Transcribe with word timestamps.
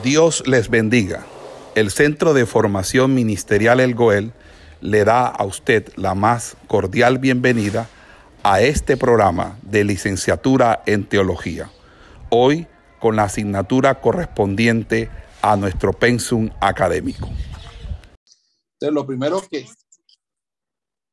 Dios 0.00 0.42
les 0.48 0.70
bendiga. 0.70 1.26
El 1.74 1.90
Centro 1.90 2.32
de 2.32 2.46
Formación 2.46 3.14
Ministerial 3.14 3.78
El 3.78 3.94
Goel 3.94 4.32
le 4.80 5.04
da 5.04 5.26
a 5.26 5.44
usted 5.44 5.92
la 5.96 6.14
más 6.14 6.56
cordial 6.66 7.18
bienvenida 7.18 7.88
a 8.42 8.62
este 8.62 8.96
programa 8.96 9.58
de 9.62 9.84
licenciatura 9.84 10.82
en 10.86 11.06
teología. 11.06 11.70
Hoy 12.30 12.66
con 13.00 13.16
la 13.16 13.24
asignatura 13.24 14.00
correspondiente 14.00 15.10
a 15.42 15.56
nuestro 15.56 15.92
pensum 15.92 16.48
académico. 16.60 17.28
Entonces, 18.80 18.94
lo 18.94 19.06
primero 19.06 19.42
que, 19.48 19.66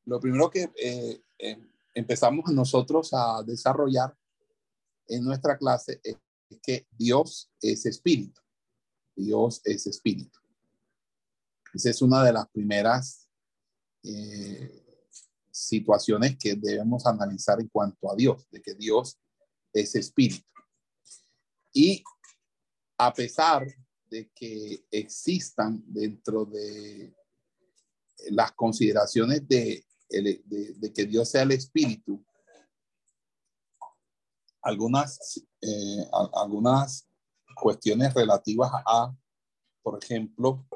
lo 0.06 0.18
primero 0.20 0.50
que 0.50 0.70
eh, 0.82 1.22
eh, 1.38 1.58
empezamos 1.94 2.50
nosotros 2.50 3.10
a 3.12 3.42
desarrollar 3.44 4.16
en 5.06 5.22
nuestra 5.22 5.58
clase 5.58 6.00
es 6.02 6.16
que 6.62 6.86
Dios 6.96 7.50
es 7.60 7.86
espíritu. 7.86 8.39
Dios 9.14 9.60
es 9.64 9.86
espíritu. 9.86 10.38
Esa 11.72 11.90
es 11.90 12.02
una 12.02 12.24
de 12.24 12.32
las 12.32 12.48
primeras 12.48 13.28
eh, 14.02 15.06
situaciones 15.50 16.36
que 16.38 16.54
debemos 16.56 17.06
analizar 17.06 17.60
en 17.60 17.68
cuanto 17.68 18.10
a 18.10 18.16
Dios, 18.16 18.48
de 18.50 18.60
que 18.60 18.74
Dios 18.74 19.18
es 19.72 19.94
espíritu. 19.94 20.46
Y 21.72 22.02
a 22.98 23.12
pesar 23.12 23.66
de 24.10 24.30
que 24.34 24.84
existan 24.90 25.82
dentro 25.86 26.44
de 26.44 27.14
las 28.30 28.52
consideraciones 28.52 29.46
de, 29.48 29.84
que 30.94 31.06
Dios 31.06 31.30
sea 31.30 31.42
el 31.42 31.52
espíritu, 31.52 32.24
algunas, 34.62 35.40
eh, 35.62 36.06
algunas 36.34 37.09
cuestiones 37.60 38.14
relativas 38.14 38.70
a, 38.86 39.14
por 39.82 40.02
ejemplo, 40.02 40.66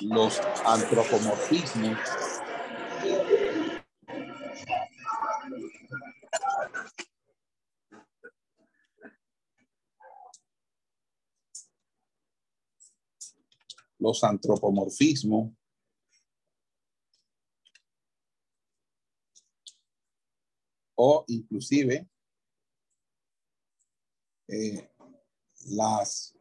los 0.00 0.40
antropomorfismos. 0.64 1.98
Los 13.98 14.24
antropomorfismos. 14.24 15.52
O 20.94 21.24
inclusive 21.28 22.08
eh, 24.48 24.89
las 25.66 26.34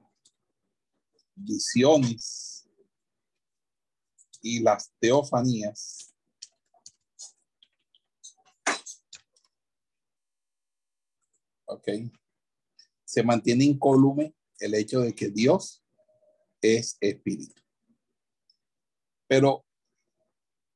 visiones 1.35 2.67
y 4.41 4.59
las 4.59 4.91
teofanías 4.99 6.09
ok. 11.69 11.87
Se 13.05 13.23
mantiene 13.23 13.63
incólume 13.63 14.35
el 14.59 14.73
hecho 14.73 15.01
de 15.01 15.13
que 15.15 15.29
Dios 15.29 15.83
es 16.61 16.97
espíritu. 16.99 17.61
Pero 19.27 19.65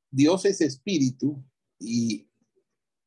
Dios 0.10 0.46
es 0.46 0.62
espíritu 0.62 1.44
y 1.80 2.30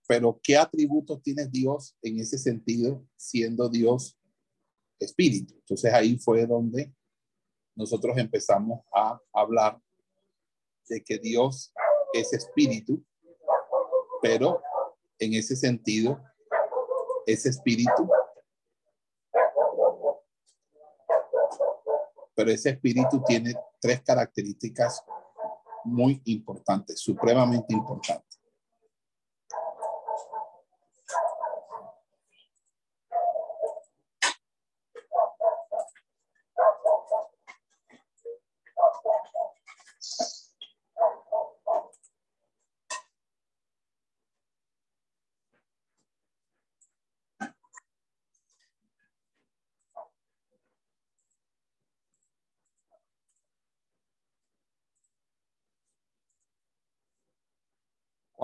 pero 0.09 0.39
¿qué 0.41 0.57
atributos 0.57 1.21
tiene 1.21 1.47
Dios 1.47 1.97
en 2.01 2.21
ese 2.21 2.39
sentido, 2.39 3.05
siendo 3.17 3.69
Dios 3.69 4.17
espíritu? 4.99 5.55
Entonces 5.55 5.93
ahí 5.93 6.19
fue 6.19 6.47
donde 6.47 6.93
nosotros 7.75 8.17
empezamos 8.17 8.81
a 8.93 9.21
hablar 9.33 9.79
de 10.89 11.03
que 11.03 11.19
Dios 11.19 11.73
es 12.13 12.33
espíritu, 12.33 13.05
pero 14.23 14.63
en 15.19 15.35
ese 15.35 15.57
sentido, 15.57 16.21
ese 17.27 17.51
espíritu, 17.51 18.09
pero 22.35 22.51
ese 22.51 22.71
espíritu 22.71 23.23
tiene 23.27 23.55
tres 23.81 24.03
características 24.03 25.03
muy 25.85 26.21
importantes, 26.25 27.01
supremamente 27.01 27.73
importantes. 27.73 28.26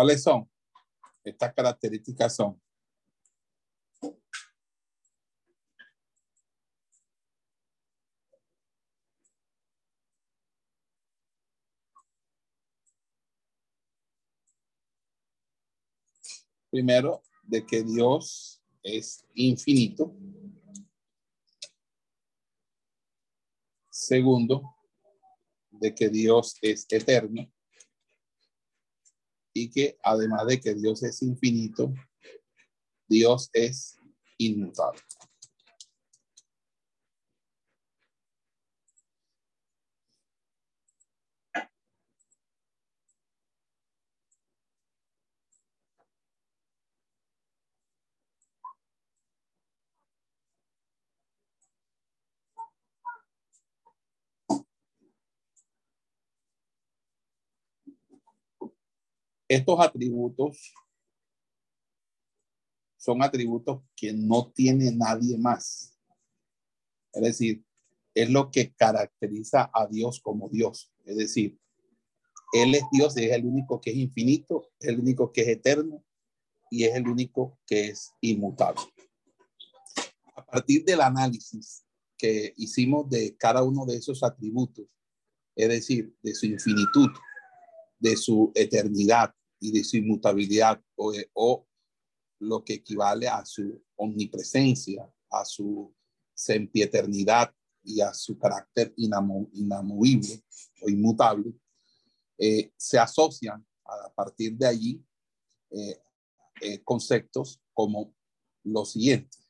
¿Cuáles 0.03 0.25
son? 0.25 0.51
Estas 1.23 1.55
características 1.55 2.35
son. 2.35 2.61
Primero, 16.69 17.23
de 17.45 17.65
que 17.65 17.85
Dios 17.85 18.61
es 18.83 19.25
infinito. 19.35 20.17
Segundo, 23.89 24.63
de 25.71 25.95
que 25.95 26.09
Dios 26.09 26.57
es 26.61 26.87
eterno 26.91 27.49
y 29.55 29.71
que 29.71 29.99
además 30.03 30.47
de 30.47 30.61
que 30.61 30.75
Dios 30.75 31.03
es 31.03 31.23
infinito, 31.23 31.93
Dios 33.09 33.51
es 33.53 33.97
inmutable. 34.39 35.01
Estos 59.53 59.79
atributos 59.81 60.73
son 62.97 63.23
atributos 63.23 63.83
que 63.95 64.11
no 64.15 64.51
tiene 64.51 64.91
nadie 64.93 65.37
más. 65.37 65.95
Es 67.13 67.23
decir, 67.23 67.63
es 68.15 68.31
lo 68.31 68.51
que 68.51 68.73
caracteriza 68.73 69.71
a 69.75 69.87
Dios 69.87 70.21
como 70.23 70.49
Dios. 70.49 70.91
Es 71.05 71.19
decir, 71.19 71.61
Él 72.55 72.75
es 72.75 72.85
Dios, 72.91 73.15
es 73.19 73.31
el 73.31 73.45
único 73.45 73.79
que 73.79 73.91
es 73.91 73.97
infinito, 73.97 74.71
es 74.81 74.89
el 74.89 75.01
único 75.01 75.31
que 75.31 75.43
es 75.43 75.49
eterno 75.49 76.03
y 76.71 76.85
es 76.85 76.95
el 76.95 77.07
único 77.07 77.59
que 77.67 77.89
es 77.89 78.11
inmutable. 78.23 78.81
A 80.35 80.47
partir 80.47 80.83
del 80.83 81.03
análisis 81.03 81.85
que 82.17 82.55
hicimos 82.57 83.11
de 83.11 83.37
cada 83.37 83.63
uno 83.63 83.85
de 83.85 83.97
esos 83.97 84.23
atributos, 84.23 84.87
es 85.55 85.69
decir, 85.69 86.17
de 86.23 86.35
su 86.35 86.47
infinitud, 86.47 87.11
de 87.99 88.17
su 88.17 88.51
eternidad, 88.55 89.35
y 89.63 89.71
de 89.71 89.85
su 89.85 89.97
inmutabilidad 89.97 90.83
o, 90.97 91.13
o 91.35 91.67
lo 92.41 92.65
que 92.65 92.75
equivale 92.75 93.29
a 93.29 93.45
su 93.45 93.81
omnipresencia, 93.95 95.09
a 95.31 95.45
su 95.45 95.95
sempiternidad 96.35 97.55
y 97.85 98.01
a 98.01 98.13
su 98.13 98.37
carácter 98.37 98.93
inamovible 98.97 100.43
o 100.81 100.89
inmutable, 100.89 101.53
eh, 102.39 102.73
se 102.77 102.99
asocian 102.99 103.65
a 103.85 104.13
partir 104.13 104.57
de 104.57 104.67
allí 104.67 105.05
eh, 105.71 106.03
eh, 106.61 106.83
conceptos 106.83 107.61
como 107.73 108.13
los 108.65 108.93
siguientes. 108.93 109.42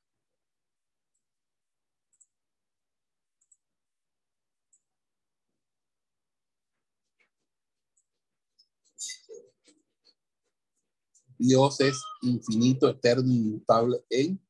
Dios 11.43 11.81
es 11.81 12.01
infinito, 12.23 12.89
eterno, 12.89 13.33
inmutable 13.33 14.05
en 14.09 14.41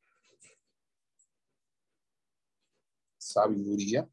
sabiduría. 3.17 4.07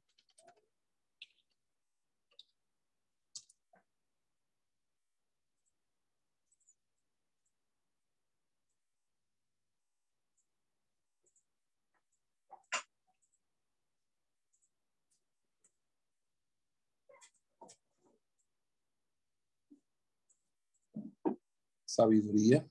Sabiduría. 21.90 22.66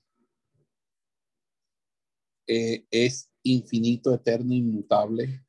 Eh, 2.46 2.86
es 2.90 3.30
infinito, 3.42 4.14
eterno, 4.14 4.54
inmutable 4.54 5.44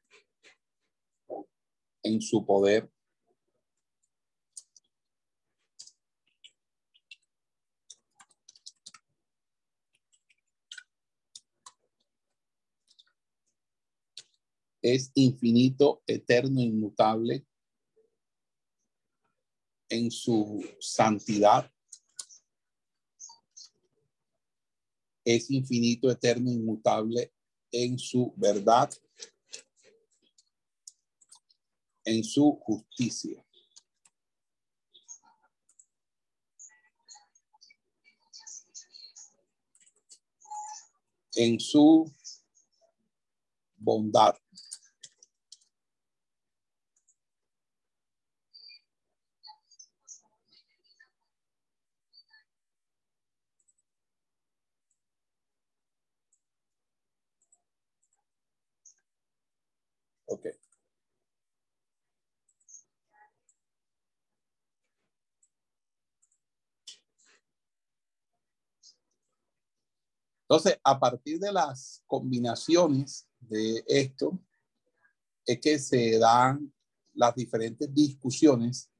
en 2.03 2.21
su 2.21 2.45
poder. 2.45 2.91
Es 14.83 15.11
infinito, 15.13 16.01
eterno, 16.07 16.59
inmutable 16.59 17.45
en 19.89 20.09
su 20.09 20.63
santidad. 20.79 21.71
Es 25.33 25.49
infinito, 25.49 26.11
eterno, 26.11 26.51
inmutable 26.51 27.31
en 27.71 27.97
su 27.97 28.33
verdad, 28.35 28.91
en 32.03 32.21
su 32.21 32.59
justicia. 32.61 33.45
En 41.35 41.61
su 41.61 42.11
bondad. 43.77 44.35
Ok. 60.25 60.45
Entonces, 70.51 70.77
a 70.83 70.99
partir 70.99 71.39
de 71.39 71.49
las 71.49 72.03
combinaciones 72.05 73.25
de 73.39 73.85
esto, 73.87 74.37
es 75.45 75.61
que 75.61 75.79
se 75.79 76.19
dan 76.19 76.73
las 77.13 77.33
diferentes 77.35 77.87
discusiones 77.93 78.91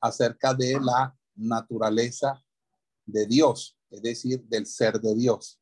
acerca 0.00 0.52
de 0.52 0.80
la 0.80 1.16
naturaleza 1.36 2.44
de 3.06 3.24
Dios, 3.24 3.78
es 3.88 4.02
decir, 4.02 4.42
del 4.42 4.66
ser 4.66 5.00
de 5.00 5.14
Dios. 5.14 5.60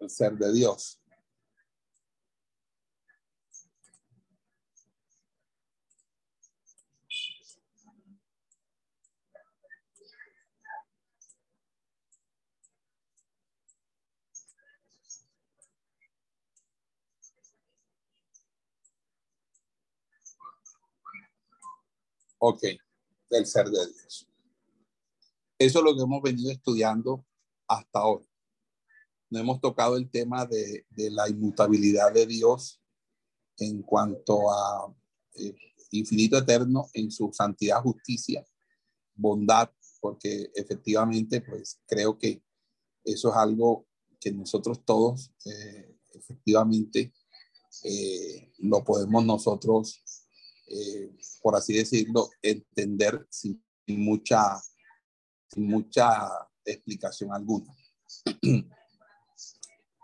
el 0.00 0.10
ser 0.10 0.36
de 0.36 0.52
Dios. 0.52 1.01
Ok, 22.44 22.62
del 23.30 23.46
ser 23.46 23.66
de 23.66 23.86
Dios. 23.86 24.28
Eso 25.58 25.78
es 25.78 25.84
lo 25.84 25.94
que 25.94 26.02
hemos 26.02 26.22
venido 26.22 26.50
estudiando 26.50 27.24
hasta 27.68 28.00
ahora 28.00 28.24
no 29.32 29.38
hemos 29.38 29.60
tocado 29.62 29.96
el 29.96 30.10
tema 30.10 30.44
de, 30.44 30.84
la 31.10 31.26
inmutabilidad 31.26 32.12
de 32.12 32.26
Dios 32.26 32.82
en 33.56 33.80
cuanto 33.80 34.52
a 34.52 34.94
eh, 35.34 35.56
infinito 35.92 36.36
eterno 36.36 36.90
en 36.92 37.10
su 37.10 37.32
santidad, 37.32 37.80
justicia, 37.80 38.44
bondad, 39.14 39.70
porque 40.02 40.50
efectivamente, 40.54 41.40
pues 41.40 41.80
creo 41.86 42.18
que 42.18 42.42
eso 43.04 43.30
es 43.30 43.36
algo 43.36 43.86
que 44.20 44.32
nosotros 44.32 44.84
todos, 44.84 45.32
eh, 45.46 45.96
efectivamente, 46.12 47.14
eh, 47.84 48.52
lo 48.58 48.84
podemos 48.84 49.24
nosotros, 49.24 50.02
por 51.42 51.56
así 51.56 51.74
decirlo, 51.74 52.30
entender 52.40 53.26
sin 53.30 53.62
mucha, 53.86 54.60
sin 55.48 55.66
mucha 55.66 56.28
explicación 56.64 57.32
alguna. 57.32 57.74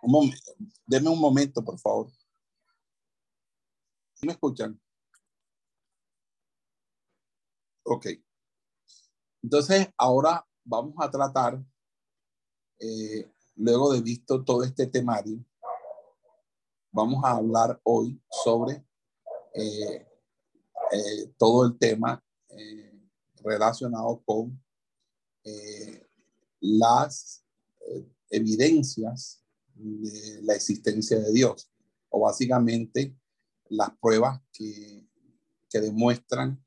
Un 0.00 0.12
momento, 0.12 0.52
denme 0.86 1.10
un 1.10 1.18
momento, 1.18 1.64
por 1.64 1.76
favor. 1.78 2.08
¿Me 4.22 4.32
escuchan? 4.32 4.80
Ok. 7.84 8.06
Entonces, 9.42 9.88
ahora 9.96 10.46
vamos 10.64 10.94
a 10.98 11.10
tratar, 11.10 11.62
eh, 12.78 13.30
luego 13.56 13.92
de 13.92 14.00
visto 14.00 14.44
todo 14.44 14.62
este 14.62 14.86
temario, 14.86 15.44
vamos 16.92 17.24
a 17.24 17.32
hablar 17.32 17.80
hoy 17.82 18.20
sobre 18.30 18.84
eh, 19.54 20.07
eh, 20.92 21.32
todo 21.36 21.66
el 21.66 21.78
tema 21.78 22.22
relacionado 23.42 24.22
con 24.24 24.60
las 26.60 27.42
evidencias 28.28 29.42
de 29.74 30.42
la 30.42 30.54
existencia 30.54 31.18
de 31.18 31.32
Dios, 31.32 31.70
o 32.10 32.20
básicamente 32.20 33.16
las 33.70 33.90
pruebas 33.98 34.40
que, 34.52 35.06
que 35.68 35.80
demuestran 35.80 36.62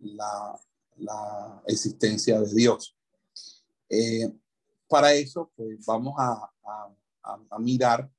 la, 0.00 0.58
la, 0.96 1.62
existencia 1.66 2.40
de 2.40 2.54
Dios. 2.54 2.96
Eh, 3.88 4.32
para 4.88 5.12
eso, 5.12 5.50
pues 5.56 5.84
vamos 5.86 6.14
a, 6.18 6.50
a, 7.22 7.58
mirar 7.58 8.10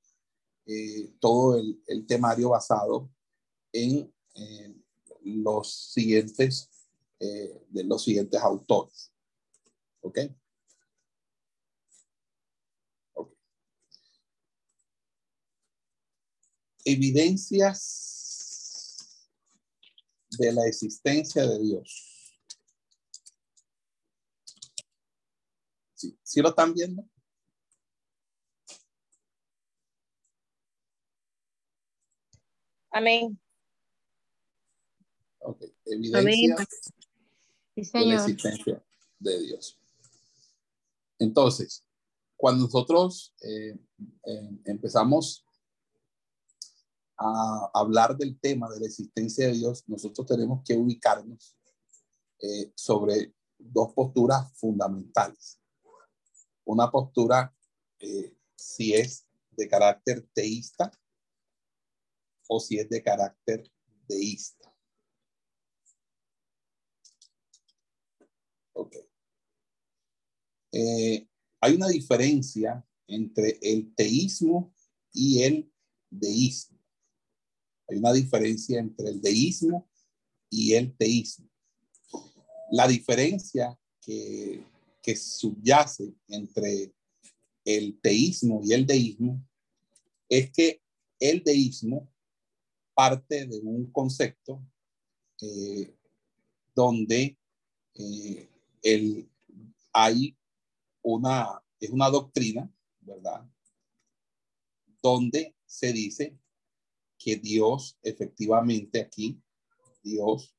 eh, 0.66 1.14
todo 1.20 1.58
el, 1.58 2.06
temario 2.08 2.50
basado 2.50 3.10
en 3.72 4.12
eh, 4.36 4.76
los 5.24 5.74
siguientes, 5.94 6.70
de 7.20 7.84
los 7.84 8.04
siguientes 8.04 8.42
autores. 8.42 9.12
¿Ok? 10.02 10.20
evidencias 16.86 17.80
de 20.38 20.52
la 20.52 20.66
existencia 20.68 21.46
de 21.48 21.60
Dios. 21.60 22.10
¿Sí, 25.96 26.42
lo 26.42 26.50
están 26.50 26.74
viendo? 26.74 27.08
Amén. 32.92 33.43
Ok, 35.44 35.64
evidencias 35.86 36.68
de 37.76 38.06
la 38.06 38.16
existencia 38.16 38.84
de 39.20 39.42
Dios. 39.42 39.80
Entonces, 41.20 41.84
cuando 42.36 42.66
nosotros 42.66 43.34
eh, 43.42 43.78
eh, 44.26 44.50
empezamos 44.66 45.46
a 47.18 47.72
hablar 47.74 48.18
del 48.18 48.40
tema 48.40 48.70
de 48.70 48.80
la 48.80 48.86
existencia 48.88 49.48
de 49.48 49.54
Dios, 49.54 49.84
nosotros 49.88 50.28
tenemos 50.28 50.64
que 50.66 50.76
ubicarnos 50.76 51.56
eh, 52.40 52.74
sobre 52.76 53.34
dos 53.58 53.94
posturas 53.94 54.52
fundamentales. 54.58 55.60
Una 56.66 56.92
postura, 56.92 57.56
eh, 58.00 58.36
si 58.56 58.94
es 58.94 59.26
de 59.52 59.68
carácter 59.68 60.28
teísta 60.34 60.92
o 62.48 62.60
si 62.60 62.80
es 62.80 62.90
de 62.90 63.02
carácter 63.02 63.72
deísta. 64.08 64.63
Ok. 68.74 68.96
Eh, 70.72 71.28
hay 71.62 71.76
una 71.76 71.88
diferencia 71.88 72.86
entre 73.08 73.60
el 73.62 73.94
teísmo 73.96 74.74
y 75.12 75.44
el 75.44 75.72
deísmo. 76.10 76.80
Hay 77.88 77.98
una 77.98 78.14
diferencia 78.14 78.80
entre 78.80 79.10
el 79.10 79.22
deísmo 79.22 79.90
y 80.50 80.74
el 80.74 80.96
teísmo. 80.96 81.50
La 82.72 82.88
diferencia 82.88 83.78
que, 84.02 84.66
que 85.02 85.16
subyace 85.16 86.14
entre 86.28 86.94
el 87.66 88.00
teísmo 88.02 88.62
y 88.64 88.74
el 88.74 88.86
deísmo 88.86 89.46
es 90.28 90.52
que 90.52 90.82
el 91.20 91.44
deísmo 91.44 92.10
parte 92.94 93.46
de 93.46 93.60
un 93.60 93.92
concepto 93.92 94.62
eh, 95.42 95.96
donde 96.76 97.38
eh, 97.96 98.50
el, 98.84 99.30
hay 99.92 100.38
una, 101.02 101.64
es 101.80 101.90
una 101.90 102.10
doctrina, 102.10 102.72
¿verdad? 103.02 103.50
Donde 105.02 105.56
se 105.66 105.92
dice 105.92 106.38
que 107.18 107.38
Dios 107.38 107.98
efectivamente 108.04 109.02
aquí, 109.02 109.42
Dios 110.04 110.56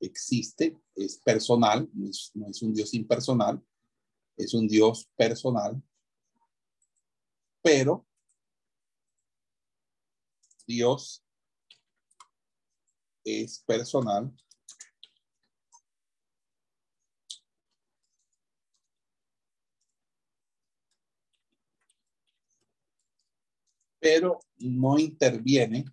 existe, 0.00 0.78
es 0.94 1.18
personal, 1.18 1.88
no 1.92 2.08
es, 2.08 2.30
no 2.34 2.48
es 2.48 2.62
un 2.62 2.72
Dios 2.72 2.94
impersonal, 2.94 3.62
es 4.36 4.54
un 4.54 4.68
Dios 4.68 5.08
personal, 5.16 5.82
pero 7.62 8.06
Dios 10.66 11.24
es 13.24 13.58
personal. 13.60 14.32
Pero 24.04 24.38
no 24.58 24.98
interviene. 24.98 25.86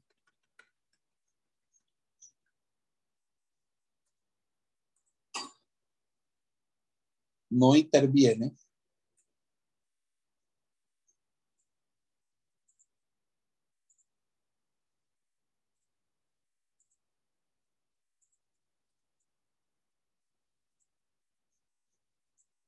No 7.50 7.74
interviene. 7.74 8.54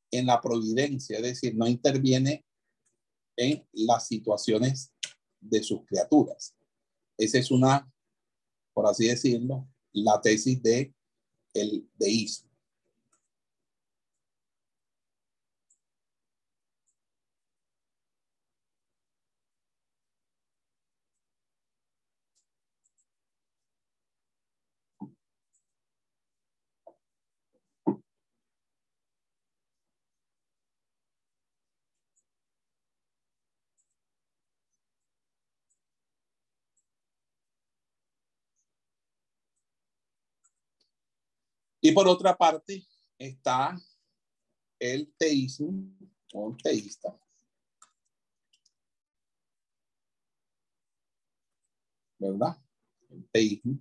En 0.10 0.26
la 0.26 0.40
providencia, 0.40 1.18
es 1.18 1.24
decir, 1.24 1.54
no 1.58 1.68
interviene 1.68 2.46
en 3.36 3.68
las 3.74 4.08
situaciones 4.08 4.93
de 5.44 5.64
sus 5.64 5.86
criaturas. 5.86 6.56
Esa 7.18 7.38
es 7.40 7.52
una, 7.52 7.92
por 8.74 8.88
así 8.88 9.08
decirlo, 9.08 9.68
la 9.92 10.20
tesis 10.22 10.62
de 10.62 10.94
el 11.54 11.88
deísmo. 11.98 12.50
Y 41.86 41.92
por 41.92 42.08
otra 42.08 42.34
parte 42.38 42.88
está 43.18 43.78
el 44.80 45.14
teísmo 45.18 45.94
o 46.34 46.56
teísta. 46.64 47.14
¿Verdad? 52.18 52.58
El 53.10 53.28
teísmo. 53.30 53.80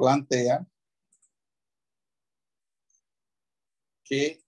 Plantea 0.00 0.66
que 4.02 4.42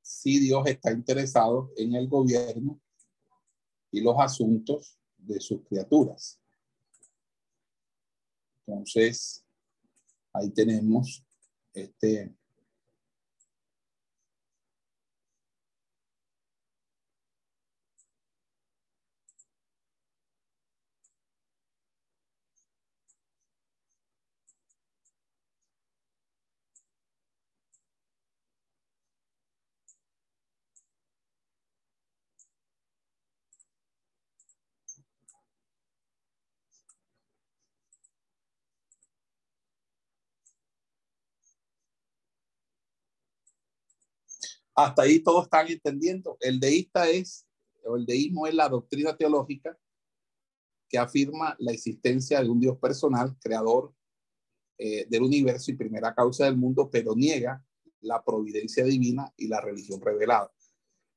si 0.00 0.40
Dios 0.40 0.66
está 0.66 0.90
interesado 0.90 1.70
en 1.76 1.94
el 1.94 2.08
gobierno 2.08 2.80
y 3.90 4.00
los 4.00 4.16
asuntos 4.18 4.98
de 5.18 5.38
sus 5.38 5.62
criaturas. 5.68 6.40
Entonces, 8.66 9.44
ahí 10.32 10.50
tenemos 10.50 11.22
este 11.74 12.34
Hasta 44.74 45.02
ahí 45.02 45.20
todos 45.20 45.44
están 45.44 45.68
entendiendo. 45.68 46.36
El 46.40 46.60
deísta 46.60 47.08
es, 47.08 47.46
o 47.84 47.96
el 47.96 48.06
deísmo 48.06 48.46
es 48.46 48.54
la 48.54 48.68
doctrina 48.68 49.16
teológica 49.16 49.78
que 50.88 50.98
afirma 50.98 51.56
la 51.58 51.72
existencia 51.72 52.42
de 52.42 52.48
un 52.48 52.60
Dios 52.60 52.78
personal, 52.78 53.36
creador 53.40 53.94
eh, 54.78 55.06
del 55.08 55.22
universo 55.22 55.70
y 55.70 55.76
primera 55.76 56.14
causa 56.14 56.46
del 56.46 56.56
mundo, 56.56 56.90
pero 56.90 57.14
niega 57.14 57.64
la 58.00 58.24
providencia 58.24 58.84
divina 58.84 59.32
y 59.36 59.46
la 59.46 59.60
religión 59.60 60.00
revelada. 60.00 60.52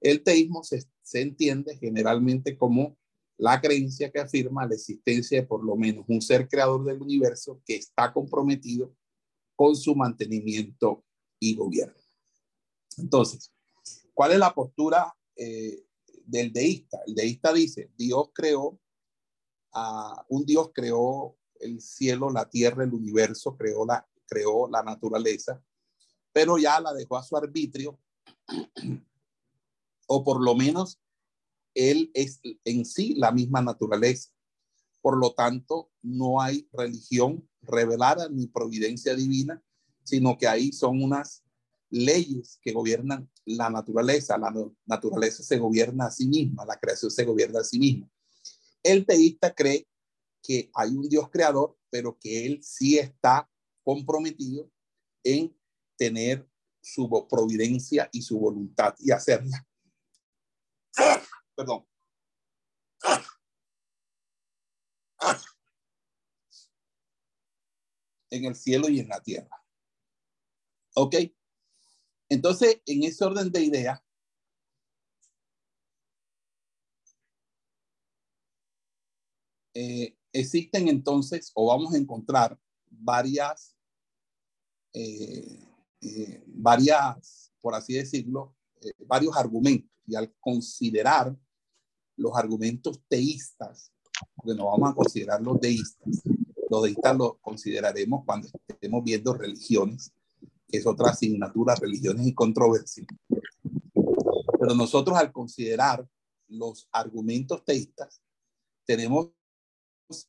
El 0.01 0.21
teísmo 0.21 0.63
se, 0.63 0.83
se 1.01 1.21
entiende 1.21 1.77
generalmente 1.77 2.57
como 2.57 2.97
la 3.37 3.59
creencia 3.61 4.11
que 4.11 4.19
afirma 4.19 4.67
la 4.67 4.75
existencia 4.75 5.41
de 5.41 5.47
por 5.47 5.63
lo 5.63 5.75
menos 5.75 6.05
un 6.07 6.21
ser 6.21 6.47
creador 6.47 6.83
del 6.85 7.01
universo 7.01 7.61
que 7.65 7.75
está 7.75 8.13
comprometido 8.13 8.95
con 9.55 9.75
su 9.75 9.95
mantenimiento 9.95 11.03
y 11.39 11.55
gobierno. 11.55 12.02
Entonces, 12.97 13.51
¿cuál 14.13 14.31
es 14.31 14.39
la 14.39 14.53
postura 14.53 15.15
eh, 15.35 15.85
del 16.25 16.51
deísta? 16.51 16.99
El 17.05 17.15
deísta 17.15 17.53
dice, 17.53 17.91
Dios 17.97 18.29
creó, 18.33 18.79
un 20.29 20.45
Dios 20.45 20.71
creó 20.73 21.35
el 21.59 21.81
cielo, 21.81 22.29
la 22.29 22.49
tierra, 22.49 22.83
el 22.83 22.93
universo, 22.93 23.57
creó 23.57 23.85
la, 23.85 24.07
creó 24.27 24.69
la 24.69 24.83
naturaleza, 24.83 25.63
pero 26.31 26.57
ya 26.57 26.79
la 26.79 26.93
dejó 26.93 27.17
a 27.17 27.23
su 27.23 27.35
arbitrio, 27.37 27.99
o 30.07 30.23
por 30.23 30.43
lo 30.43 30.55
menos 30.55 30.99
él 31.73 32.11
es 32.13 32.39
en 32.65 32.85
sí 32.85 33.15
la 33.15 33.31
misma 33.31 33.61
naturaleza. 33.61 34.29
Por 35.01 35.17
lo 35.17 35.33
tanto, 35.33 35.91
no 36.01 36.39
hay 36.39 36.67
religión 36.71 37.47
revelada 37.61 38.29
ni 38.29 38.47
providencia 38.47 39.15
divina, 39.15 39.61
sino 40.03 40.37
que 40.37 40.47
ahí 40.47 40.71
son 40.71 41.01
unas 41.01 41.42
leyes 41.93 42.59
que 42.61 42.71
gobiernan 42.71 43.29
la 43.45 43.69
naturaleza. 43.69 44.37
La 44.37 44.51
naturaleza 44.85 45.43
se 45.43 45.57
gobierna 45.59 46.07
a 46.07 46.11
sí 46.11 46.27
misma, 46.27 46.65
la 46.65 46.79
creación 46.79 47.11
se 47.11 47.23
gobierna 47.23 47.59
a 47.59 47.63
sí 47.63 47.77
misma. 47.77 48.09
El 48.81 49.05
teísta 49.05 49.53
cree 49.53 49.87
que 50.41 50.71
hay 50.73 50.89
un 50.89 51.07
Dios 51.07 51.29
creador, 51.29 51.77
pero 51.89 52.17
que 52.19 52.45
él 52.45 52.63
sí 52.63 52.97
está 52.97 53.49
comprometido 53.83 54.69
en 55.23 55.55
tener 55.95 56.49
su 56.81 57.07
providencia 57.29 58.09
y 58.11 58.21
su 58.23 58.39
voluntad 58.39 58.95
y 58.99 59.11
hacerla. 59.11 59.65
Perdón. 61.55 61.85
En 68.31 68.45
el 68.45 68.55
cielo 68.55 68.89
y 68.89 68.99
en 68.99 69.07
la 69.07 69.21
tierra. 69.21 69.63
¿Ok? 70.95 71.15
Entonces, 72.29 72.81
en 72.85 73.03
ese 73.03 73.23
orden 73.25 73.51
de 73.51 73.63
ideas, 73.63 74.01
eh, 79.73 80.15
existen 80.31 80.87
entonces, 80.87 81.51
o 81.53 81.67
vamos 81.67 81.93
a 81.93 81.97
encontrar 81.97 82.59
varias, 82.89 83.75
eh, 84.93 85.63
eh, 86.01 86.43
varias, 86.47 87.51
por 87.61 87.75
así 87.75 87.93
decirlo, 87.93 88.55
varios 89.05 89.35
argumentos. 89.37 89.89
Y 90.05 90.15
al 90.15 90.33
considerar 90.39 91.35
los 92.17 92.35
argumentos 92.35 93.01
teístas, 93.07 93.91
porque 94.35 94.53
vamos 94.53 94.91
a 94.91 94.95
considerar 94.95 95.41
los 95.41 95.59
deístas, 95.59 96.21
los 96.69 96.83
deístas 96.83 97.15
los 97.15 97.39
consideraremos 97.39 98.23
cuando 98.25 98.47
estemos 98.67 99.03
viendo 99.03 99.33
religiones 99.33 100.11
es 100.77 100.85
otra 100.85 101.11
asignatura, 101.11 101.75
religiones 101.75 102.27
y 102.27 102.33
controversias. 102.33 103.07
Pero 104.59 104.75
nosotros 104.75 105.17
al 105.17 105.31
considerar 105.31 106.07
los 106.47 106.87
argumentos 106.91 107.63
teístas, 107.63 108.21
tenemos 108.85 109.29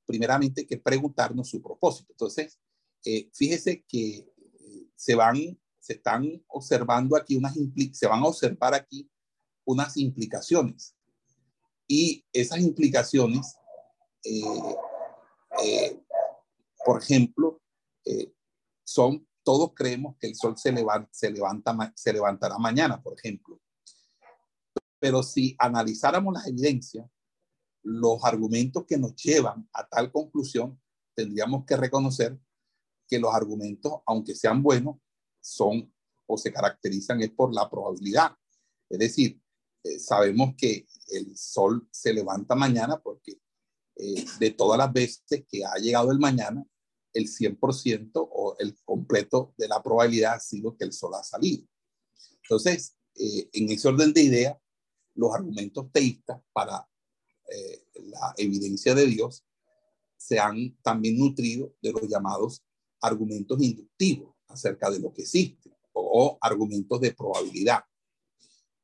primeramente 0.06 0.66
que 0.66 0.78
preguntarnos 0.78 1.48
su 1.48 1.62
propósito. 1.62 2.12
Entonces, 2.12 2.58
eh, 3.04 3.30
fíjese 3.34 3.84
que 3.86 4.16
eh, 4.16 4.88
se 4.94 5.14
van, 5.14 5.36
se 5.78 5.94
están 5.94 6.42
observando 6.48 7.16
aquí 7.16 7.36
unas, 7.36 7.54
se 7.92 8.06
van 8.06 8.20
a 8.20 8.26
observar 8.26 8.74
aquí 8.74 9.10
unas 9.64 9.96
implicaciones. 9.96 10.94
Y 11.86 12.24
esas 12.32 12.60
implicaciones, 12.60 13.56
eh, 14.24 16.00
por 16.84 17.02
ejemplo, 17.02 17.60
son, 18.84 19.26
todos 19.44 19.72
creemos 19.74 20.16
que 20.18 20.26
el 20.26 20.34
sol 20.34 20.56
se, 20.56 20.72
levanta, 20.72 21.08
se, 21.12 21.30
levanta, 21.30 21.92
se 21.94 22.12
levantará 22.12 22.58
mañana, 22.58 23.00
por 23.02 23.16
ejemplo. 23.16 23.60
Pero 24.98 25.22
si 25.22 25.54
analizáramos 25.58 26.34
las 26.34 26.46
evidencias, 26.46 27.06
los 27.82 28.24
argumentos 28.24 28.84
que 28.86 28.96
nos 28.96 29.14
llevan 29.14 29.68
a 29.72 29.86
tal 29.86 30.10
conclusión, 30.10 30.80
tendríamos 31.14 31.64
que 31.66 31.76
reconocer 31.76 32.38
que 33.06 33.18
los 33.18 33.34
argumentos, 33.34 34.00
aunque 34.06 34.34
sean 34.34 34.62
buenos, 34.62 34.96
son 35.40 35.92
o 36.26 36.38
se 36.38 36.52
caracterizan 36.52 37.20
es 37.20 37.30
por 37.30 37.54
la 37.54 37.68
probabilidad. 37.68 38.34
Es 38.88 38.98
decir, 38.98 39.40
eh, 39.84 39.98
sabemos 39.98 40.54
que 40.56 40.86
el 41.08 41.36
sol 41.36 41.86
se 41.90 42.14
levanta 42.14 42.54
mañana 42.54 42.98
porque 43.02 43.38
eh, 43.96 44.24
de 44.38 44.50
todas 44.52 44.78
las 44.78 44.92
veces 44.92 45.44
que 45.46 45.64
ha 45.64 45.74
llegado 45.76 46.10
el 46.10 46.18
mañana, 46.18 46.64
el 47.14 47.26
100% 47.28 48.11
o 48.14 48.56
el 48.59 48.76
completo 48.85 49.54
de 49.56 49.68
la 49.68 49.83
probabilidad 49.83 50.35
ha 50.35 50.40
sido 50.40 50.76
que 50.76 50.85
el 50.85 50.92
sol 50.92 51.14
ha 51.14 51.23
salido. 51.23 51.66
Entonces, 52.42 52.97
eh, 53.14 53.49
en 53.52 53.71
ese 53.71 53.88
orden 53.88 54.12
de 54.12 54.23
ideas, 54.23 54.56
los 55.14 55.33
argumentos 55.33 55.90
teístas 55.92 56.42
para 56.52 56.87
eh, 57.49 57.85
la 57.94 58.35
evidencia 58.37 58.94
de 58.94 59.06
Dios 59.06 59.44
se 60.16 60.38
han 60.38 60.76
también 60.83 61.18
nutrido 61.18 61.75
de 61.80 61.92
los 61.92 62.09
llamados 62.09 62.64
argumentos 63.00 63.62
inductivos 63.62 64.35
acerca 64.49 64.90
de 64.90 64.99
lo 64.99 65.12
que 65.12 65.23
existe 65.23 65.70
o, 65.92 66.38
argumentos 66.40 67.00
de 67.00 67.12
probabilidad. 67.12 67.85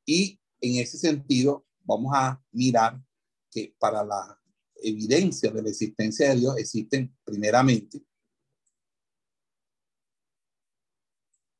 Y 0.05 0.39
en 0.61 0.75
ese 0.75 0.97
sentido, 0.97 1.65
vamos 1.83 2.13
a 2.15 2.41
mirar 2.51 3.01
que 3.49 3.75
para 3.77 4.03
la 4.03 4.39
evidencia 4.75 5.51
de 5.51 5.61
la 5.61 5.69
existencia 5.69 6.29
de 6.29 6.39
Dios 6.39 6.57
existen 6.57 7.15
primeramente 7.23 8.01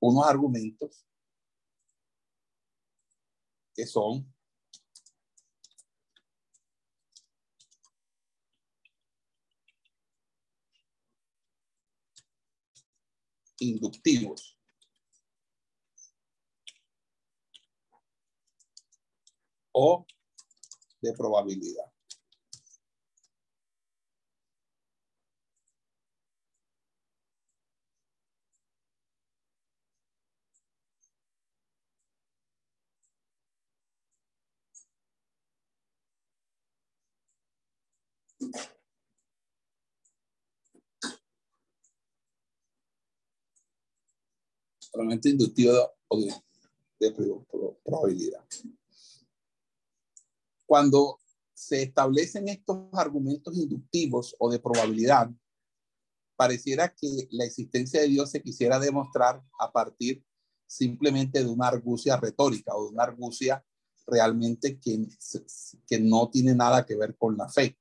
unos 0.01 0.25
argumentos 0.25 1.05
que 3.73 3.85
son 3.85 4.25
inductivos. 13.59 14.57
o 19.71 20.05
de 21.01 21.13
probabilidad. 21.13 21.90
Solamente 44.91 45.29
inductivo 45.29 45.91
o 46.07 46.19
de, 46.19 47.11
probabilidad. 47.83 48.45
Cuando 50.65 51.19
se 51.53 51.83
establecen 51.83 52.47
estos 52.47 52.89
argumentos 52.93 53.55
inductivos 53.57 54.35
o 54.39 54.49
de 54.51 54.59
probabilidad, 54.59 55.29
pareciera 56.35 56.93
que 56.93 57.27
la 57.31 57.45
existencia 57.45 58.01
de 58.01 58.07
Dios 58.07 58.31
se 58.31 58.41
quisiera 58.41 58.79
demostrar 58.79 59.43
a 59.59 59.71
partir 59.71 60.23
simplemente 60.67 61.43
de 61.43 61.49
una 61.49 61.67
argucia 61.67 62.17
retórica 62.17 62.75
o 62.75 62.85
de 62.85 62.93
una 62.93 63.03
argucia 63.03 63.63
realmente 64.07 64.79
que, 64.79 65.07
que 65.87 65.99
no 65.99 66.29
tiene 66.29 66.55
nada 66.55 66.85
que 66.85 66.95
ver 66.95 67.15
con 67.17 67.37
la 67.37 67.49
fe. 67.49 67.77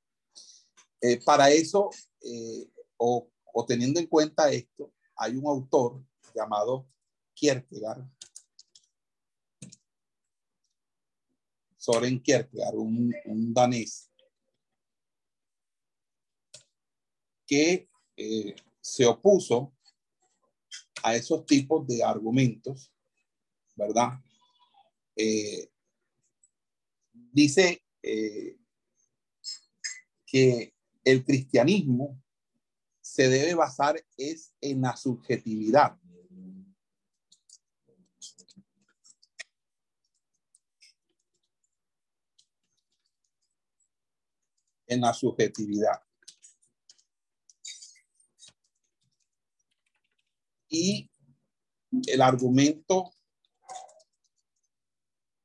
Eh, 1.00 1.22
para 1.24 1.50
eso, 1.50 1.90
eh, 2.20 2.68
o, 2.98 3.30
teniendo 3.66 4.00
en 4.00 4.06
cuenta 4.06 4.50
esto, 4.50 4.92
hay 5.16 5.36
un 5.36 5.46
autor 5.46 6.02
llamado 6.34 6.86
Kierkegaard, 7.34 8.08
Soren 11.76 12.20
Kierkegaard, 12.20 12.76
un, 12.76 13.54
danés, 13.54 14.10
que 17.46 17.88
eh, 18.16 18.54
se 18.80 19.06
opuso 19.06 19.72
a 21.02 21.14
esos 21.14 21.44
tipos 21.46 21.86
de 21.86 22.04
argumentos, 22.04 22.92
¿verdad? 23.74 24.20
Eh, 25.16 25.70
dice 27.12 27.82
eh, 28.02 28.56
que 30.26 30.74
el 31.04 31.24
cristianismo 31.24 32.22
se 33.00 33.28
debe 33.28 33.54
basar 33.54 34.02
es 34.16 34.54
en 34.60 34.82
la 34.82 34.96
subjetividad 34.96 35.99
en 44.90 45.00
la 45.00 45.14
subjetividad. 45.14 46.02
Y 50.68 51.08
el 52.08 52.20
argumento 52.20 53.12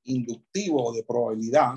inductivo 0.04 0.94
de 0.94 1.04
probabilidad 1.04 1.76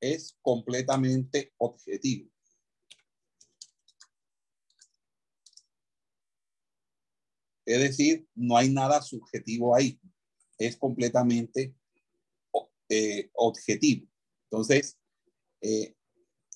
es 0.00 0.36
completamente 0.42 1.54
objetivo. 1.58 2.30
Es 7.68 7.80
decir, 7.80 8.26
no 8.34 8.56
hay 8.56 8.70
nada 8.70 9.02
subjetivo 9.02 9.76
ahí. 9.76 10.00
Es 10.56 10.74
completamente 10.78 11.74
eh, 12.88 13.28
objetivo. 13.34 14.08
Entonces, 14.50 14.98
eh, 15.60 15.94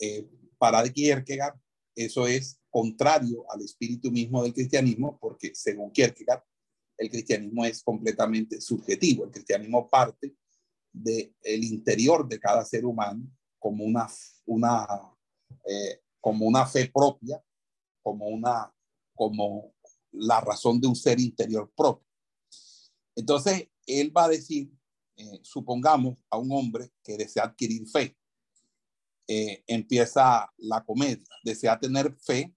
eh, 0.01 0.27
para 0.57 0.83
Kierkegaard, 0.89 1.61
eso 1.95 2.27
es 2.27 2.59
contrario 2.71 3.45
al 3.51 3.61
espíritu 3.61 4.11
mismo 4.11 4.43
del 4.43 4.55
cristianismo, 4.55 5.19
porque 5.21 5.55
según 5.55 5.93
Kierkegaard, 5.93 6.43
el 6.97 7.11
cristianismo 7.11 7.67
es 7.67 7.83
completamente 7.83 8.59
subjetivo. 8.63 9.27
El 9.27 9.33
cristianismo 9.33 9.91
parte 9.91 10.35
del 10.95 11.63
interior 11.63 12.27
de 12.27 12.41
cada 12.41 12.65
ser 12.65 12.87
humano 12.87 13.31
como 13.59 13.85
una, 13.85 14.09
una, 14.47 14.87
como 16.21 16.47
una 16.47 16.67
fe 16.67 16.91
propia, 16.91 17.43
como 18.03 18.29
una, 18.29 18.73
como 19.15 19.75
la 20.13 20.41
razón 20.41 20.81
de 20.81 20.89
un 20.89 20.97
ser 20.97 21.21
interior 21.21 21.73
propio. 21.77 22.07
Entonces, 23.17 23.69
él 23.87 24.17
va 24.17 24.25
a 24.25 24.29
decir, 24.29 24.71
eh, 25.17 25.41
supongamos 25.43 26.19
a 26.31 26.39
un 26.39 26.53
hombre 26.53 26.93
que 27.03 27.17
desea 27.17 27.45
adquirir 27.45 27.87
fe, 27.89 28.17
eh, 29.29 29.63
empieza 29.67 30.53
la 30.59 30.85
comedia, 30.85 31.25
desea 31.45 31.79
tener 31.79 32.17
fe, 32.21 32.55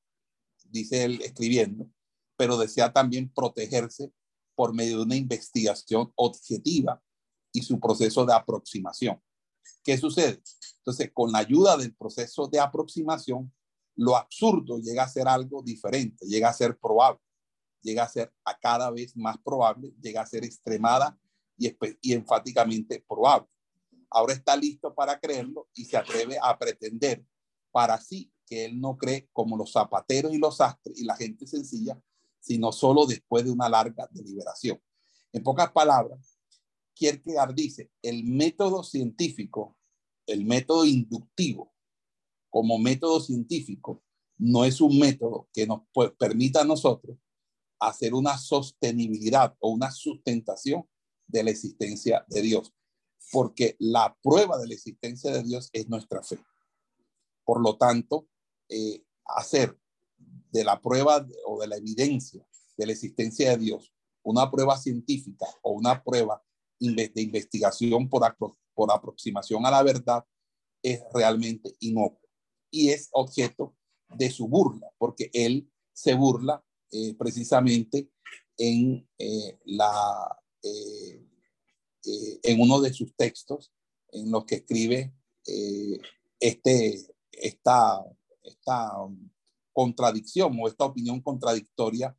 dice 0.64 1.06
él 1.06 1.22
escribiendo, 1.22 1.90
pero 2.38 2.58
desea 2.58 2.92
también 2.92 3.32
protegerse 3.34 4.12
por 4.56 4.74
medio 4.74 4.98
de 4.98 5.04
una 5.04 5.16
investigación 5.16 6.12
objetiva 6.16 7.02
y 7.54 7.62
su 7.62 7.80
proceso 7.80 8.26
de 8.26 8.34
aproximación. 8.34 9.22
¿Qué 9.84 9.98
sucede? 9.98 10.42
Entonces, 10.80 11.12
con 11.14 11.32
la 11.32 11.40
ayuda 11.40 11.78
del 11.78 11.96
proceso 11.96 12.48
de 12.48 12.60
aproximación, 12.60 13.54
lo 13.96 14.16
absurdo 14.16 14.80
llega 14.80 15.04
a 15.04 15.10
ser 15.10 15.28
algo 15.28 15.62
diferente, 15.62 16.26
llega 16.26 16.50
a 16.50 16.54
ser 16.54 16.78
probable, 16.78 17.20
llega 17.86 18.04
a 18.04 18.10
ser 18.10 18.34
a 18.44 18.58
cada 18.58 18.90
vez 18.90 19.16
más 19.16 19.38
probable, 19.38 19.94
llega 20.02 20.22
a 20.22 20.26
ser 20.26 20.44
extremada 20.44 21.18
y, 21.56 21.72
y 22.02 22.14
enfáticamente 22.14 23.06
probable. 23.08 23.48
Ahora 24.10 24.34
está 24.34 24.58
listo 24.58 24.94
para 24.94 25.20
creerlo 25.20 25.70
y 25.76 25.86
se 25.86 25.96
atreve 25.96 26.38
a 26.42 26.58
pretender 26.58 27.24
para 27.72 28.02
sí 28.02 28.32
que 28.48 28.66
él 28.66 28.82
no 28.82 28.98
cree 28.98 29.30
como 29.32 29.56
los 29.56 29.72
zapateros 29.72 30.34
y 30.34 30.38
los 30.38 30.60
astres 30.62 31.00
y 31.00 31.04
la 31.04 31.16
gente 31.16 31.46
sencilla, 31.46 32.02
sino 32.40 32.72
solo 32.72 33.06
después 33.06 33.46
de 33.46 33.52
una 33.52 33.70
larga 33.70 34.08
deliberación. 34.12 34.82
En 35.32 35.44
pocas 35.44 35.72
palabras, 35.72 36.40
Kierkegaard 36.96 37.54
dice, 37.54 37.92
el 38.02 38.24
método 38.24 38.84
científico, 38.84 39.78
el 40.26 40.46
método 40.46 40.86
inductivo, 40.86 41.74
como 42.50 42.80
método 42.80 43.20
científico, 43.20 44.02
no 44.38 44.66
es 44.66 44.82
un 44.82 44.98
método 44.98 45.50
que 45.54 45.68
nos 45.68 45.82
permita 46.18 46.62
a 46.62 46.66
nosotros 46.66 47.18
hacer 47.80 48.14
una 48.14 48.38
sostenibilidad 48.38 49.56
o 49.60 49.70
una 49.70 49.92
sustentación 49.92 50.88
de 51.28 51.44
la 51.44 51.52
existencia 51.52 52.26
de 52.30 52.42
Dios, 52.42 52.74
porque 53.32 53.76
la 53.80 54.18
prueba 54.22 54.58
de 54.58 54.68
la 54.68 54.74
existencia 54.74 55.32
de 55.32 55.44
Dios 55.44 55.70
es 55.74 55.90
nuestra 55.90 56.24
fe. 56.24 56.40
Por 57.44 57.62
lo 57.62 57.78
tanto, 57.78 58.28
eh, 58.70 59.04
hacer 59.26 59.78
de 60.18 60.64
la 60.64 60.80
prueba 60.82 61.26
o 61.46 61.60
de 61.60 61.68
la 61.68 61.78
evidencia 61.78 62.48
de 62.78 62.86
la 62.86 62.92
existencia 62.92 63.52
de 63.52 63.58
Dios 63.58 63.94
una 64.24 64.50
prueba 64.50 64.78
científica 64.78 65.46
o 65.62 65.72
una 65.72 66.04
prueba 66.04 66.44
de 66.80 67.22
investigación 67.22 68.10
por, 68.10 68.24
por 68.74 68.92
aproximación 68.92 69.66
a 69.66 69.72
la 69.72 69.84
verdad 69.84 70.26
es 70.82 71.02
realmente 71.14 71.76
inocuo 71.80 72.28
y 72.72 72.90
es 72.90 73.10
objeto 73.12 73.76
de 74.10 74.30
su 74.30 74.48
burla, 74.48 74.92
porque 74.98 75.30
él 75.34 75.72
se 75.94 76.16
burla 76.16 76.64
eh, 76.96 77.16
precisamente 77.18 78.10
en 78.58 79.08
eh, 79.18 79.60
la 79.66 80.40
en 82.44 82.60
uno 82.60 82.82
de 82.82 82.92
sus 82.92 83.16
textos 83.16 83.72
en 84.12 84.32
los 84.32 84.46
que 84.46 84.56
escribe 84.56 85.14
este 86.40 87.16
esta, 87.42 88.04
esta 88.44 88.92
contradicción 89.74 90.58
o 90.60 90.68
esta 90.68 90.86
opinión 90.86 91.22
contradictoria 91.22 92.18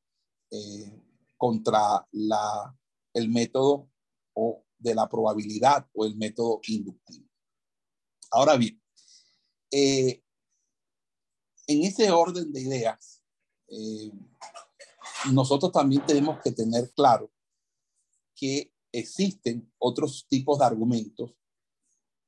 eh, 0.50 1.02
contra 1.36 2.06
la, 2.12 2.76
el 3.14 3.28
método 3.28 3.90
o 4.34 4.64
de 4.78 4.94
la 4.94 5.08
probabilidad 5.08 5.88
o 5.94 6.04
el 6.04 6.16
método 6.16 6.60
inductivo. 6.66 7.26
Ahora 8.30 8.56
bien, 8.56 8.80
eh, 9.70 10.22
en 11.66 11.82
ese 11.82 12.10
orden 12.10 12.52
de 12.52 12.60
ideas, 12.60 13.22
eh, 13.68 14.12
nosotros 15.32 15.72
también 15.72 16.04
tenemos 16.06 16.38
que 16.42 16.52
tener 16.52 16.92
claro 16.92 17.30
que 18.34 18.72
existen 18.92 19.70
otros 19.78 20.26
tipos 20.28 20.58
de 20.58 20.64
argumentos 20.64 21.32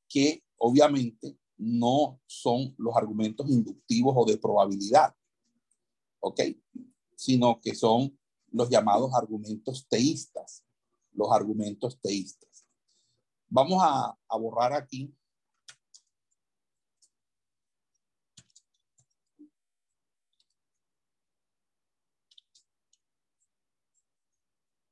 que 0.09 0.43
obviamente 0.57 1.39
no 1.57 2.21
son 2.27 2.75
los 2.79 2.97
argumentos 2.97 3.49
inductivos 3.51 4.15
o 4.17 4.25
de 4.25 4.39
probabilidad, 4.39 5.15
¿ok? 6.21 6.41
Sino 7.17 7.61
que 7.61 7.75
son 7.75 8.19
los 8.51 8.71
llamados 8.71 9.13
argumentos 9.15 9.87
teístas, 9.89 10.65
los 11.13 11.31
argumentos 11.33 12.01
teístas. 12.01 12.65
Vamos 13.49 13.81
a, 13.83 14.17
borrar 14.39 14.73
aquí 14.73 15.15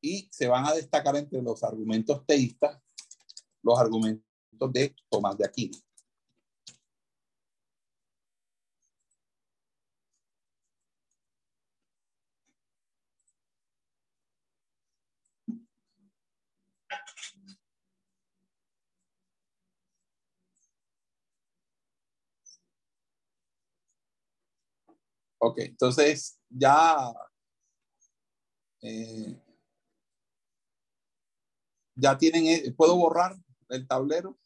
y 0.06 0.28
se 0.30 0.46
van 0.46 0.66
a 0.66 0.74
destacar 0.74 1.16
entre 1.16 1.42
los 1.42 1.62
argumentos 1.64 2.24
teístas 2.26 2.80
los 3.62 3.78
argumentos 3.78 4.72
de 4.72 4.94
Tomás 5.10 5.36
de 5.36 5.44
Aquino. 5.44 5.76
Entonces 25.76 26.40
ya, 26.48 27.12
eh, 28.80 29.45
ya 31.96 32.16
tienen, 32.16 32.46
eh, 32.46 32.72
¿puedo 32.76 32.96
borrar 32.96 33.36
el 33.70 33.86
tablero? 33.88 34.38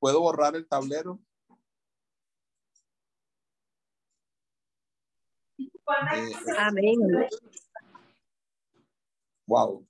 ¿Puedo 0.00 0.20
borrar 0.20 0.56
el 0.56 0.66
tablero? 0.66 1.20
Amén. 6.58 7.28
Wow. 9.46 9.86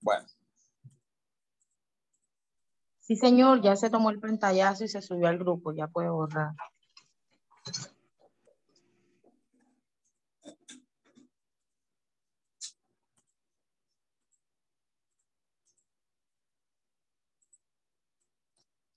Bueno. 0.00 0.26
Sí, 3.00 3.16
señor, 3.16 3.60
ya 3.62 3.76
se 3.76 3.90
tomó 3.90 4.10
el 4.10 4.20
pantallazo 4.20 4.84
y 4.84 4.88
se 4.88 5.02
subió 5.02 5.28
al 5.28 5.38
grupo, 5.38 5.72
ya 5.72 5.88
puede 5.88 6.10
borrar. 6.10 6.54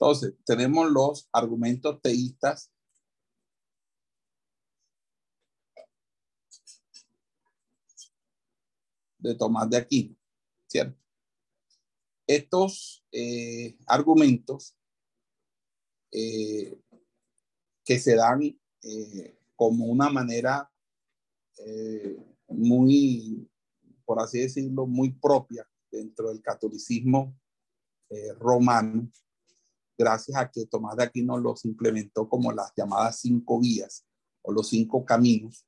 Entonces, 0.04 0.34
tenemos 0.44 0.92
los 0.92 1.30
argumentos 1.32 2.02
teístas 2.02 2.70
de 9.18 9.34
Tomás 9.36 9.70
de 9.70 9.78
Aquino, 9.78 10.18
¿cierto? 10.68 11.02
Estos 12.28 13.06
eh, 13.14 13.78
argumentos 13.88 14.76
eh, 16.12 16.78
que 17.86 17.98
se 17.98 18.18
dan 18.18 18.42
eh, 18.82 19.40
como 19.56 19.86
una 19.86 20.10
manera 20.10 20.70
muy, 22.50 23.50
por 24.04 24.20
así 24.20 24.40
decirlo, 24.40 24.86
muy 24.86 25.14
propia 25.14 25.66
dentro 25.90 26.28
del 26.28 26.42
catolicismo 26.42 27.40
romano, 28.38 29.10
gracias 29.98 30.38
a 30.38 30.50
que 30.50 30.66
Tomás 30.66 30.98
de 30.98 31.04
Aquino 31.04 31.38
los 31.38 31.66
implementó 31.66 32.28
como 32.28 32.52
las 32.52 32.72
llamadas 32.76 33.20
cinco 33.20 33.60
vías 33.60 34.06
o 34.42 34.52
los 34.52 34.70
cinco 34.70 35.06
caminos 35.06 35.66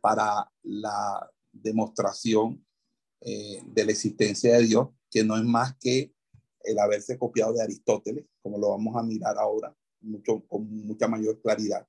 para 0.00 0.50
la 0.62 1.30
demostración 1.52 2.64
de 3.20 3.84
la 3.84 3.92
existencia 3.92 4.54
de 4.54 4.62
Dios 4.64 4.88
que 5.12 5.22
no 5.22 5.36
es 5.36 5.44
más 5.44 5.76
que 5.78 6.12
el 6.64 6.78
haberse 6.78 7.18
copiado 7.18 7.52
de 7.52 7.62
Aristóteles, 7.62 8.24
como 8.40 8.58
lo 8.58 8.70
vamos 8.70 8.96
a 8.96 9.02
mirar 9.02 9.36
ahora 9.38 9.76
mucho, 10.00 10.42
con 10.48 10.66
mucha 10.86 11.06
mayor 11.06 11.40
claridad. 11.42 11.86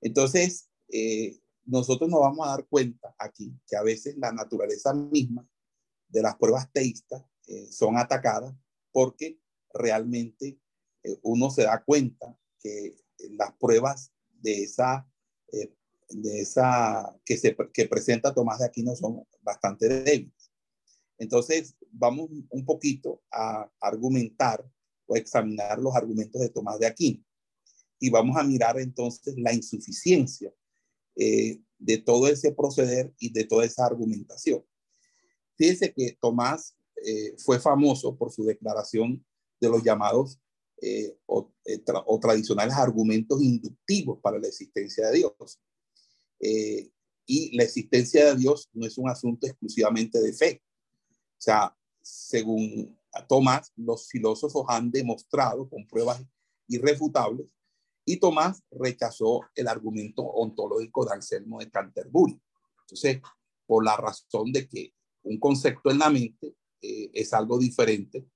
Entonces, 0.00 0.70
eh, 0.88 1.38
nosotros 1.64 2.08
nos 2.08 2.20
vamos 2.20 2.46
a 2.46 2.50
dar 2.50 2.66
cuenta 2.68 3.14
aquí 3.18 3.52
que 3.66 3.76
a 3.76 3.82
veces 3.82 4.16
la 4.16 4.32
naturaleza 4.32 4.94
misma 4.94 5.46
de 6.08 6.22
las 6.22 6.36
pruebas 6.36 6.70
teístas 6.72 7.24
eh, 7.48 7.70
son 7.70 7.98
atacadas 7.98 8.54
porque 8.92 9.40
realmente 9.74 10.59
eh, 11.02 11.18
uno 11.22 11.50
se 11.50 11.62
da 11.62 11.82
cuenta 11.82 12.36
que 12.60 12.96
las 13.30 13.52
pruebas 13.54 14.12
de 14.40 14.62
esa, 14.62 15.06
de 16.08 16.40
esa 16.40 17.14
que, 17.24 17.36
se, 17.36 17.56
que 17.72 17.86
presenta 17.86 18.34
Tomás 18.34 18.60
de 18.60 18.66
Aquino 18.66 18.94
son 18.96 19.26
bastante 19.42 19.88
débiles. 19.88 20.50
Entonces, 21.18 21.76
vamos 21.92 22.30
un 22.48 22.64
poquito 22.64 23.22
a 23.30 23.70
argumentar 23.78 24.64
o 25.06 25.16
examinar 25.16 25.78
los 25.78 25.94
argumentos 25.94 26.40
de 26.40 26.48
Tomás 26.48 26.78
de 26.78 26.86
Aquino. 26.86 27.22
Y 27.98 28.08
vamos 28.08 28.36
a 28.36 28.42
mirar 28.42 28.78
entonces 28.78 29.34
la 29.36 29.52
insuficiencia 29.52 30.52
eh, 31.16 31.60
de 31.78 31.98
todo 31.98 32.28
ese 32.28 32.52
proceder 32.52 33.12
y 33.18 33.32
de 33.32 33.44
toda 33.44 33.66
esa 33.66 33.84
argumentación. 33.84 34.64
Fíjense 35.56 35.92
que 35.92 36.16
Tomás 36.20 36.76
eh, 37.04 37.34
fue 37.36 37.60
famoso 37.60 38.16
por 38.16 38.32
su 38.32 38.44
declaración 38.44 39.24
de 39.60 39.68
los 39.68 39.82
llamados 39.82 40.40
eh, 40.82 41.14
o, 41.26 41.52
eh, 41.66 41.82
o, 42.06 42.18
tradicionales 42.18 42.74
argumentos 42.74 43.42
inductivos 43.42 44.18
para 44.22 44.38
la 44.38 44.48
existencia 44.48 45.08
de 45.08 45.18
Dios. 45.18 45.60
Eh, 46.40 46.90
y 47.26 47.54
la 47.54 47.64
existencia 47.64 48.24
de 48.24 48.36
Dios 48.38 48.70
no 48.72 48.86
es 48.86 48.96
un 48.96 49.10
asunto 49.10 49.46
exclusivamente 49.46 50.18
de 50.20 50.32
fe. 50.32 50.62
O 51.12 51.42
sea, 51.42 51.76
según 52.00 52.98
Tomás, 53.28 53.72
los 53.76 54.08
filósofos 54.08 54.64
han 54.68 54.90
demostrado 54.90 55.68
con 55.68 55.86
pruebas 55.86 56.22
irrefutables 56.66 57.46
y 58.06 58.16
Tomás 58.16 58.62
rechazó 58.70 59.42
el 59.54 59.68
argumento 59.68 60.22
ontológico 60.22 61.04
de 61.04 61.12
Anselmo 61.12 61.58
de 61.58 61.70
Canterbury. 61.70 62.40
Entonces, 62.86 63.20
por 63.66 63.84
la 63.84 63.98
razón 63.98 64.50
de 64.50 64.66
que 64.66 64.94
un 65.24 65.38
concepto 65.38 65.90
en 65.90 65.98
la 65.98 66.08
mente 66.08 66.56
es 66.80 67.34
algo 67.34 67.58
diferente 67.58 68.26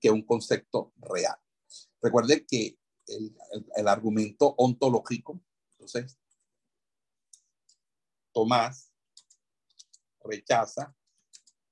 que 0.00 0.10
un 0.10 0.22
concepto 0.22 0.94
real. 0.96 1.36
Recuerde 2.02 2.46
que 2.46 2.78
el, 3.06 3.36
el, 3.76 3.88
argumento 3.88 4.54
ontológico, 4.56 5.40
entonces, 5.72 6.18
Tomás 8.32 8.92
rechaza 10.22 10.94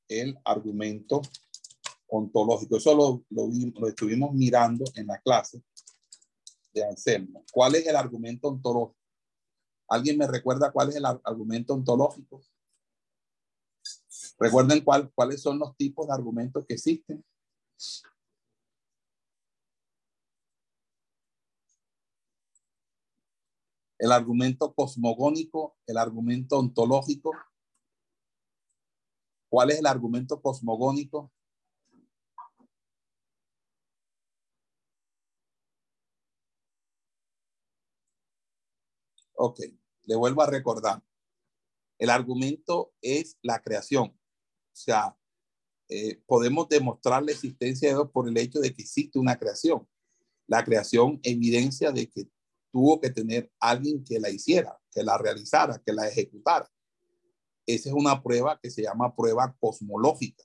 el 0.09 0.39
argumento 0.45 1.23
ontológico. 2.09 2.77
Eso 2.77 2.95
lo, 2.95 3.25
lo, 3.31 3.49
lo, 3.79 3.89
estuvimos 3.89 4.33
mirando 4.35 4.85
en 4.95 5.07
la 5.07 5.19
clase 5.21 5.63
de 6.73 6.85
Anselmo. 6.85 7.45
¿Cuál 7.53 7.77
es 7.77 7.87
el 7.87 7.97
argumento 7.97 8.49
ontológico? 8.49 8.99
¿Alguien 9.89 10.19
me 10.19 10.27
recuerda 10.27 10.71
cuál 10.71 10.91
es 10.91 10.97
el 10.97 11.05
argumento 11.07 11.75
ontológico? 11.75 12.43
Recuerden 14.39 14.85
cuál, 14.85 15.11
cuáles 15.15 15.41
son 15.41 15.59
los 15.59 15.77
tipos 15.77 16.07
de 16.07 16.15
argumentos 16.15 16.65
que 16.67 16.75
existen. 16.75 17.25
El 23.99 24.13
argumento 24.13 24.75
cosmogónico, 24.75 25.77
el 25.87 25.97
argumento 25.97 26.59
ontológico. 26.59 27.33
¿Cuál 29.51 29.71
es 29.71 29.79
el 29.81 29.87
argumento 29.87 30.41
cosmogónico? 30.41 31.33
Ok, 39.35 39.61
le 40.05 40.17
vuelvo 40.17 40.43
a 40.43 40.47
recordar. 40.47 41.03
El 41.99 42.11
argumento 42.11 42.93
es 43.01 43.39
la 43.43 43.61
creación. 43.61 44.09
O 44.09 44.77
sea, 44.77 45.17
eh, 45.89 46.21
podemos 46.27 46.69
demostrar 46.69 47.23
la 47.23 47.33
existencia 47.33 47.89
de 47.89 47.95
Dios 47.95 48.11
por 48.11 48.29
el 48.29 48.37
hecho 48.37 48.61
de 48.61 48.75
que 48.75 48.83
existe 48.83 49.19
una 49.19 49.39
creación. 49.39 49.89
La 50.47 50.65
creación 50.65 51.19
evidencia 51.23 51.93
de 51.93 52.09
que 52.09 52.29
tuvo 52.71 53.01
que 53.01 53.11
tener 53.11 53.51
alguien 53.61 54.05
que 54.05 54.19
la 54.19 54.31
hiciera, 54.31 54.79
que 54.91 55.03
la 55.03 55.19
realizara, 55.19 55.83
que 55.85 55.93
la 55.93 56.09
ejecutara. 56.09 56.71
Esa 57.67 57.91
es 57.91 57.95
una 57.95 58.23
prueba 58.23 58.59
que 58.63 58.71
se 58.71 58.83
llama 58.83 59.15
prueba 59.15 59.55
cosmológica, 59.61 60.45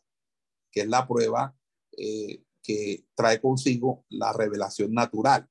que 0.71 0.81
es 0.81 0.87
la 0.87 1.07
prueba 1.07 1.55
eh, 1.97 2.43
que 2.61 3.05
trae 3.15 3.39
consigo 3.39 4.05
la 4.09 4.33
revelación 4.33 4.93
natural. 4.93 5.47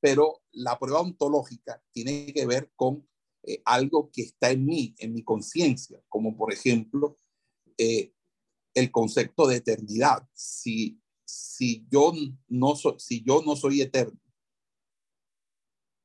Pero 0.00 0.42
la 0.52 0.78
prueba 0.78 1.00
ontológica 1.00 1.82
tiene 1.92 2.32
que 2.32 2.46
ver 2.46 2.70
con 2.76 3.08
eh, 3.42 3.62
algo 3.64 4.10
que 4.12 4.22
está 4.22 4.50
en 4.50 4.66
mí, 4.66 4.94
en 4.98 5.14
mi 5.14 5.22
conciencia, 5.22 6.00
como 6.08 6.36
por 6.36 6.52
ejemplo 6.52 7.16
eh, 7.76 8.12
el 8.74 8.90
concepto 8.90 9.46
de 9.46 9.56
eternidad. 9.56 10.28
Si, 10.34 11.00
si, 11.24 11.86
yo 11.90 12.12
no 12.48 12.76
si 12.98 13.22
yo 13.24 13.42
no 13.44 13.56
soy 13.56 13.80
eterno, 13.80 14.20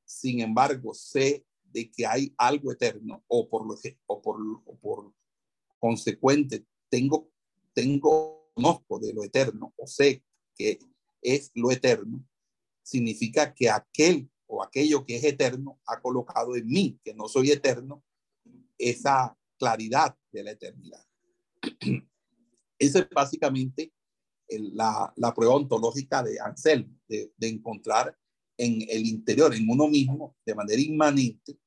sin 0.05 0.41
embargo, 0.41 0.93
sé 0.93 1.45
de 1.63 1.89
que 1.89 2.05
hay 2.05 2.33
algo 2.37 2.71
eterno 2.71 3.23
o 3.27 3.49
por, 3.49 3.67
lo 3.67 3.75
que, 3.77 3.99
o 4.05 4.21
por, 4.21 4.37
o 4.65 4.77
por 4.77 5.13
consecuente 5.79 6.65
tengo, 6.89 7.31
tengo, 7.73 8.51
conozco 8.53 8.99
de 8.99 9.13
lo 9.13 9.23
eterno 9.23 9.73
o 9.77 9.87
sé 9.87 10.23
que 10.55 10.79
es 11.21 11.51
lo 11.55 11.71
eterno, 11.71 12.23
significa 12.83 13.53
que 13.53 13.69
aquel 13.69 14.29
o 14.45 14.61
aquello 14.61 15.05
que 15.05 15.15
es 15.15 15.23
eterno 15.23 15.79
ha 15.87 15.99
colocado 15.99 16.55
en 16.55 16.67
mí, 16.67 16.99
que 17.03 17.13
no 17.13 17.27
soy 17.27 17.49
eterno, 17.49 18.03
esa 18.77 19.35
claridad 19.57 20.15
de 20.31 20.43
la 20.43 20.51
eternidad. 20.51 21.03
Esa 22.77 22.99
es 22.99 23.09
básicamente 23.09 23.93
la, 24.49 25.11
la, 25.15 25.33
prueba 25.33 25.55
ontológica 25.55 26.21
de 26.21 26.39
Anselmo, 26.39 26.99
de, 27.07 27.31
de, 27.37 27.47
encontrar 27.47 28.15
en 28.57 28.81
el 28.89 29.05
interior, 29.05 29.53
en 29.53 29.69
uno 29.69 29.87
mismo, 29.87 30.35
de 30.45 30.55
manera 30.55 30.81
inmanente, 30.81 31.59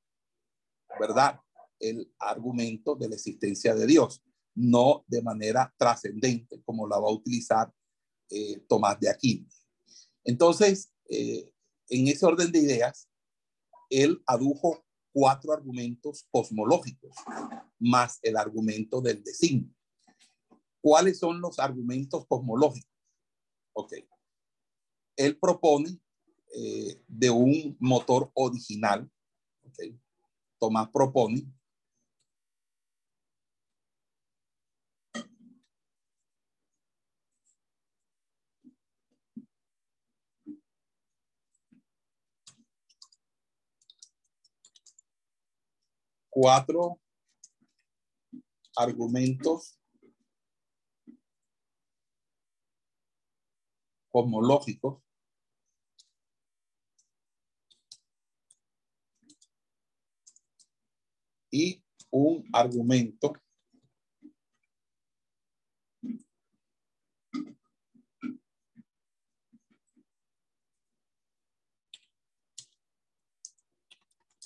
¿verdad? 0.98 1.40
El 1.78 2.12
argumento 2.18 2.94
de 2.94 3.08
la 3.08 3.14
existencia 3.16 3.74
de 3.74 3.86
Dios, 3.86 4.22
no 4.54 5.04
de 5.06 5.22
manera 5.22 5.74
trascendente, 5.76 6.62
como 6.64 6.86
la 6.86 6.98
va 6.98 7.08
a 7.08 7.12
utilizar 7.12 7.72
eh, 8.30 8.60
Tomás 8.68 8.98
de 9.00 9.10
Aquino. 9.10 9.46
Entonces, 10.24 10.92
eh, 11.08 11.50
en 11.88 12.08
ese 12.08 12.26
orden 12.26 12.50
de 12.50 12.58
ideas, 12.58 13.08
él 13.90 14.22
adujo 14.26 14.84
cuatro 15.12 15.52
argumentos 15.52 16.26
cosmológicos, 16.30 17.14
más 17.78 18.18
el 18.22 18.36
argumento 18.36 19.00
del 19.00 19.22
designio. 19.22 19.72
¿Cuáles 20.80 21.18
son 21.18 21.40
los 21.40 21.58
argumentos 21.58 22.26
cosmológicos? 22.26 22.92
Ok. 23.72 23.94
Él 25.16 25.38
propone 25.38 26.00
eh, 26.58 27.02
de 27.06 27.28
un 27.30 27.76
motor 27.80 28.30
original. 28.34 29.10
Ok. 29.62 29.78
Tomás 30.58 30.88
propone 30.90 31.52
cuatro 46.30 46.98
argumentos 48.76 49.78
cosmológicos 54.10 55.05
y 61.56 61.82
un 62.10 62.44
argumento 62.52 63.32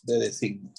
de 0.02 0.18
designio. 0.18 0.72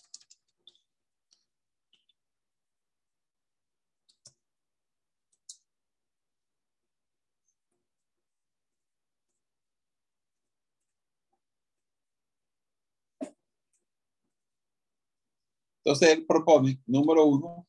Entonces 15.83 16.09
él 16.09 16.25
propone, 16.25 16.79
número 16.85 17.25
uno, 17.25 17.67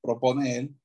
propone 0.00 0.56
él 0.56 0.80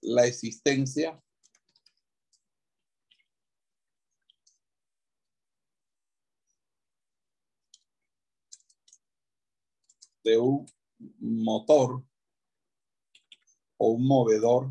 la 0.00 0.26
existencia 0.26 1.20
de 10.24 10.38
un 10.38 10.66
motor 11.20 12.02
o 13.78 13.90
un 13.90 14.06
movedor 14.06 14.70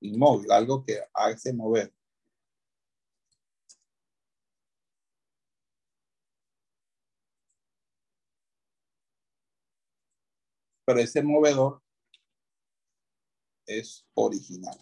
inmóvil, 0.00 0.50
algo 0.50 0.82
que 0.82 1.00
hace 1.12 1.52
mover. 1.52 1.97
pero 10.88 11.00
ese 11.00 11.22
movedor 11.22 11.82
es 13.66 14.06
original. 14.14 14.78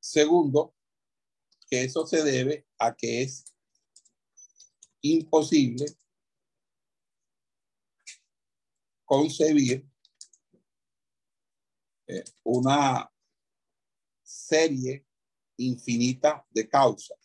Segundo, 0.00 0.74
que 1.68 1.84
eso 1.84 2.04
se 2.08 2.24
debe 2.24 2.66
a 2.76 2.92
que 2.92 3.22
es 3.22 3.44
imposible 5.00 5.86
concebir 9.04 9.88
eh, 12.08 12.24
una 12.42 13.08
serie 14.24 15.06
infinita 15.56 16.44
de 16.50 16.68
causas. 16.68 17.19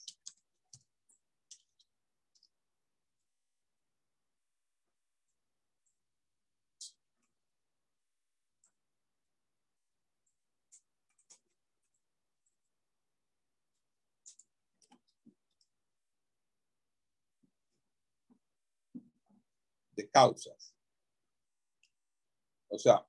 De 19.95 20.09
causas. 20.09 20.75
O 22.67 22.77
sea, 22.77 23.05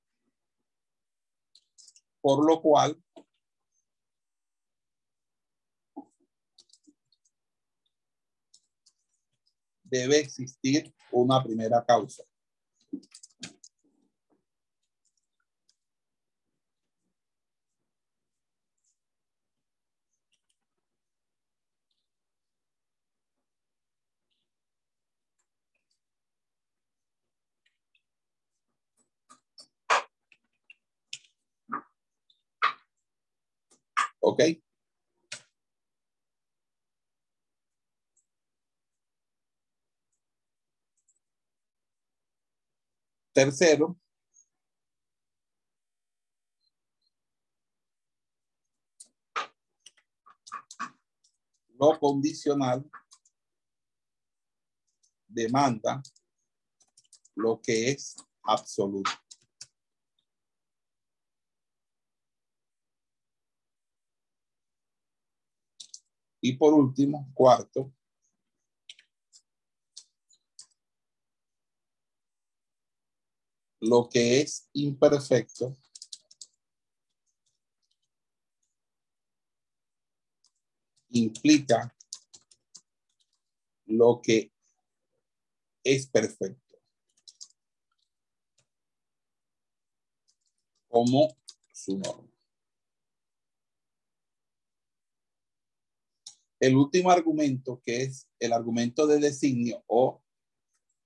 por 2.21 2.45
lo 2.45 2.61
cual 2.61 3.01
debe 9.83 10.19
existir 10.19 10.93
una 11.11 11.43
primera 11.43 11.83
causa. 11.85 12.23
¿Ok? 34.29 34.41
Tercero, 43.33 43.97
lo 51.69 51.97
condicional 51.97 52.83
demanda 55.29 56.03
lo 57.35 57.61
que 57.61 57.91
es 57.91 58.17
absoluto. 58.43 59.26
Y 66.41 66.53
por 66.53 66.73
último, 66.73 67.29
cuarto, 67.33 67.91
lo 73.79 74.09
que 74.09 74.41
es 74.41 74.69
imperfecto 74.73 75.75
implica 81.09 81.95
lo 83.85 84.21
que 84.21 84.51
es 85.83 86.07
perfecto. 86.07 86.75
Como 90.89 91.37
su 91.73 91.97
norma. 91.97 92.26
El 96.59 96.75
último 96.75 97.11
argumento, 97.11 97.81
que 97.83 98.03
es 98.03 98.27
el 98.39 98.53
argumento 98.53 99.05
de 99.05 99.19
designio 99.19 99.83
o 99.87 100.21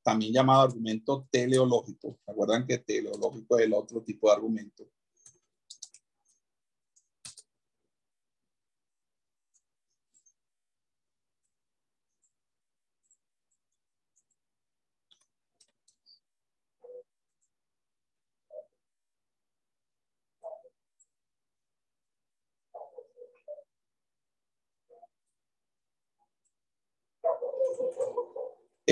también 0.03 0.33
llamado 0.33 0.61
argumento 0.61 1.27
teleológico. 1.29 2.17
¿Se 2.25 2.65
que 2.65 2.77
teleológico 2.77 3.59
es 3.59 3.65
el 3.65 3.73
otro 3.73 4.01
tipo 4.01 4.27
de 4.27 4.35
argumento? 4.35 4.87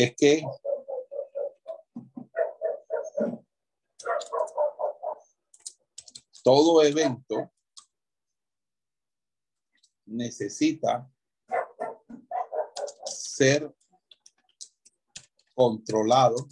Es 0.03 0.15
que 0.15 0.43
todo 6.41 6.81
evento 6.83 7.51
necesita 10.05 11.11
ser 13.05 13.75
controlado 15.53 16.47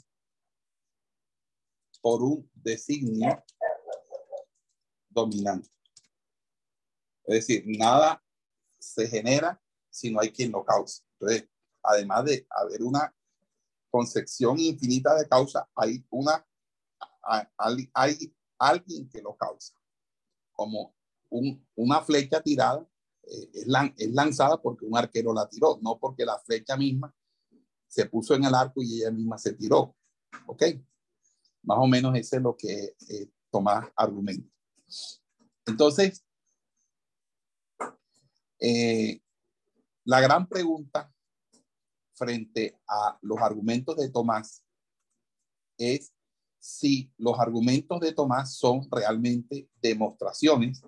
por 2.01 2.21
un 2.21 2.51
designio 2.53 3.43
dominante. 5.07 5.69
Es 7.23 7.47
decir, 7.47 7.63
nada 7.65 8.21
se 8.77 9.07
genera 9.07 9.61
si 9.89 10.11
no 10.11 10.19
hay 10.19 10.33
quien 10.33 10.51
lo 10.51 10.65
cause. 10.65 11.03
Entonces, 11.13 11.49
además 11.81 12.25
de 12.25 12.45
haber 12.49 12.83
una 12.83 13.13
concepción 13.97 14.59
infinita 14.59 15.15
de 15.15 15.27
causa, 15.27 15.67
hay 15.73 16.05
una 16.11 16.45
hay, 17.93 18.31
alguien 18.59 19.09
que 19.09 19.21
lo 19.21 19.35
causa 19.35 19.73
como 20.53 20.95
una 21.75 22.01
flecha 22.01 22.41
tirada 22.41 22.87
eh, 23.23 23.49
es, 23.53 23.67
lanzada 24.13 24.61
porque 24.61 24.85
un 24.85 24.95
arquero 24.95 25.33
la 25.33 25.49
tiró, 25.49 25.79
no 25.81 25.97
porque 25.99 26.23
la 26.25 26.37
flecha 26.39 26.77
misma 26.77 27.13
se 27.87 28.05
puso 28.05 28.35
en 28.35 28.45
el 28.45 28.53
arco 28.53 28.83
y 28.83 29.01
ella 29.01 29.11
misma 29.11 29.37
se 29.37 29.53
tiró. 29.53 29.95
¿Ok? 30.45 30.63
Más 31.63 31.77
o 31.79 31.87
menos 31.87 32.15
ese 32.15 32.37
es 32.37 32.41
lo 32.41 32.55
que 32.55 32.95
eh, 33.09 33.29
Tomás 33.49 33.87
argumenta. 33.95 34.49
Entonces, 35.65 36.23
eh, 38.59 39.19
la 40.05 40.21
gran 40.21 40.47
pregunta 40.47 41.11
frente 42.17 42.79
a 42.87 43.17
los 43.21 43.37
argumentos 43.39 43.95
de 43.97 44.09
Tomás 44.09 44.63
es 45.77 46.13
si 46.59 47.11
los 47.17 47.39
argumentos 47.39 47.99
de 47.99 48.13
Tomás 48.13 48.55
son 48.55 48.87
realmente 48.91 49.69
demostraciones 49.81 50.83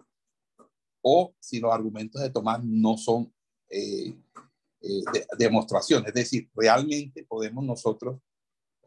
o 1.01 1.33
si 1.39 1.59
los 1.59 1.71
argumentos 1.71 2.21
de 2.21 2.29
Tomás 2.29 2.63
no 2.63 2.97
son 2.97 3.33
eh, 3.69 4.13
eh, 4.81 5.03
demostraciones. 5.37 6.07
Es 6.09 6.13
decir, 6.13 6.49
realmente 6.53 7.23
podemos 7.23 7.63
nosotros 7.63 8.19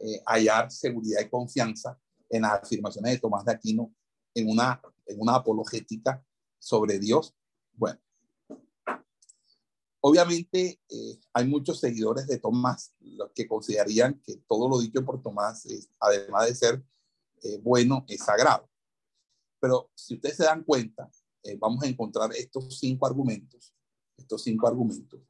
eh, 0.01 0.21
hallar 0.27 0.71
seguridad 0.71 1.21
y 1.21 1.31
confianza 1.31 1.99
en 2.29 2.43
las 2.43 2.63
afirmaciones 2.63 3.13
de 3.13 3.21
Tomás 3.21 3.45
de 3.45 3.53
Aquino 3.53 3.95
en 4.35 4.49
una, 4.49 4.81
en 5.07 5.21
una 5.21 5.37
apologética 5.37 6.25
sobre 6.59 6.99
Dios. 6.99 7.35
Bueno, 7.73 8.01
Obviamente 10.05 10.81
eh, 10.89 11.21
hay 11.33 11.47
muchos 11.47 11.79
seguidores 11.79 12.27
de 12.27 12.39
Tomás 12.39 12.93
los 12.99 13.31
que 13.33 13.47
considerarían 13.47 14.21
que 14.21 14.37
todo 14.49 14.69
lo 14.69 14.81
dicho 14.81 15.05
por 15.05 15.23
Tomás, 15.23 15.65
además 16.01 16.49
de 16.49 16.55
ser 16.57 16.85
eh, 17.43 17.61
bueno, 17.63 18.05
es 18.09 18.25
sagrado. 18.25 18.69
Pero 19.61 19.93
si 19.95 20.15
ustedes 20.15 20.37
se 20.39 20.45
dan 20.45 20.65
cuenta, 20.65 21.09
eh, 21.45 21.57
vamos 21.57 21.85
a 21.85 21.87
encontrar 21.87 22.35
estos 22.35 22.81
cinco 22.81 23.07
argumentos, 23.07 23.73
estos 24.17 24.43
cinco 24.43 24.67
argumentos. 24.67 25.21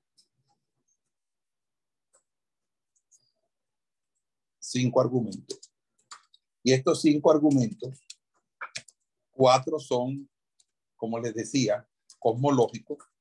Cinco 4.59 5.03
argumentos. 5.03 5.61
Y 6.63 6.73
estos 6.73 7.03
cinco 7.03 7.31
argumentos, 7.31 8.01
cuatro 9.33 9.79
son, 9.79 10.31
como 10.97 11.19
les 11.19 11.35
decía, 11.35 11.87
cosmológicos, 12.19 13.12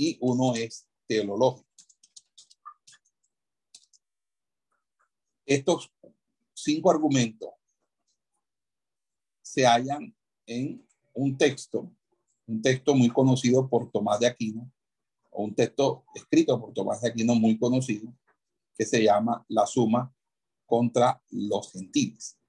y 0.00 0.16
uno 0.22 0.54
es 0.54 0.88
teológico. 1.06 1.68
Estos 5.44 5.92
cinco 6.54 6.90
argumentos 6.90 7.50
se 9.42 9.66
hallan 9.66 10.16
en 10.46 10.88
un 11.12 11.36
texto, 11.36 11.92
un 12.46 12.62
texto 12.62 12.94
muy 12.94 13.10
conocido 13.10 13.68
por 13.68 13.90
Tomás 13.90 14.20
de 14.20 14.28
Aquino, 14.28 14.72
o 15.28 15.44
un 15.44 15.54
texto 15.54 16.06
escrito 16.14 16.58
por 16.58 16.72
Tomás 16.72 17.02
de 17.02 17.08
Aquino 17.10 17.34
muy 17.34 17.58
conocido, 17.58 18.10
que 18.78 18.86
se 18.86 19.02
llama 19.02 19.44
La 19.48 19.66
Suma 19.66 20.14
contra 20.64 21.22
los 21.28 21.72
gentiles. 21.72 22.39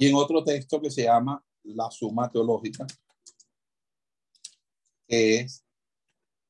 Y 0.00 0.06
en 0.06 0.14
otro 0.14 0.44
texto 0.44 0.80
que 0.80 0.92
se 0.92 1.02
llama 1.02 1.44
La 1.64 1.90
Suma 1.90 2.30
Teológica, 2.30 2.86
que 5.08 5.40
es 5.40 5.64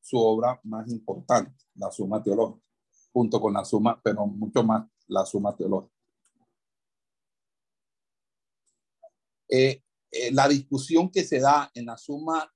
su 0.02 0.18
obra 0.18 0.60
más 0.64 0.86
importante, 0.90 1.64
La 1.74 1.90
Suma 1.90 2.22
Teológica, 2.22 2.62
junto 3.10 3.40
con 3.40 3.54
la 3.54 3.64
Suma, 3.64 3.98
pero 4.04 4.26
mucho 4.26 4.62
más 4.62 4.86
la 5.06 5.24
Suma 5.24 5.56
Teológica. 5.56 5.94
Eh, 9.48 9.82
eh, 10.10 10.30
la 10.32 10.46
discusión 10.46 11.10
que 11.10 11.24
se 11.24 11.40
da 11.40 11.70
en 11.72 11.86
la 11.86 11.96
Suma 11.96 12.52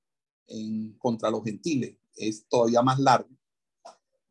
en, 0.47 0.93
contra 0.99 1.30
los 1.30 1.43
gentiles 1.43 1.97
es 2.16 2.47
todavía 2.47 2.82
más 2.82 2.99
larga, 2.99 3.34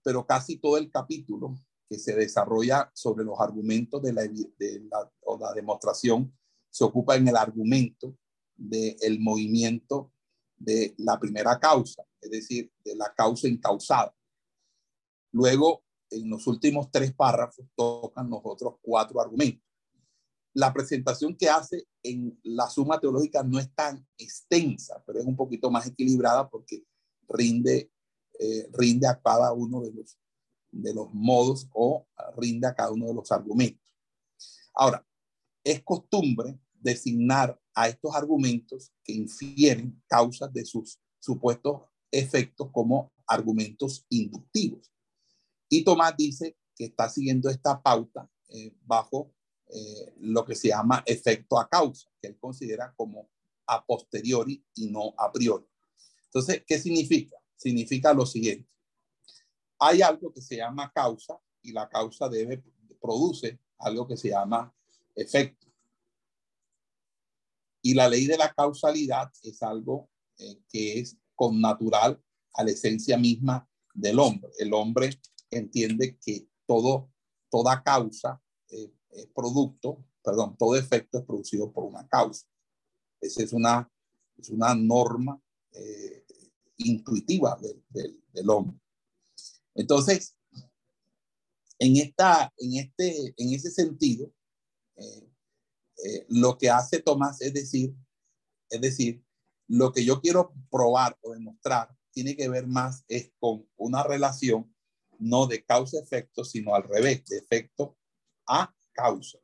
pero 0.04 0.28
casi 0.28 0.58
todo 0.58 0.78
el 0.78 0.92
capítulo 0.92 1.56
que 1.90 1.98
se 1.98 2.16
desarrolla 2.16 2.92
sobre 2.94 3.26
los 3.26 3.40
argumentos 3.40 4.00
de 4.04 4.14
la, 4.14 4.22
de 4.22 4.88
la, 4.92 5.12
o 5.22 5.40
la 5.40 5.54
demostración 5.54 6.32
se 6.72 6.84
ocupa 6.84 7.16
en 7.16 7.28
el 7.28 7.36
argumento 7.36 8.18
del 8.56 9.20
movimiento 9.20 10.12
de 10.58 10.96
la 10.98 11.20
primera 11.20 11.60
causa, 11.60 12.04
es 12.22 12.32
decir, 12.32 12.72
de 12.84 12.96
la 12.96 13.14
causa 13.14 13.48
incausada. 13.48 14.16
Luego, 15.32 15.84
en 16.10 16.30
los 16.30 16.48
últimos 16.48 16.90
tres 16.92 17.14
párrafos, 17.14 17.66
tocan 17.76 18.30
los 18.30 18.42
otros 18.44 18.76
cuatro 18.82 19.20
argumentos. 19.20 19.64
La 20.54 20.74
presentación 20.74 21.36
que 21.36 21.50
hace 21.50 21.88
en 22.04 22.38
la 22.44 22.70
suma 22.70 23.00
teológica 23.00 23.44
no 23.44 23.58
es 23.60 23.74
tan 23.74 24.06
extensa, 24.18 25.02
pero 25.06 25.20
es 25.20 25.26
un 25.26 25.36
poquito 25.36 25.72
más 25.72 25.88
equilibrada 25.88 26.50
porque 26.50 26.84
rinde, 27.28 27.92
eh, 28.40 28.70
rinde 28.74 29.08
a 29.08 29.20
cada 29.20 29.54
uno 29.54 29.82
de 29.82 29.94
los, 29.94 30.18
de 30.72 30.94
los 30.94 31.14
modos 31.14 31.68
o 31.74 32.06
rinde 32.38 32.68
a 32.68 32.76
cada 32.76 32.92
uno 32.92 33.08
de 33.08 33.14
los 33.14 33.32
argumentos. 33.32 33.82
Ahora, 34.74 35.06
es 35.64 35.82
costumbre 35.84 36.60
designar 36.74 37.60
a 37.74 37.88
estos 37.88 38.16
argumentos 38.16 38.92
que 39.04 39.14
infieren 39.14 40.02
causas 40.08 40.52
de 40.54 40.66
sus 40.66 41.00
supuestos 41.20 41.82
efectos 42.12 42.70
como 42.72 43.12
argumentos 43.28 44.06
inductivos. 44.10 44.92
Y 45.70 45.84
Tomás 45.84 46.16
dice 46.18 46.58
que 46.76 46.86
está 46.86 47.08
siguiendo 47.10 47.50
esta 47.50 47.82
pauta 47.82 48.30
eh, 48.50 48.76
bajo 48.82 49.34
eh, 49.68 50.14
lo 50.18 50.44
que 50.44 50.56
se 50.56 50.70
llama 50.70 51.04
efecto 51.06 51.58
a 51.58 51.70
causa, 51.70 52.10
que 52.22 52.28
él 52.28 52.38
considera 52.40 52.94
como 52.96 53.30
a 53.68 53.86
posteriori 53.86 54.66
y 54.76 54.88
no 54.88 55.14
a 55.18 55.32
priori. 55.32 55.66
Entonces, 56.26 56.64
¿qué 56.68 56.78
significa? 56.78 57.38
Significa 57.56 58.14
lo 58.14 58.26
siguiente. 58.26 58.70
Hay 59.80 60.02
algo 60.02 60.34
que 60.34 60.42
se 60.42 60.58
llama 60.58 60.92
causa 60.94 61.40
y 61.62 61.72
la 61.72 61.88
causa 61.88 62.28
debe 62.28 62.64
produce 63.00 63.60
algo 63.80 64.08
que 64.08 64.18
se 64.18 64.30
llama 64.30 64.74
efecto. 65.16 65.68
Y 67.84 67.94
la 67.94 68.08
ley 68.08 68.28
de 68.28 68.38
la 68.38 68.54
causalidad 68.54 69.32
es 69.42 69.62
algo 69.64 70.10
eh, 70.38 70.60
que 70.70 71.00
es 71.00 71.18
connatural 71.36 72.22
a 72.54 72.64
la 72.64 72.72
esencia 72.72 73.18
misma 73.18 73.68
del 73.94 74.20
hombre. 74.20 74.52
El 74.60 74.74
hombre 74.74 75.20
entiende 75.50 76.18
que 76.18 76.48
todo, 76.66 77.12
toda 77.50 77.84
causa 77.84 78.42
eh, 78.70 78.94
es 79.10 79.28
producto, 79.28 80.06
perdón, 80.24 80.56
todo 80.58 80.76
efecto 80.76 81.18
es 81.18 81.26
producido 81.26 81.72
por 81.72 81.86
una 81.86 82.08
causa. 82.08 82.46
Esa 83.20 83.44
es 83.44 83.54
una, 83.54 83.92
es 84.38 84.50
una 84.50 84.76
norma 84.76 85.42
eh, 85.74 86.26
intuitiva 86.78 87.60
del, 87.62 88.22
del, 88.32 88.50
hombre. 88.50 88.80
Entonces, 89.76 90.36
en, 91.80 91.98
esta, 91.98 92.52
en, 92.58 92.76
este, 92.76 93.34
en 93.38 93.54
ese 93.54 93.70
sentido, 93.70 94.32
eh, 95.02 96.26
lo 96.30 96.58
que 96.58 96.70
hace 96.70 97.02
Tomás 97.02 97.42
es 97.42 97.54
decir, 97.54 97.94
es 98.70 98.82
decir, 98.82 99.24
lo 99.68 99.92
que 99.92 100.04
yo 100.04 100.22
quiero 100.22 100.54
probar 100.70 101.18
o 101.22 101.34
demostrar 101.34 101.96
tiene 102.12 102.36
que 102.36 102.50
ver 102.50 102.68
más 102.68 103.06
es 103.08 103.32
con 103.40 103.68
una 103.78 104.04
relación 104.04 104.74
no 105.20 105.46
de 105.46 105.64
causa-efecto, 105.64 106.44
sino 106.44 106.74
al 106.76 106.84
revés, 106.84 107.24
de 107.26 107.38
efecto 107.38 107.98
a 108.48 108.74
causa. 108.92 109.38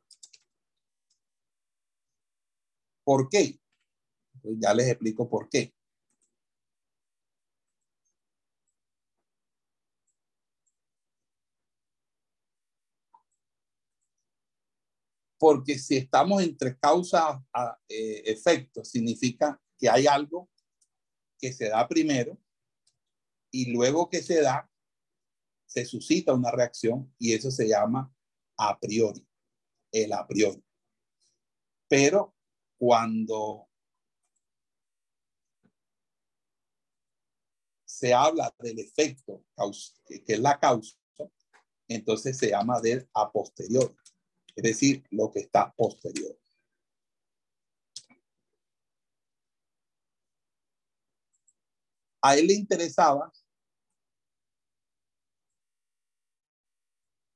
¿Por 3.04 3.28
qué? 3.28 3.58
Ya 4.42 4.74
les 4.74 4.88
explico 4.88 5.30
por 5.30 5.48
qué. 5.48 5.74
Porque 15.38 15.78
si 15.78 15.96
estamos 15.96 16.42
entre 16.42 16.76
causa 16.78 17.42
a 17.52 17.78
eh, 17.88 18.22
efecto, 18.26 18.84
significa 18.84 19.60
que 19.78 19.88
hay 19.88 20.06
algo 20.06 20.50
que 21.38 21.52
se 21.52 21.68
da 21.68 21.86
primero 21.86 22.36
y 23.52 23.70
luego 23.70 24.10
que 24.10 24.20
se 24.20 24.42
da, 24.42 24.68
se 25.66 25.84
suscita 25.84 26.34
una 26.34 26.50
reacción 26.50 27.14
y 27.18 27.32
eso 27.32 27.50
se 27.52 27.68
llama 27.68 28.12
a 28.56 28.78
priori, 28.80 29.24
el 29.92 30.12
a 30.12 30.26
priori. 30.26 30.62
Pero 31.88 32.34
cuando 32.76 33.70
se 37.84 38.12
habla 38.12 38.52
del 38.58 38.80
efecto 38.80 39.44
que 40.04 40.34
es 40.34 40.40
la 40.40 40.58
causa, 40.58 40.96
entonces 41.86 42.36
se 42.36 42.50
llama 42.50 42.80
del 42.80 43.08
a 43.14 43.30
posteriori 43.30 43.94
es 44.58 44.62
decir, 44.64 45.06
lo 45.12 45.30
que 45.30 45.38
está 45.38 45.72
posterior. 45.72 46.36
A 52.20 52.34
él 52.34 52.48
le 52.48 52.54
interesaba 52.54 53.32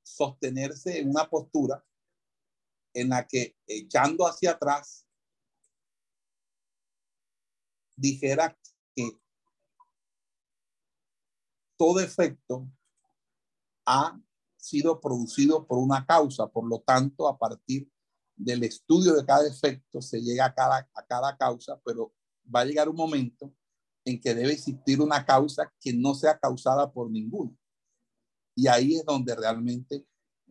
sostenerse 0.02 0.98
en 0.98 1.10
una 1.10 1.30
postura 1.30 1.86
en 2.92 3.10
la 3.10 3.24
que 3.28 3.56
echando 3.68 4.26
hacia 4.26 4.50
atrás 4.50 5.06
dijera 7.94 8.58
que 8.96 9.16
todo 11.76 12.00
efecto 12.00 12.66
ha 13.86 14.20
sido 14.62 15.00
producido 15.00 15.66
por 15.66 15.78
una 15.78 16.06
causa. 16.06 16.46
Por 16.46 16.68
lo 16.68 16.80
tanto, 16.80 17.28
a 17.28 17.36
partir 17.36 17.90
del 18.36 18.62
estudio 18.62 19.14
de 19.14 19.24
cada 19.24 19.46
efecto 19.46 20.00
se 20.00 20.20
llega 20.20 20.46
a 20.46 20.54
cada, 20.54 20.88
a 20.94 21.06
cada 21.06 21.36
causa, 21.36 21.80
pero 21.84 22.14
va 22.54 22.60
a 22.60 22.64
llegar 22.64 22.88
un 22.88 22.96
momento 22.96 23.52
en 24.04 24.20
que 24.20 24.34
debe 24.34 24.52
existir 24.52 25.00
una 25.00 25.24
causa 25.24 25.72
que 25.80 25.92
no 25.92 26.14
sea 26.14 26.38
causada 26.38 26.92
por 26.92 27.10
ninguno. 27.10 27.56
Y 28.54 28.68
ahí 28.68 28.96
es 28.96 29.04
donde 29.04 29.34
realmente 29.34 30.06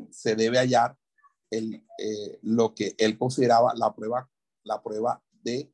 se 0.10 0.36
debe 0.36 0.58
hallar 0.58 0.98
el, 1.50 1.86
eh, 1.98 2.40
lo 2.42 2.74
que 2.74 2.96
él 2.98 3.18
consideraba 3.18 3.74
la 3.76 3.94
prueba, 3.94 4.30
la 4.64 4.82
prueba 4.82 5.24
de 5.44 5.74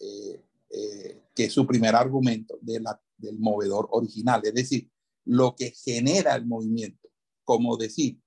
eh, 0.00 0.44
eh, 0.70 1.22
que 1.34 1.44
es 1.44 1.52
su 1.52 1.66
primer 1.66 1.94
argumento 1.94 2.58
de 2.60 2.82
del 3.18 3.38
movedor 3.38 3.88
original, 3.92 4.42
es 4.44 4.52
decir, 4.52 4.90
lo 5.24 5.56
que 5.56 5.70
genera 5.70 6.34
el 6.34 6.44
movimiento 6.44 7.05
como 7.46 7.76
decir, 7.76 8.20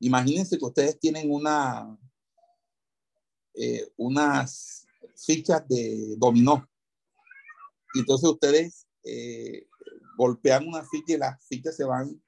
imagínense 0.00 0.58
que 0.58 0.64
ustedes 0.64 0.98
tienen 0.98 1.30
una, 1.30 1.96
eh, 3.54 3.88
unas 3.96 4.84
fichas 5.16 5.66
de 5.68 6.16
dominó. 6.18 6.68
Entonces 7.94 8.28
ustedes 8.28 8.86
eh, 9.04 9.68
golpean 10.18 10.66
una 10.66 10.82
ficha 10.82 11.14
y 11.14 11.18
las 11.18 11.42
fichas 11.46 11.76
se 11.76 11.84
van, 11.84 12.20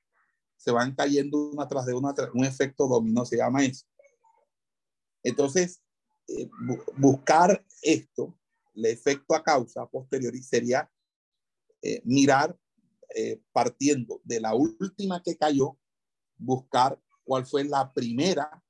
se 0.56 0.70
van 0.70 0.94
cayendo 0.94 1.50
una 1.50 1.68
tras 1.68 1.84
de 1.84 1.94
una, 1.94 2.14
un 2.32 2.44
efecto 2.44 2.86
dominó 2.86 3.26
se 3.26 3.38
llama 3.38 3.64
eso. 3.64 3.84
Entonces, 5.24 5.82
eh, 6.28 6.48
buscar 6.96 7.66
esto, 7.82 8.38
el 8.74 8.86
efecto 8.86 9.34
a 9.34 9.42
causa 9.42 9.84
posteriori, 9.86 10.42
sería 10.42 10.90
mirar 12.02 12.58
partiendo 13.52 14.20
de 14.24 14.40
la 14.40 14.54
última 14.54 15.22
que 15.22 15.36
cayó 15.36 15.78
buscar 16.36 17.00
cuál 17.24 17.46
fue 17.46 17.64
la 17.64 17.92
primera 17.92 18.62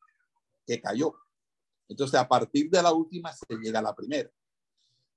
que 0.66 0.80
cayó. 0.80 1.14
Entonces, 1.88 2.18
a 2.18 2.26
partir 2.26 2.70
de 2.70 2.82
la 2.82 2.92
última 2.92 3.32
se 3.32 3.46
llega 3.56 3.78
a 3.78 3.82
la 3.82 3.94
primera. 3.94 4.30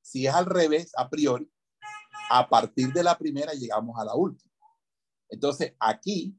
Si 0.02 0.28
es 0.28 0.34
al 0.34 0.46
revés, 0.46 0.92
a 0.96 1.10
priori, 1.10 1.52
a 2.30 2.48
partir 2.48 2.94
de 2.94 3.04
la 3.04 3.18
primera 3.18 3.54
llegamos 3.54 3.98
a 4.00 4.06
la 4.06 4.16
última. 4.16 4.52
Entonces, 5.30 5.74
aquí 5.80 6.38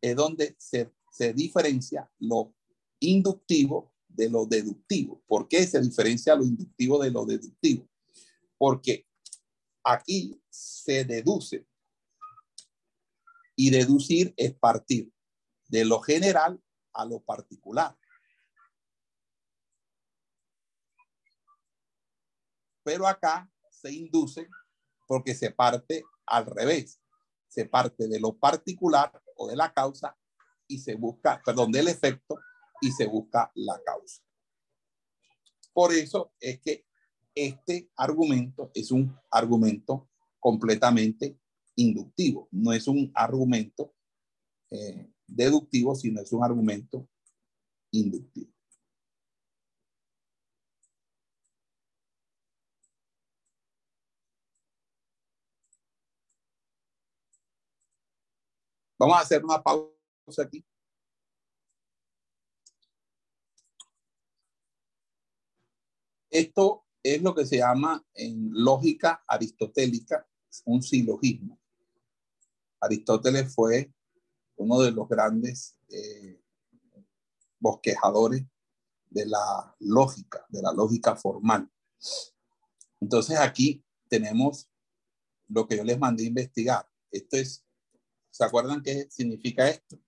es 0.00 0.16
donde 0.16 0.54
se, 0.58 0.92
se 1.10 1.32
diferencia 1.32 2.10
lo 2.18 2.54
inductivo 3.00 3.92
de 4.08 4.30
lo 4.30 4.46
deductivo. 4.46 5.22
¿Por 5.26 5.48
qué 5.48 5.66
se 5.66 5.80
diferencia 5.80 6.34
lo 6.34 6.44
inductivo 6.44 7.02
de 7.02 7.10
lo 7.10 7.24
deductivo? 7.24 7.88
Porque 8.58 9.06
aquí 9.82 10.40
se 10.48 11.04
deduce 11.04 11.66
y 13.56 13.70
deducir 13.70 14.32
es 14.36 14.54
partir 14.54 15.11
de 15.72 15.86
lo 15.86 16.00
general 16.00 16.62
a 16.92 17.06
lo 17.06 17.20
particular. 17.20 17.96
Pero 22.84 23.06
acá 23.06 23.50
se 23.70 23.90
induce 23.90 24.48
porque 25.08 25.34
se 25.34 25.50
parte 25.50 26.04
al 26.26 26.44
revés. 26.44 27.00
Se 27.48 27.64
parte 27.64 28.06
de 28.06 28.20
lo 28.20 28.36
particular 28.36 29.10
o 29.34 29.48
de 29.48 29.56
la 29.56 29.72
causa 29.72 30.14
y 30.68 30.78
se 30.78 30.94
busca, 30.94 31.40
perdón, 31.42 31.72
del 31.72 31.88
efecto 31.88 32.38
y 32.82 32.92
se 32.92 33.06
busca 33.06 33.50
la 33.54 33.82
causa. 33.82 34.22
Por 35.72 35.94
eso 35.94 36.34
es 36.38 36.60
que 36.60 36.84
este 37.34 37.90
argumento 37.96 38.70
es 38.74 38.90
un 38.90 39.18
argumento 39.30 40.10
completamente 40.38 41.38
inductivo, 41.76 42.48
no 42.50 42.74
es 42.74 42.86
un 42.88 43.10
argumento 43.14 43.94
eh, 44.70 45.12
deductivo, 45.34 45.94
sino 45.94 46.20
es 46.20 46.32
un 46.32 46.44
argumento 46.44 47.08
inductivo. 47.90 48.52
Vamos 58.98 59.16
a 59.16 59.20
hacer 59.20 59.44
una 59.44 59.60
pausa 59.60 60.42
aquí. 60.44 60.64
Esto 66.30 66.86
es 67.02 67.20
lo 67.20 67.34
que 67.34 67.44
se 67.44 67.58
llama 67.58 68.04
en 68.14 68.50
lógica 68.52 69.24
aristotélica 69.26 70.26
un 70.64 70.82
silogismo. 70.82 71.60
Aristóteles 72.80 73.54
fue 73.54 73.92
uno 74.56 74.80
de 74.80 74.92
los 74.92 75.08
grandes 75.08 75.76
eh, 75.88 76.40
bosquejadores 77.58 78.44
de 79.10 79.26
la 79.26 79.76
lógica, 79.80 80.44
de 80.48 80.62
la 80.62 80.72
lógica 80.72 81.16
formal. 81.16 81.70
Entonces 83.00 83.38
aquí 83.38 83.84
tenemos 84.08 84.68
lo 85.48 85.66
que 85.66 85.76
yo 85.76 85.84
les 85.84 85.98
mandé 85.98 86.24
a 86.24 86.28
investigar. 86.28 86.88
Esto 87.10 87.36
es, 87.36 87.64
¿se 88.30 88.44
acuerdan 88.44 88.82
qué 88.82 89.08
significa 89.10 89.68
esto? 89.68 89.98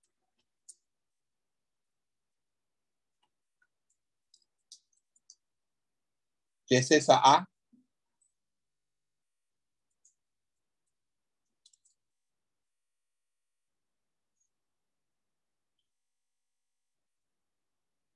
¿Qué 6.67 6.79
es 6.79 6.91
esa 6.91 7.21
A? 7.23 7.54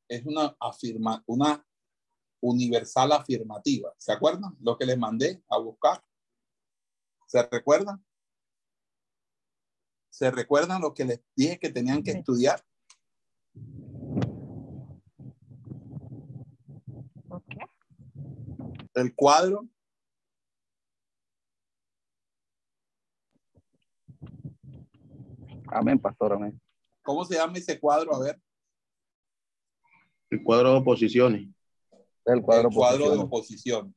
Es 0.09 0.25
una 0.25 0.57
afirma, 0.59 1.23
una 1.27 1.65
universal 2.41 3.13
afirmativa. 3.13 3.93
¿Se 3.99 4.13
acuerdan? 4.13 4.57
Lo 4.61 4.77
que 4.77 4.87
les 4.87 4.99
mandé 4.99 5.43
a 5.49 5.59
buscar. 5.59 6.03
¿Se 7.27 7.43
recuerdan? 7.43 8.05
¿Se 10.09 10.31
recuerdan 10.31 10.81
lo 10.81 10.95
que 10.95 11.05
les 11.05 11.21
dije 11.37 11.59
que 11.59 11.71
tenían 11.71 12.03
que 12.03 12.13
estudiar? 12.13 12.65
El 18.95 19.15
cuadro. 19.15 19.69
Amén, 25.67 25.99
pastor, 25.99 26.33
amén. 26.33 26.61
¿Cómo 27.03 27.25
se 27.25 27.35
llama 27.35 27.59
ese 27.59 27.79
cuadro? 27.79 28.15
A 28.15 28.19
ver. 28.21 28.43
El 30.31 30.43
cuadro 30.43 30.73
de 30.73 30.79
oposiciones. 30.79 31.49
El 32.25 32.43
cuadro, 32.43 33.11
de 33.11 33.19
oposiciones. 33.19 33.95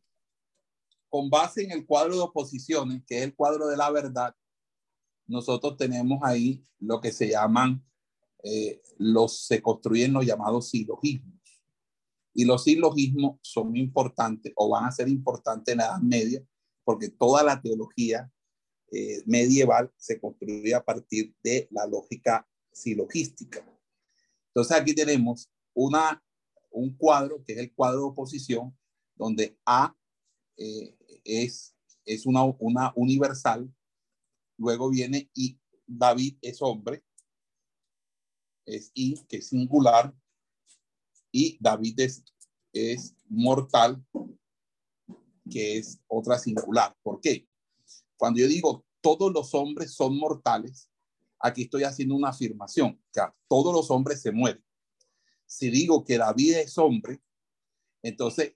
Con 1.09 1.29
base 1.29 1.63
en 1.63 1.71
el 1.71 1.85
cuadro 1.85 2.15
de 2.15 2.21
oposiciones, 2.21 3.03
que 3.05 3.17
es 3.17 3.23
el 3.23 3.35
cuadro 3.35 3.67
de 3.67 3.75
la 3.75 3.91
verdad, 3.91 4.33
nosotros 5.27 5.75
tenemos 5.77 6.19
ahí 6.23 6.65
lo 6.79 7.01
que 7.01 7.11
se 7.11 7.29
llaman, 7.29 7.83
eh, 8.43 8.81
los, 8.97 9.45
se 9.45 9.61
construyen 9.61 10.13
los 10.13 10.25
llamados 10.25 10.69
silogismos. 10.69 11.41
Y 12.33 12.45
los 12.45 12.63
silogismos 12.63 13.39
son 13.41 13.75
importantes 13.75 14.53
o 14.55 14.69
van 14.69 14.85
a 14.85 14.91
ser 14.91 15.09
importantes 15.09 15.73
en 15.73 15.79
la 15.79 15.85
Edad 15.85 15.99
Media, 15.99 16.41
porque 16.85 17.09
toda 17.09 17.43
la 17.43 17.61
teología 17.61 18.31
eh, 18.91 19.21
medieval 19.25 19.91
se 19.97 20.19
construye 20.19 20.73
a 20.73 20.83
partir 20.83 21.33
de 21.43 21.67
la 21.71 21.85
lógica 21.85 22.47
silogística. 22.71 23.65
Entonces 24.47 24.77
aquí 24.77 24.93
tenemos 24.93 25.49
una, 25.73 26.23
un 26.69 26.95
cuadro, 26.95 27.43
que 27.43 27.53
es 27.53 27.59
el 27.59 27.73
cuadro 27.73 27.99
de 27.99 28.05
oposición, 28.05 28.77
donde 29.15 29.57
A 29.65 29.95
eh, 30.57 30.95
es, 31.23 31.75
es 32.05 32.25
una, 32.25 32.43
una 32.59 32.91
universal, 32.95 33.73
luego 34.57 34.89
viene 34.89 35.29
y 35.33 35.59
David 35.85 36.37
es 36.41 36.61
hombre, 36.61 37.03
es 38.65 38.91
I, 38.93 39.15
que 39.27 39.37
es 39.37 39.49
singular, 39.49 40.13
y 41.31 41.57
David 41.59 41.99
es, 41.99 42.23
es 42.73 43.15
mortal, 43.27 44.03
que 45.49 45.77
es 45.77 45.99
otra 46.07 46.37
singular. 46.37 46.95
¿Por 47.01 47.19
qué? 47.19 47.47
Cuando 48.17 48.39
yo 48.39 48.47
digo 48.47 48.85
todos 49.01 49.31
los 49.33 49.53
hombres 49.53 49.93
son 49.93 50.17
mortales, 50.17 50.89
aquí 51.39 51.63
estoy 51.63 51.83
haciendo 51.83 52.15
una 52.15 52.29
afirmación, 52.29 53.01
que 53.11 53.21
todos 53.47 53.73
los 53.73 53.89
hombres 53.89 54.21
se 54.21 54.31
mueren 54.31 54.63
si 55.51 55.69
digo 55.69 56.05
que 56.05 56.17
David 56.17 56.55
es 56.59 56.77
hombre, 56.77 57.21
entonces 58.01 58.55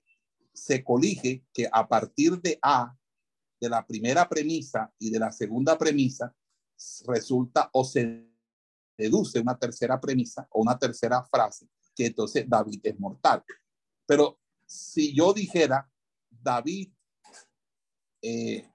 se 0.54 0.82
colige 0.82 1.44
que 1.52 1.68
a 1.70 1.86
partir 1.86 2.40
de 2.40 2.58
A, 2.62 2.96
de 3.60 3.68
la 3.68 3.86
primera 3.86 4.26
premisa 4.26 4.90
y 4.98 5.10
de 5.10 5.18
la 5.18 5.30
segunda 5.30 5.76
premisa, 5.76 6.34
resulta 7.06 7.68
o 7.74 7.84
se 7.84 8.26
deduce 8.96 9.38
una 9.38 9.58
tercera 9.58 10.00
premisa 10.00 10.48
o 10.50 10.62
una 10.62 10.78
tercera 10.78 11.22
frase, 11.22 11.68
que 11.94 12.06
entonces 12.06 12.48
David 12.48 12.80
es 12.84 12.98
mortal. 12.98 13.44
Pero 14.06 14.40
si 14.64 15.14
yo 15.14 15.34
dijera, 15.34 15.90
David 16.30 16.94
eh, 18.22 18.72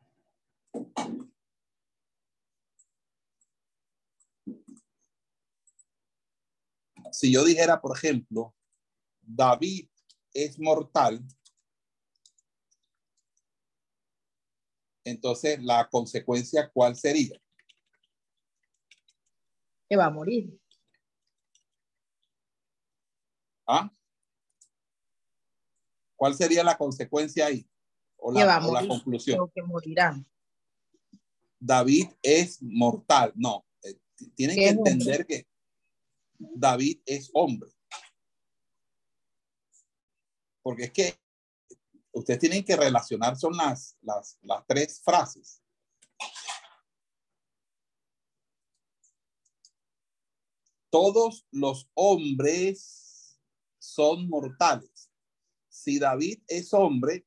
si 7.12 7.32
yo 7.32 7.44
dijera, 7.44 7.82
por 7.82 7.98
ejemplo, 7.98 8.56
David 9.22 9.88
es 10.34 10.60
mortal, 10.60 11.24
entonces 15.04 15.62
la 15.64 15.88
consecuencia, 15.90 16.70
¿cuál 16.70 16.96
sería? 16.96 17.40
Que 19.90 19.96
va 19.96 20.06
a 20.06 20.10
morir. 20.10 20.58
¿Ah? 23.68 23.92
¿Cuál 26.16 26.36
sería 26.36 26.64
la 26.64 26.78
consecuencia 26.78 27.48
ahí? 27.48 27.68
O 28.18 28.32
la, 28.32 28.66
o 28.66 28.74
la 28.74 28.88
conclusión. 28.88 29.52
que 29.54 29.64
morirá. 29.64 30.24
David 31.60 32.10
es 32.22 32.62
mortal. 32.62 33.32
No, 33.36 33.66
eh, 33.84 33.98
tienen 34.36 34.56
que 34.56 34.68
entender 34.68 35.26
que 35.26 35.48
David 36.56 37.02
es 37.06 37.30
hombre. 37.34 37.72
Porque 40.64 40.84
es 40.86 40.92
que 40.92 41.20
ustedes 42.12 42.40
tienen 42.40 42.64
que 42.64 42.76
relacionar, 42.76 43.36
son 43.38 43.56
las, 43.56 43.98
las, 44.02 44.38
las 44.42 44.66
tres 44.68 45.02
frases. 45.04 45.62
Todos 50.90 51.48
los 51.52 51.90
hombres 51.94 53.40
son 53.80 54.28
mortales. 54.28 55.10
Si 55.70 56.00
David 56.00 56.44
es 56.48 56.74
hombre, 56.74 57.26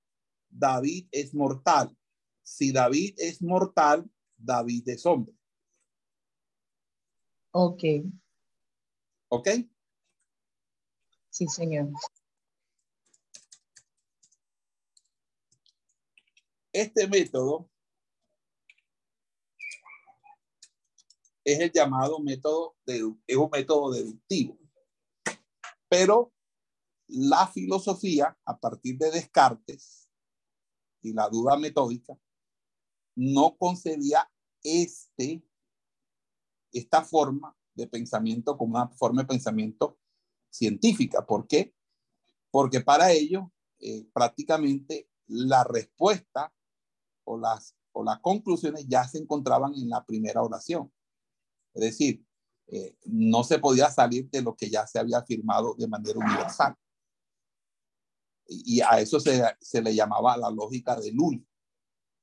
David 0.51 1.09
es 1.11 1.35
mortal. 1.35 1.97
Si 2.43 2.73
David 2.73 3.15
es 3.17 3.41
mortal, 3.41 4.09
David 4.37 4.89
es 4.89 5.07
hombre. 5.07 5.35
Ok. 7.53 7.83
¿Ok? 9.37 9.49
Sí, 11.29 11.49
señor. 11.49 11.89
Este 16.73 17.09
método 17.09 17.69
es 21.43 21.59
el 21.59 21.73
llamado 21.73 22.21
método, 22.21 22.77
de, 22.87 23.13
es 23.27 23.37
un 23.37 23.51
método 23.51 23.91
deductivo. 23.91 24.57
Pero 25.89 26.33
la 27.09 27.49
filosofía, 27.49 28.39
a 28.45 28.57
partir 28.61 28.99
de 28.99 29.11
Descartes 29.11 30.09
y 31.03 31.13
la 31.13 31.29
duda 31.29 31.57
metódica, 31.57 32.17
no 33.17 33.57
concebía 33.57 34.31
este, 34.63 35.43
esta 36.71 37.05
forma 37.05 37.59
de 37.75 37.87
pensamiento 37.87 38.57
como 38.57 38.77
una 38.77 38.89
forma 38.89 39.23
de 39.23 39.29
pensamiento 39.29 39.99
científica. 40.51 41.27
¿Por 41.27 41.47
qué? 41.47 41.75
Porque 42.51 42.81
para 42.81 43.11
ello 43.11 43.53
eh, 43.81 44.07
prácticamente 44.13 45.09
la 45.27 45.65
respuesta 45.65 46.53
o 47.25 47.39
las, 47.39 47.75
o 47.93 48.05
las 48.05 48.21
conclusiones 48.21 48.87
ya 48.87 49.07
se 49.09 49.19
encontraban 49.19 49.75
en 49.75 49.89
la 49.89 50.05
primera 50.05 50.43
oración. 50.43 50.93
Es 51.75 51.83
decir, 51.83 52.25
eh, 52.69 52.97
no 53.05 53.45
se 53.45 53.59
podía 53.59 53.91
salir 53.91 54.31
de 54.31 54.43
lo 54.43 54.55
que 54.55 54.71
ya 54.71 54.87
se 54.87 54.99
había 54.99 55.19
afirmado 55.19 55.75
de 55.75 55.89
manera 55.89 56.19
universal. 56.19 56.77
Y, 58.47 58.81
a 58.83 59.01
eso 59.01 59.19
se, 59.21 59.43
se, 59.59 59.81
le 59.81 59.95
llamaba 59.95 60.37
la 60.37 60.51
lógica 60.51 60.95
de 60.97 61.11
Lully. 61.13 61.47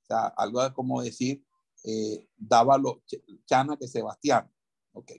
O 0.04 0.06
sea, 0.06 0.28
algo 0.28 0.62
como 0.74 1.02
decir, 1.02 1.44
eh, 1.84 2.28
daba 2.38 2.80
Chana 3.46 3.76
que 3.76 3.88
Sebastián. 3.88 4.52
Ok. 4.94 5.14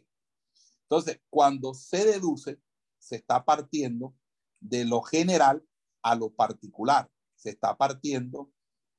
Entonces, 0.93 1.23
cuando 1.31 1.73
se 1.73 2.05
deduce, 2.05 2.61
se 2.99 3.17
está 3.17 3.43
partiendo 3.43 4.15
de 4.61 4.85
lo 4.85 5.01
general 5.01 5.67
a 6.03 6.15
lo 6.15 6.35
particular. 6.35 7.11
Se 7.35 7.49
está 7.49 7.75
partiendo 7.79 8.53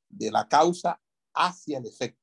de 0.09 0.31
la 0.31 0.47
causa 0.47 0.99
hacia 1.35 1.77
el 1.77 1.85
efecto. 1.85 2.19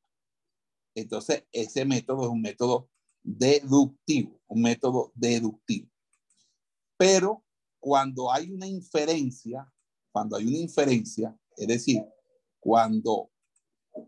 Entonces, 0.92 1.46
ese 1.52 1.84
método 1.84 2.22
es 2.22 2.28
un 2.30 2.42
método 2.42 2.90
deductivo, 3.22 4.40
un 4.48 4.62
método 4.62 5.12
deductivo. 5.14 5.88
Pero 6.96 7.44
cuando 7.78 8.32
hay 8.32 8.50
una 8.50 8.66
inferencia, 8.66 9.72
cuando 10.10 10.36
hay 10.36 10.48
una 10.48 10.58
inferencia, 10.58 11.38
es 11.56 11.68
decir, 11.68 12.04
cuando 12.58 13.30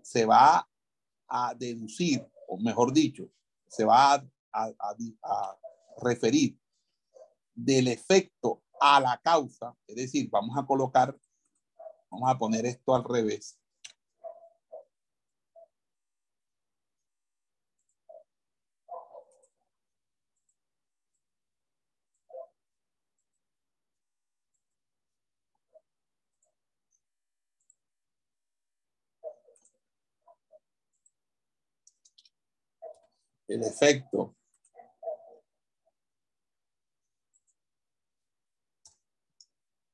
se 0.03 0.25
va 0.25 0.69
a 1.29 1.55
deducir, 1.55 2.29
o 2.49 2.59
mejor 2.59 2.93
dicho, 2.93 3.31
se 3.69 3.85
va 3.85 4.15
a, 4.15 4.29
a 4.53 5.59
referir 6.03 6.59
del 7.55 7.89
efecto 7.89 8.63
a 8.81 9.01
la 9.01 9.21
causa, 9.23 9.77
es 9.87 9.97
decir, 9.97 10.29
vamos 10.31 10.57
a 10.57 10.67
colocar, 10.67 11.17
vamos 12.11 12.31
a 12.31 12.39
poner 12.39 12.67
esto 12.67 12.95
al 12.95 13.05
revés. 13.05 13.59
el 33.53 33.63
efecto 33.65 34.35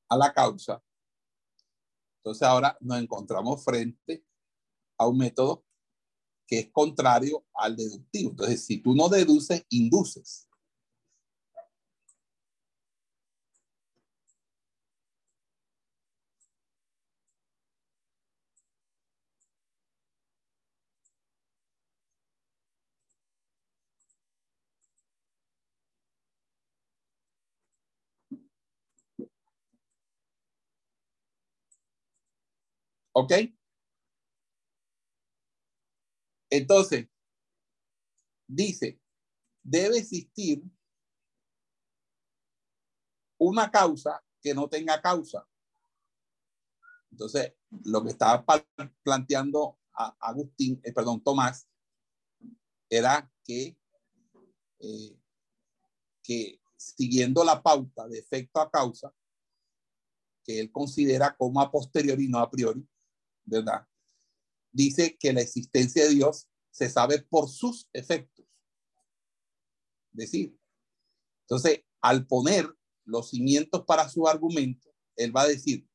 a 0.09 0.17
la 0.17 0.33
causa. 0.33 0.83
Entonces 2.17 2.43
ahora 2.43 2.77
nos 2.81 2.99
encontramos 2.99 3.63
frente 3.63 4.25
a 4.97 5.07
un 5.07 5.17
método 5.17 5.63
que 6.45 6.59
es 6.59 6.71
contrario 6.71 7.45
al 7.53 7.75
deductivo. 7.75 8.31
Entonces, 8.31 8.65
si 8.65 8.79
tú 8.79 8.95
no 8.95 9.07
deduces, 9.07 9.63
induces. 9.69 10.48
¿Ok? 33.19 33.33
Entonces, 36.49 37.09
dice, 38.47 39.01
debe 39.61 39.97
existir 39.97 40.63
una 43.37 43.69
causa 43.69 44.23
que 44.41 44.53
no 44.53 44.69
tenga 44.69 45.01
causa. 45.01 45.45
Entonces, 47.11 47.55
lo 47.83 48.01
que 48.03 48.11
estaba 48.11 48.45
planteando 49.03 49.77
a 49.93 50.15
Agustín, 50.21 50.79
eh, 50.85 50.93
perdón, 50.93 51.21
Tomás, 51.21 51.67
era 52.89 53.29
que, 53.43 53.77
eh, 54.79 55.19
que 56.23 56.61
siguiendo 56.77 57.43
la 57.43 57.61
pauta 57.61 58.07
de 58.07 58.19
efecto 58.19 58.61
a 58.61 58.71
causa, 58.71 59.13
que 60.41 60.61
él 60.61 60.71
considera 60.71 61.35
como 61.35 61.59
a 61.59 61.69
posteriori, 61.69 62.29
no 62.29 62.39
a 62.39 62.49
priori, 62.49 62.87
¿verdad? 63.49 63.85
Dice 64.71 65.17
que 65.19 65.33
la 65.33 65.41
existencia 65.41 66.03
de 66.03 66.15
Dios 66.15 66.47
se 66.71 66.89
sabe 66.89 67.21
por 67.23 67.49
sus 67.49 67.89
efectos. 67.93 68.45
Decir, 70.11 70.57
entonces, 71.41 71.83
al 72.01 72.27
poner 72.27 72.71
los 73.05 73.31
cimientos 73.31 73.83
para 73.85 74.07
su 74.07 74.27
argumento, 74.27 74.89
él 75.15 75.35
va 75.35 75.41
a 75.41 75.47
decir, 75.47 75.87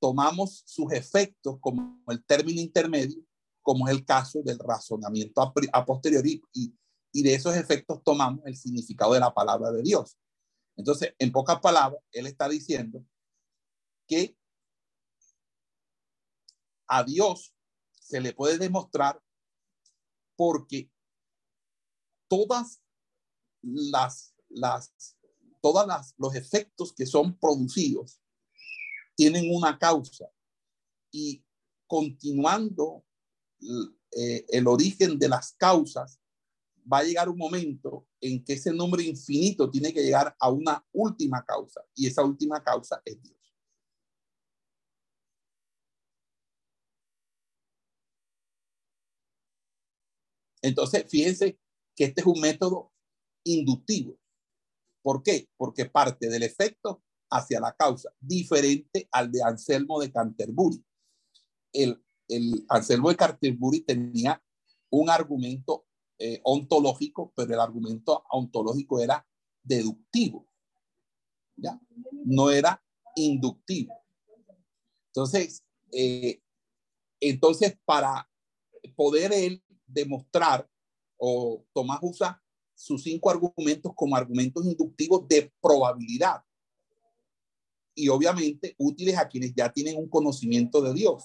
tomamos 0.00 0.62
sus 0.66 0.92
efectos 0.92 1.58
como 1.60 2.02
el 2.08 2.24
término 2.24 2.60
intermedio, 2.60 3.22
como 3.62 3.86
es 3.86 3.94
el 3.94 4.04
caso 4.04 4.40
del 4.42 4.58
razonamiento 4.58 5.42
a, 5.72 5.84
posteriori, 5.84 6.42
y 7.12 7.22
de 7.22 7.34
esos 7.34 7.54
efectos 7.54 8.02
tomamos 8.02 8.40
el 8.46 8.56
significado 8.56 9.12
de 9.12 9.20
la 9.20 9.34
palabra 9.34 9.70
de 9.72 9.82
Dios. 9.82 10.16
Entonces, 10.76 11.14
en 11.18 11.32
pocas 11.32 11.60
palabras, 11.60 12.00
él 12.12 12.26
está 12.26 12.48
diciendo 12.48 13.04
que 14.06 14.36
a 16.88 17.04
Dios 17.04 17.54
se 18.00 18.20
le 18.20 18.32
puede 18.32 18.58
demostrar 18.58 19.22
porque 20.36 20.90
todas 22.28 22.80
las, 23.62 24.34
las, 24.48 25.16
todas 25.60 25.86
las, 25.86 26.14
los 26.16 26.34
efectos 26.34 26.92
que 26.92 27.06
son 27.06 27.38
producidos 27.38 28.20
tienen 29.14 29.54
una 29.54 29.78
causa 29.78 30.30
y 31.10 31.44
continuando 31.86 33.04
eh, 33.60 34.44
el 34.48 34.66
origen 34.68 35.18
de 35.18 35.28
las 35.28 35.52
causas, 35.52 36.20
va 36.90 36.98
a 36.98 37.04
llegar 37.04 37.28
un 37.28 37.36
momento 37.36 38.06
en 38.20 38.42
que 38.42 38.54
ese 38.54 38.72
nombre 38.72 39.02
infinito 39.02 39.70
tiene 39.70 39.92
que 39.92 40.02
llegar 40.02 40.34
a 40.38 40.50
una 40.50 40.86
última 40.92 41.44
causa 41.44 41.82
y 41.94 42.06
esa 42.06 42.24
última 42.24 42.62
causa 42.62 43.02
es 43.04 43.20
Dios. 43.20 43.37
Entonces, 50.68 51.04
fíjense 51.08 51.58
que 51.96 52.04
este 52.04 52.20
es 52.20 52.26
un 52.26 52.40
método 52.40 52.92
inductivo. 53.44 54.18
¿Por 55.02 55.22
qué? 55.22 55.48
Porque 55.56 55.86
parte 55.86 56.28
del 56.28 56.42
efecto 56.42 57.02
hacia 57.30 57.60
la 57.60 57.74
causa, 57.74 58.10
diferente 58.20 59.08
al 59.12 59.30
de 59.30 59.42
Anselmo 59.42 60.00
de 60.00 60.10
Canterbury. 60.10 60.82
El, 61.72 62.02
el 62.28 62.64
Anselmo 62.68 63.10
de 63.10 63.16
Canterbury 63.16 63.80
tenía 63.80 64.42
un 64.90 65.10
argumento 65.10 65.86
eh, 66.18 66.40
ontológico, 66.42 67.32
pero 67.36 67.54
el 67.54 67.60
argumento 67.60 68.24
ontológico 68.30 69.00
era 69.00 69.26
deductivo, 69.62 70.46
¿ya? 71.56 71.80
No 72.24 72.50
era 72.50 72.82
inductivo. 73.14 73.94
Entonces, 75.08 75.62
eh, 75.92 76.40
entonces 77.20 77.78
para 77.84 78.28
poder 78.96 79.32
él 79.32 79.62
demostrar 79.88 80.68
o 81.16 81.64
Tomás 81.72 81.98
usa 82.02 82.40
sus 82.74 83.02
cinco 83.02 83.30
argumentos 83.30 83.92
como 83.94 84.14
argumentos 84.14 84.64
inductivos 84.64 85.26
de 85.26 85.52
probabilidad 85.60 86.42
y 87.94 88.08
obviamente 88.08 88.76
útiles 88.78 89.18
a 89.18 89.28
quienes 89.28 89.52
ya 89.54 89.72
tienen 89.72 89.98
un 89.98 90.08
conocimiento 90.08 90.80
de 90.80 90.94
Dios. 90.94 91.24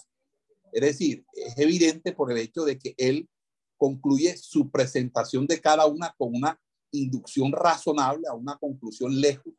Es 0.72 0.80
decir, 0.80 1.24
es 1.32 1.56
evidente 1.56 2.12
por 2.12 2.32
el 2.32 2.38
hecho 2.38 2.64
de 2.64 2.76
que 2.76 2.94
él 2.98 3.28
concluye 3.76 4.36
su 4.36 4.70
presentación 4.70 5.46
de 5.46 5.60
cada 5.60 5.86
una 5.86 6.12
con 6.18 6.34
una 6.34 6.60
inducción 6.90 7.52
razonable 7.52 8.26
a 8.28 8.34
una 8.34 8.56
conclusión 8.56 9.20
lejos 9.20 9.54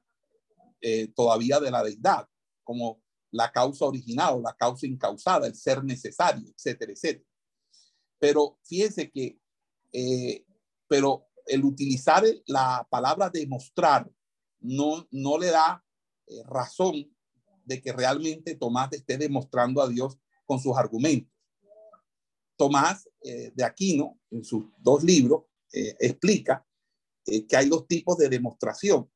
eh, 0.82 1.08
todavía 1.16 1.60
de 1.60 1.72
la 1.72 1.84
deidad, 1.84 2.28
como 2.64 3.02
la 3.32 3.52
causa 3.52 3.86
original 3.86 4.36
o 4.36 4.42
la 4.42 4.54
causa 4.54 4.86
incausada, 4.86 5.48
el 5.48 5.56
ser 5.56 5.84
necesario, 5.84 6.48
etcétera, 6.50 6.92
etcétera. 6.92 7.26
Pero 8.26 8.58
fíjense 8.64 9.12
que, 9.12 9.40
eh, 9.94 10.44
pero 10.88 11.28
el 11.46 11.64
utilizar 11.64 12.24
la 12.48 12.88
palabra 12.90 13.30
demostrar 13.30 14.12
no, 14.62 15.08
no 15.12 15.38
le 15.38 15.52
da 15.52 15.86
eh, 16.26 16.42
razón 16.44 17.16
de 17.66 17.84
que 17.84 17.94
realmente 17.94 18.56
Tomás 18.56 18.92
esté 18.94 19.20
demostrando 19.20 19.80
a 19.80 19.88
Dios 19.88 20.18
con 20.48 20.60
sus 20.60 20.76
argumentos. 20.76 21.32
Tomás 22.58 23.08
eh, 23.22 23.52
de 23.54 23.64
Aquino, 23.64 24.20
en 24.32 24.44
sus 24.44 24.64
dos 24.80 25.04
libros, 25.04 25.44
eh, 25.72 25.96
explica 26.00 26.66
que 27.24 27.56
hay 27.56 27.70
dos 27.70 27.88
tipos 27.88 28.18
de 28.18 28.28
demostración. 28.28 29.08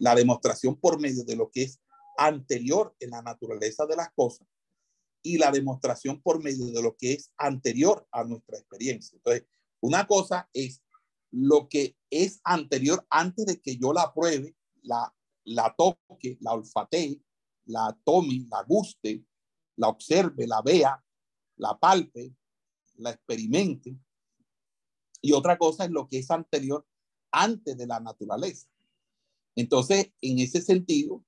la 0.00 0.16
demostración 0.16 0.74
por 0.80 0.98
medio 0.98 1.22
de 1.22 1.36
lo 1.36 1.48
que 1.48 1.62
es 1.62 1.80
anterior 2.18 2.92
en 2.98 3.10
la 3.10 3.22
naturaleza 3.22 3.86
de 3.86 3.94
las 3.94 4.10
cosas 4.10 4.48
y 5.22 5.38
la 5.38 5.50
demostración 5.50 6.20
por 6.22 6.42
medio 6.42 6.66
de 6.66 6.82
lo 6.82 6.96
que 6.96 7.12
es 7.12 7.32
anterior 7.36 8.06
a 8.10 8.24
nuestra 8.24 8.58
experiencia. 8.58 9.16
Entonces, 9.16 9.46
una 9.80 10.06
cosa 10.06 10.48
es 10.52 10.82
lo 11.30 11.68
que 11.68 11.96
es 12.10 12.40
anterior 12.44 13.06
antes 13.10 13.46
de 13.46 13.60
que 13.60 13.76
yo 13.76 13.92
la 13.92 14.12
pruebe, 14.12 14.56
la, 14.82 15.14
la 15.44 15.74
toque, 15.76 16.38
la 16.40 16.52
olfatee, 16.52 17.20
la 17.66 17.96
tome, 18.04 18.46
la 18.50 18.62
guste, 18.64 19.24
la 19.76 19.88
observe, 19.88 20.46
la 20.46 20.60
vea, 20.62 21.02
la 21.56 21.78
palpe, 21.78 22.34
la 22.96 23.10
experimente. 23.10 23.96
Y 25.22 25.32
otra 25.32 25.58
cosa 25.58 25.84
es 25.84 25.90
lo 25.90 26.08
que 26.08 26.18
es 26.18 26.30
anterior 26.30 26.86
antes 27.30 27.76
de 27.76 27.86
la 27.86 28.00
naturaleza. 28.00 28.68
Entonces, 29.54 30.12
en 30.20 30.38
ese 30.38 30.60
sentido, 30.60 31.24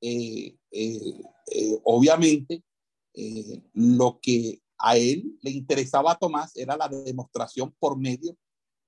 eh, 0.00 0.56
eh, 0.70 1.20
eh, 1.52 1.78
obviamente, 1.84 2.62
lo 3.74 4.18
que 4.20 4.62
a 4.78 4.96
él 4.96 5.38
le 5.42 5.50
interesaba 5.50 6.12
a 6.12 6.18
Tomás 6.18 6.56
era 6.56 6.76
la 6.76 6.88
demostración 6.88 7.74
por 7.78 7.98
medio 7.98 8.36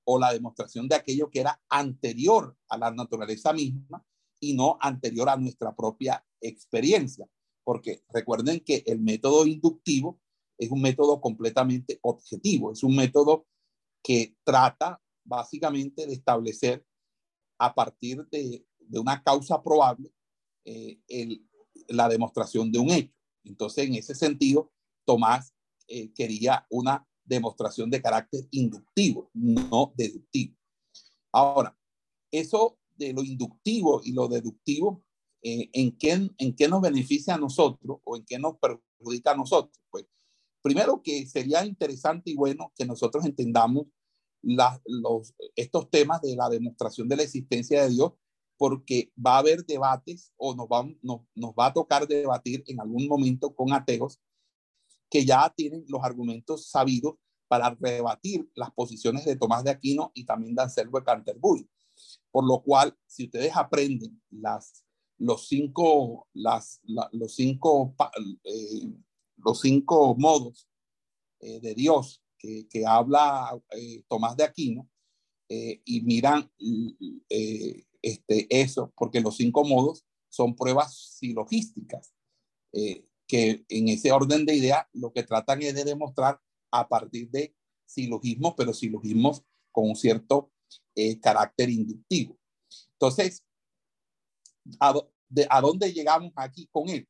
o 0.05 0.19
la 0.19 0.33
demostración 0.33 0.89
de 0.89 0.97
aquello 0.97 1.31
que 1.31 1.41
era 1.41 1.61
anterior 1.69 2.57
a 2.69 2.77
la 2.77 2.91
naturaleza 2.91 3.53
misma 3.53 4.05
y 4.41 4.55
no 4.55 4.77
anterior 4.81 5.29
a 5.29 5.37
nuestra 5.37 5.75
propia 5.75 6.25
experiencia. 6.41 7.27
Porque 7.65 8.03
recuerden 8.11 8.61
que 8.61 8.83
el 8.87 9.01
método 9.01 9.47
inductivo 9.47 10.21
es 10.59 10.71
un 10.71 10.83
método 10.83 11.21
completamente 11.21 11.99
objetivo, 12.03 12.73
es 12.73 12.83
un 12.83 12.95
método 12.97 13.47
que 14.03 14.37
trata 14.45 15.01
básicamente 15.25 16.07
de 16.07 16.13
establecer 16.13 16.85
a 17.59 17.75
partir 17.75 18.27
de, 18.31 18.67
una 18.91 19.23
causa 19.23 19.63
probable 19.63 20.13
eh, 20.67 20.99
la 21.89 22.09
demostración 22.09 22.71
de 22.71 22.79
un 22.79 22.91
hecho. 22.91 23.14
Entonces, 23.45 23.87
en 23.87 23.95
ese 23.95 24.15
sentido, 24.15 24.73
Tomás 25.05 25.55
eh, 25.89 26.13
quería 26.13 26.67
una 26.71 27.07
demostración 27.25 27.91
de 27.91 28.03
carácter 28.03 28.47
inductivo, 28.51 29.31
no 29.35 29.93
deductivo. 29.97 30.57
Ahora, 31.33 31.77
eso 32.31 32.79
de 32.97 33.13
lo 33.13 33.23
inductivo 33.23 34.01
y 34.05 34.13
lo 34.13 34.29
deductivo, 34.29 35.05
eh, 35.43 35.69
¿en, 35.73 35.97
qué, 35.97 36.31
¿en 36.39 36.57
qué 36.57 36.69
nos 36.69 36.81
beneficia 36.81 37.35
a 37.35 37.39
nosotros 37.39 37.99
o 38.05 38.17
en 38.17 38.25
qué 38.25 38.39
nos 38.39 38.57
perjudica 38.59 39.33
a 39.33 39.37
nosotros? 39.37 39.79
Pues 39.91 40.07
primero 40.63 41.03
que 41.03 41.27
sería 41.27 41.65
interesante 41.65 42.31
y 42.31 42.35
bueno 42.35 42.73
que 42.75 42.87
nosotros 42.87 43.25
entendamos 43.25 43.87
los, 44.43 45.35
estos 45.57 45.91
temas 45.91 46.21
de 46.21 46.37
la 46.37 46.49
demostración 46.49 47.09
de 47.09 47.17
la 47.17 47.23
existencia 47.23 47.83
de 47.83 47.91
Dios, 47.91 48.13
porque 48.65 49.13
va 49.15 49.35
a 49.35 49.39
haber 49.41 49.67
debates 49.67 50.33
o 50.39 50.55
nos 50.55 50.67
va, 50.69 50.89
nos, 51.03 51.21
nos 51.35 51.53
va 51.53 51.67
a 51.67 51.73
tocar 51.75 52.09
debatir 52.09 52.65
en 52.67 52.81
algún 52.81 53.07
momento 53.07 53.55
con 53.55 53.75
ateos 53.75 54.23
que 55.11 55.23
ya 55.23 55.53
tienen 55.55 55.85
los 55.87 56.03
argumentos 56.03 56.71
sabidos 56.71 57.17
para 57.47 57.77
rebatir 57.79 58.51
las 58.55 58.71
posiciones 58.71 59.27
de 59.27 59.37
Tomás 59.37 59.65
de 59.65 59.71
Aquino 59.71 60.13
y 60.15 60.25
también 60.25 60.55
de 60.55 60.63
Anselmo 60.63 60.99
de 60.99 61.05
Canterbury. 61.05 61.69
Por 62.31 62.47
lo 62.47 62.63
cual, 62.63 62.97
si 63.07 63.25
ustedes 63.25 63.55
aprenden 63.55 64.23
las, 64.31 64.83
los, 65.19 65.47
cinco, 65.47 66.27
las, 66.33 66.81
los, 66.85 67.35
cinco, 67.35 67.95
eh, 68.45 68.95
los 69.45 69.61
cinco 69.61 70.17
modos 70.19 70.71
eh, 71.41 71.61
de 71.61 71.75
Dios 71.75 72.23
que, 72.39 72.67
que 72.71 72.87
habla 72.87 73.61
eh, 73.73 74.03
Tomás 74.09 74.39
de 74.39 74.45
Aquino 74.45 74.89
y 75.47 76.01
miran 76.01 76.51
este, 78.13 78.47
eso, 78.51 78.93
porque 78.97 79.21
los 79.21 79.37
cinco 79.37 79.65
modos 79.65 80.05
son 80.29 80.57
pruebas 80.57 81.17
silogísticas 81.19 82.13
que 83.27 83.65
en 83.69 83.89
ese 83.89 84.13
orden 84.13 84.45
de 84.45 84.55
idea 84.55 84.89
lo 84.93 85.13
que 85.13 85.23
tratan 85.23 85.63
es 85.63 85.75
de 85.75 85.85
demostrar 85.85 86.41
a 86.71 86.89
partir 86.89 87.31
de 87.31 87.55
silogismos, 87.87 88.55
pero 88.57 88.73
silogismos 88.73 89.43
con 89.73 89.89
un 89.89 89.97
cierto 89.97 90.53
eh, 90.95 91.19
carácter 91.21 91.71
inductivo. 91.71 92.39
Entonces, 92.93 93.45
¿a, 94.81 94.95
de, 95.29 95.47
¿a 95.51 95.61
dónde 95.61 95.93
llegamos 95.93 96.33
aquí 96.37 96.69
con 96.71 96.89
él? 96.89 97.09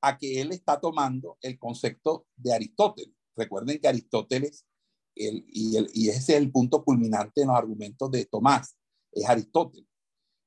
A 0.00 0.18
que 0.18 0.40
él 0.40 0.52
está 0.52 0.80
tomando 0.80 1.38
el 1.40 1.58
concepto 1.58 2.26
de 2.36 2.52
Aristóteles. 2.52 3.14
Recuerden 3.36 3.80
que 3.80 3.88
Aristóteles, 3.88 4.66
el, 5.14 5.44
y, 5.48 5.76
el, 5.76 5.90
y, 5.94 6.08
ese 6.08 6.18
es 6.18 6.40
el 6.40 6.50
punto 6.50 6.84
culminante 6.84 7.42
en 7.42 7.48
los 7.48 7.56
argumentos 7.56 8.10
de 8.10 8.24
Tomás, 8.26 8.76
es 9.12 9.28
Aristóteles. 9.28 9.88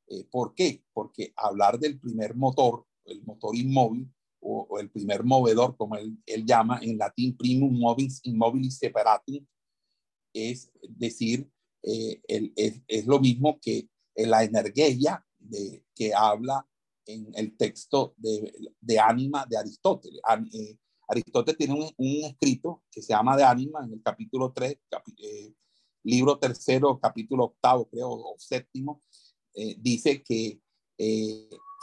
Eh, 0.08 0.26
¿Por 0.30 0.54
qué? 0.54 0.84
Porque 0.94 1.34
hablar 1.36 1.80
del 1.80 2.00
primer 2.00 2.36
motor, 2.36 2.86
el 3.06 3.24
motor 3.24 3.56
inmóvil, 3.56 4.12
o, 4.40 4.80
el 4.80 4.92
primer 4.92 5.24
movedor, 5.24 5.76
como 5.76 5.96
él, 5.96 6.18
llama 6.46 6.80
en 6.82 6.98
latín, 6.98 7.36
primum 7.36 7.80
movis 7.80 8.22
immobilis 8.24 8.78
separatum, 8.78 9.46
es 10.34 10.72
decir, 10.88 11.50
eh, 11.82 12.22
es, 12.28 13.08
lo 13.08 13.20
mismo 13.20 13.60
que 13.60 13.90
la 14.16 14.44
energía 14.44 15.26
de, 15.40 15.84
que 15.96 16.14
habla 16.14 16.68
en 17.06 17.32
el 17.36 17.56
texto 17.58 18.14
de, 18.18 18.54
de 18.80 19.00
ánima 19.00 19.46
de 19.46 19.58
Aristóteles. 19.58 20.22
Eh, 20.54 20.78
Aristóteles 21.08 21.58
tiene 21.58 21.94
un, 21.98 22.24
escrito 22.26 22.84
que 22.92 23.02
se 23.02 23.14
llama 23.14 23.38
de 23.38 23.44
ánima 23.44 23.84
en 23.84 23.94
el 23.94 24.02
capítulo 24.02 24.52
3, 24.52 24.78
eh, 25.18 25.54
libro 26.04 26.38
tercero, 26.38 27.00
capítulo 27.00 27.46
octavo, 27.46 27.88
creo, 27.88 28.10
o 28.10 28.36
séptimo, 28.38 29.04
dice 29.78 30.22
que 30.24 30.60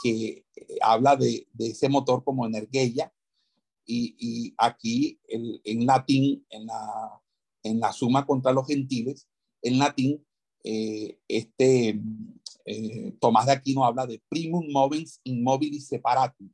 que 0.03 0.45
eh, 0.55 0.77
habla 0.81 1.15
de, 1.15 1.47
de, 1.53 1.67
ese 1.67 1.87
motor 1.87 2.23
como 2.23 2.45
energía 2.45 3.11
y, 3.85 4.15
y 4.19 4.53
aquí 4.57 5.19
el, 5.27 5.61
en 5.63 5.85
latín, 5.85 6.45
en 6.49 6.65
la, 6.65 7.21
en 7.63 7.79
la 7.79 7.93
suma 7.93 8.25
contra 8.25 8.51
los 8.51 8.67
gentiles, 8.67 9.27
en 9.61 9.79
latín, 9.79 10.25
eh, 10.65 11.17
este 11.27 11.99
eh, 12.65 13.13
Tomás 13.19 13.45
de 13.45 13.53
Aquino 13.53 13.85
habla 13.85 14.05
de 14.05 14.21
primum 14.29 14.65
movens 14.71 15.19
immobilis 15.23 15.87
separatum, 15.87 16.49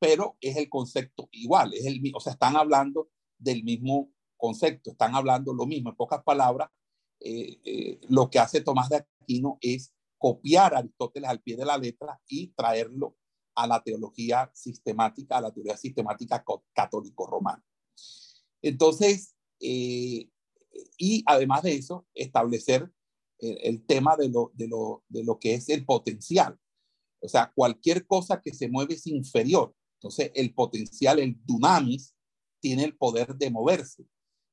pero 0.00 0.36
es 0.40 0.56
el 0.56 0.68
concepto 0.68 1.28
igual, 1.32 1.72
es 1.74 1.86
el, 1.86 2.00
o 2.14 2.20
sea, 2.20 2.32
están 2.32 2.56
hablando 2.56 3.08
del 3.38 3.64
mismo 3.64 4.12
concepto, 4.36 4.90
están 4.90 5.14
hablando 5.14 5.54
lo 5.54 5.66
mismo. 5.66 5.90
En 5.90 5.96
pocas 5.96 6.22
palabras, 6.24 6.70
lo 8.08 8.30
que 8.30 8.38
hace 8.38 8.60
Tomás 8.60 8.88
de 8.88 9.04
Aquino 9.22 9.58
es 9.60 9.92
copiar 10.18 10.74
a 10.74 10.78
Aristóteles 10.78 11.28
al 11.28 11.40
pie 11.40 11.56
de 11.56 11.64
la 11.64 11.78
letra 11.78 12.20
y 12.28 12.48
traerlo 12.48 13.16
a 13.54 13.66
la 13.66 13.82
teología 13.82 14.50
sistemática, 14.54 15.38
a 15.38 15.40
la 15.42 15.52
teoría 15.52 15.76
sistemática 15.76 16.44
católico-romana. 16.72 17.64
Entonces, 18.62 19.34
eh, 19.60 20.28
y 20.96 21.22
además 21.26 21.62
de 21.62 21.74
eso, 21.74 22.06
establecer 22.14 22.90
el, 23.40 23.84
tema 23.86 24.16
de 24.16 24.28
lo, 24.28 24.52
de, 24.54 24.68
lo, 24.68 25.02
de 25.08 25.24
lo 25.24 25.38
que 25.38 25.54
es 25.54 25.68
el 25.68 25.84
potencial. 25.84 26.58
O 27.20 27.28
sea, 27.28 27.52
cualquier 27.54 28.06
cosa 28.06 28.40
que 28.40 28.54
se 28.54 28.68
mueve 28.68 28.94
es 28.94 29.06
inferior. 29.06 29.74
Entonces, 29.98 30.30
el 30.34 30.54
potencial, 30.54 31.18
el 31.18 31.36
dunamis, 31.44 32.14
tiene 32.60 32.84
el 32.84 32.96
poder 32.96 33.34
de 33.36 33.50
moverse, 33.50 34.04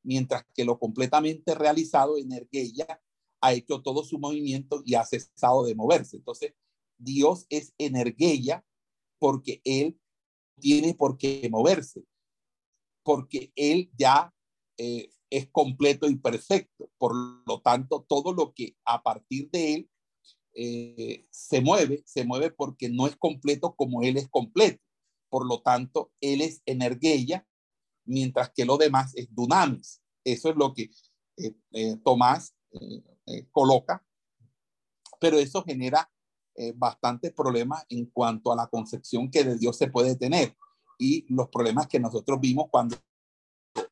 mientras 0.04 0.46
que 0.54 0.66
lo 0.66 0.80
completamente 0.80 1.56
realizado, 1.56 2.18
energía, 2.18 3.02
ha 3.42 3.54
hecho 3.54 3.82
todo 3.82 4.04
su 4.04 4.20
movimiento 4.20 4.82
y 4.86 4.96
ha 4.96 5.06
cesado 5.06 5.66
de 5.66 5.76
moverse. 5.76 6.18
Entonces, 6.18 6.54
Dios 6.98 7.46
es 7.50 7.74
energía 7.78 8.66
porque 9.20 9.62
Él 9.64 10.00
tiene 10.60 10.94
por 10.94 11.18
qué 11.18 11.48
moverse, 11.52 12.04
porque 13.04 13.52
Él 13.56 13.92
ya 13.98 14.34
eh, 14.78 15.10
es 15.30 15.48
completo 15.52 16.10
y 16.10 16.16
perfecto. 16.16 16.90
Por 16.98 17.14
lo 17.16 17.62
tanto, 17.62 18.06
todo 18.08 18.34
lo 18.34 18.54
que 18.54 18.76
a 18.86 19.04
partir 19.04 19.50
de 19.52 19.74
Él 19.74 19.90
eh, 20.54 21.28
se 21.30 21.62
mueve, 21.62 22.04
se 22.06 22.26
mueve 22.26 22.52
porque 22.52 22.90
no 22.90 23.08
es 23.08 23.16
completo 23.16 23.76
como 23.76 24.02
Él 24.02 24.18
es 24.18 24.28
completo. 24.30 24.82
Por 25.30 25.46
lo 25.46 25.62
tanto, 25.62 26.12
Él 26.22 26.42
es 26.42 26.62
energía, 26.66 27.46
mientras 28.08 28.50
que 28.50 28.66
lo 28.66 28.78
demás 28.78 29.14
es 29.16 29.28
dunamis. 29.34 30.02
Eso 30.24 30.50
es 30.50 30.56
lo 30.56 30.74
que 30.74 30.90
eh, 31.38 31.98
Tomás 32.04 32.56
eh, 32.72 33.48
coloca, 33.52 34.04
pero 35.20 35.38
eso 35.38 35.64
genera 35.64 36.10
eh, 36.60 36.74
bastantes 36.76 37.32
problemas 37.34 37.86
en 37.90 38.08
cuanto 38.08 38.52
a 38.52 38.56
la 38.56 38.66
concepción 38.66 39.30
que 39.30 39.44
de 39.44 39.60
Dios 39.60 39.78
se 39.78 39.92
puede 39.92 40.16
tener 40.16 40.58
y 40.98 41.32
los 41.32 41.50
problemas 41.50 41.86
que 41.86 42.00
nosotros 42.00 42.40
vimos 42.40 42.66
cuando 42.72 42.98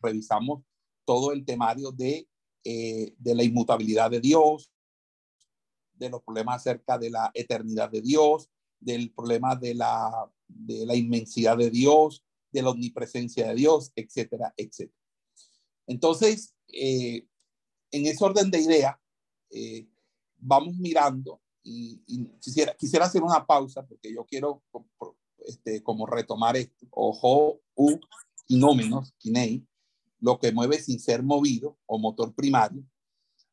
revisamos 0.01 0.63
todo 1.05 1.32
el 1.32 1.45
temario 1.45 1.91
de, 1.91 2.28
eh, 2.63 3.13
de 3.20 3.36
la 3.36 3.43
inmutabilidad 3.43 4.09
de 4.09 4.20
Dios, 4.20 4.72
de 5.93 6.09
los 6.09 6.24
problemas 6.24 6.55
acerca 6.55 6.97
de 6.97 7.11
la 7.11 7.30
eternidad 7.36 7.91
de 7.91 8.01
Dios, 8.01 8.49
del 8.80 9.11
problema 9.13 9.55
de 9.55 9.76
la, 9.76 10.28
de 10.47 10.88
la 10.88 10.95
inmensidad 10.95 11.57
de 11.57 11.70
Dios, 11.70 12.24
de 12.56 12.64
la 12.64 12.70
omnipresencia 12.70 13.49
de 13.49 13.56
Dios, 13.56 13.91
etcétera, 13.95 14.53
etcétera. 14.56 14.97
Entonces, 15.88 16.56
eh, 16.70 17.28
en 17.91 18.06
ese 18.06 18.24
orden 18.24 18.49
de 18.49 18.62
idea, 18.62 18.99
eh, 19.51 19.88
vamos 20.38 20.76
mirando 20.78 21.41
y, 21.64 21.97
quisiera, 22.39 22.76
quisiera 22.76 23.06
hacer 23.06 23.24
una 23.24 23.45
pausa 23.45 23.86
porque 23.86 24.14
yo 24.14 24.26
quiero 24.26 24.64
este, 25.39 25.84
como 25.84 26.06
retomar 26.06 26.56
esto. 26.56 26.88
Ojo, 26.91 27.60
u, 27.76 27.99
quinómenos, 28.45 29.14
kinei, 29.18 29.68
lo 30.20 30.39
que 30.39 30.51
mueve 30.51 30.80
sin 30.82 30.99
ser 30.99 31.24
movido 31.24 31.78
o 31.86 31.99
motor 31.99 32.34
primario, 32.34 32.84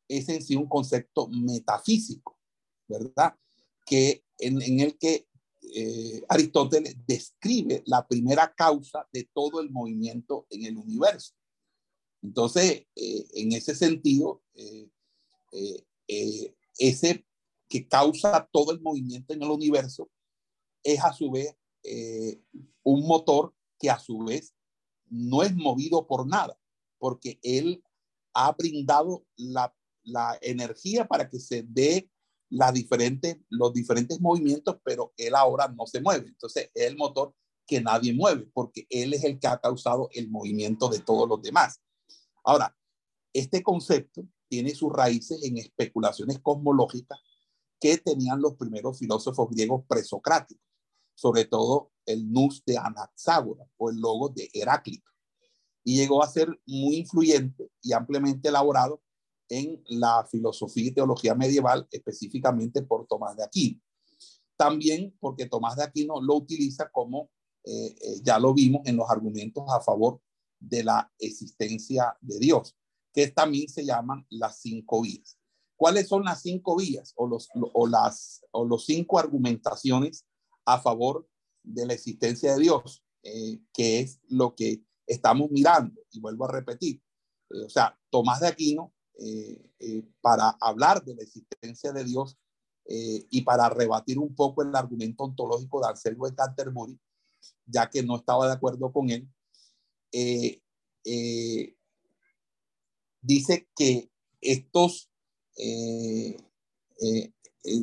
es 0.07 0.29
en 0.29 0.41
sí 0.41 0.55
un 0.55 0.67
concepto 0.67 1.27
metafísico, 1.27 2.39
¿verdad? 2.87 3.35
Que 3.85 4.23
en, 4.37 4.61
en 4.61 4.79
el 4.79 4.97
que 4.97 5.27
eh, 5.75 6.23
Aristóteles 6.29 6.95
describe 7.07 7.81
la 7.87 8.07
primera 8.07 8.53
causa 8.53 9.07
de 9.11 9.27
todo 9.33 9.59
el 9.59 9.71
movimiento 9.71 10.45
en 10.51 10.65
el 10.65 10.77
universo. 10.77 11.33
Entonces, 12.21 12.85
eh, 12.95 13.25
en 13.33 13.53
ese 13.53 13.73
sentido, 13.73 14.43
eh, 14.53 14.87
ese 16.77 17.25
que 17.67 17.87
causa 17.87 18.47
todo 18.51 18.71
el 18.71 18.81
movimiento 18.81 19.33
en 19.33 19.41
el 19.41 19.49
universo 19.49 20.11
es 20.83 21.03
a 21.03 21.11
su 21.11 21.31
vez 21.31 21.55
un 22.83 23.05
motor 23.07 23.53
que 23.79 23.89
a 23.89 23.99
su 23.99 24.19
vez 24.19 24.53
no 25.09 25.43
es 25.43 25.55
movido 25.55 26.05
por 26.07 26.27
nada, 26.27 26.57
porque 26.97 27.39
él 27.41 27.83
ha 28.33 28.51
brindado 28.51 29.25
la, 29.35 29.75
la 30.03 30.37
energía 30.41 31.07
para 31.07 31.29
que 31.29 31.39
se 31.39 31.63
dé 31.63 32.09
las 32.53 32.71
diferentes, 32.71 33.37
los 33.49 33.73
diferentes 33.73 34.21
movimientos, 34.21 34.77
pero 34.83 35.11
él 35.17 35.33
ahora 35.33 35.67
no 35.69 35.87
se 35.87 36.01
mueve. 36.01 36.27
Entonces 36.27 36.69
es 36.73 36.87
el 36.87 36.95
motor 36.95 37.33
que 37.65 37.81
nadie 37.81 38.13
mueve, 38.13 38.47
porque 38.53 38.85
él 38.89 39.13
es 39.13 39.23
el 39.23 39.39
que 39.39 39.47
ha 39.47 39.57
causado 39.57 40.07
el 40.11 40.29
movimiento 40.29 40.87
de 40.87 40.99
todos 40.99 41.27
los 41.27 41.41
demás. 41.41 41.81
Ahora, 42.43 42.75
este 43.33 43.63
concepto 43.63 44.23
tiene 44.47 44.75
sus 44.75 44.93
raíces 44.93 45.43
en 45.43 45.57
especulaciones 45.57 46.39
cosmológicas 46.39 47.19
que 47.79 47.97
tenían 47.97 48.39
los 48.39 48.55
primeros 48.55 48.99
filósofos 48.99 49.49
griegos 49.49 49.83
presocráticos, 49.87 50.63
sobre 51.15 51.45
todo 51.45 51.91
el 52.05 52.31
nous 52.31 52.63
de 52.65 52.77
Anaxágora 52.77 53.65
o 53.77 53.89
el 53.89 53.97
logo 53.97 54.29
de 54.29 54.49
Heráclito, 54.53 55.09
y 55.83 55.97
llegó 55.97 56.23
a 56.23 56.27
ser 56.27 56.49
muy 56.67 56.97
influyente 56.97 57.71
y 57.81 57.93
ampliamente 57.93 58.49
elaborado 58.49 59.01
en 59.49 59.83
la 59.87 60.25
filosofía 60.29 60.87
y 60.87 60.91
teología 60.91 61.35
medieval, 61.35 61.87
específicamente 61.91 62.81
por 62.81 63.07
Tomás 63.07 63.35
de 63.35 63.43
Aquino. 63.43 63.79
También 64.55 65.15
porque 65.19 65.47
Tomás 65.47 65.75
de 65.75 65.83
Aquino 65.83 66.21
lo 66.21 66.35
utiliza 66.35 66.89
como, 66.91 67.29
eh, 67.63 67.95
eh, 68.01 68.21
ya 68.23 68.39
lo 68.39 68.53
vimos 68.53 68.81
en 68.85 68.97
los 68.97 69.09
argumentos 69.09 69.63
a 69.69 69.81
favor 69.81 70.21
de 70.59 70.83
la 70.83 71.11
existencia 71.19 72.17
de 72.21 72.39
Dios, 72.39 72.75
que 73.13 73.27
también 73.27 73.67
se 73.69 73.85
llaman 73.85 74.25
las 74.29 74.61
cinco 74.61 75.01
vías. 75.01 75.37
¿Cuáles 75.75 76.07
son 76.07 76.23
las 76.23 76.41
cinco 76.41 76.77
vías 76.77 77.13
o 77.15 77.27
los, 77.27 77.49
o 77.73 77.87
las, 77.87 78.45
o 78.51 78.65
los 78.65 78.85
cinco 78.85 79.19
argumentaciones 79.19 80.25
a 80.65 80.79
favor 80.79 81.27
de 81.63 81.85
la 81.85 81.93
existencia 81.93 82.53
de 82.53 82.61
Dios? 82.61 83.03
Eh, 83.23 83.61
que 83.73 84.01
es 84.01 84.19
lo 84.27 84.53
que 84.53 84.83
estamos 85.07 85.49
mirando. 85.49 86.01
Y 86.11 86.19
vuelvo 86.19 86.45
a 86.45 86.51
repetir. 86.51 87.01
o 87.49 87.69
sea, 87.69 87.97
Tomás 88.09 88.41
de 88.41 88.47
Aquino 88.47 88.92
eh, 88.92 88.92
eh, 88.92 88.92
para 90.21 90.49
hablar 90.59 91.03
de 91.03 91.15
la 91.15 91.23
existencia 91.23 91.91
de 91.91 92.03
Dios 92.03 92.37
eh, 92.85 93.25
y 93.29 93.41
para 93.41 93.69
rebatir 93.69 94.17
un 94.19 94.35
poco 94.35 94.63
el 94.63 94.75
argumento 94.75 95.23
ontológico 95.23 95.81
de 95.81 95.87
Anselmo 95.87 96.27
de 96.27 96.35
Canterbury, 96.35 96.99
ya 97.65 97.89
que 97.89 98.03
no 98.03 98.17
estaba 98.17 98.47
de 98.47 98.53
acuerdo 98.53 98.91
con 98.91 99.09
él, 99.09 99.29
dice 103.21 103.67
que 103.75 104.09
estos, 104.41 105.09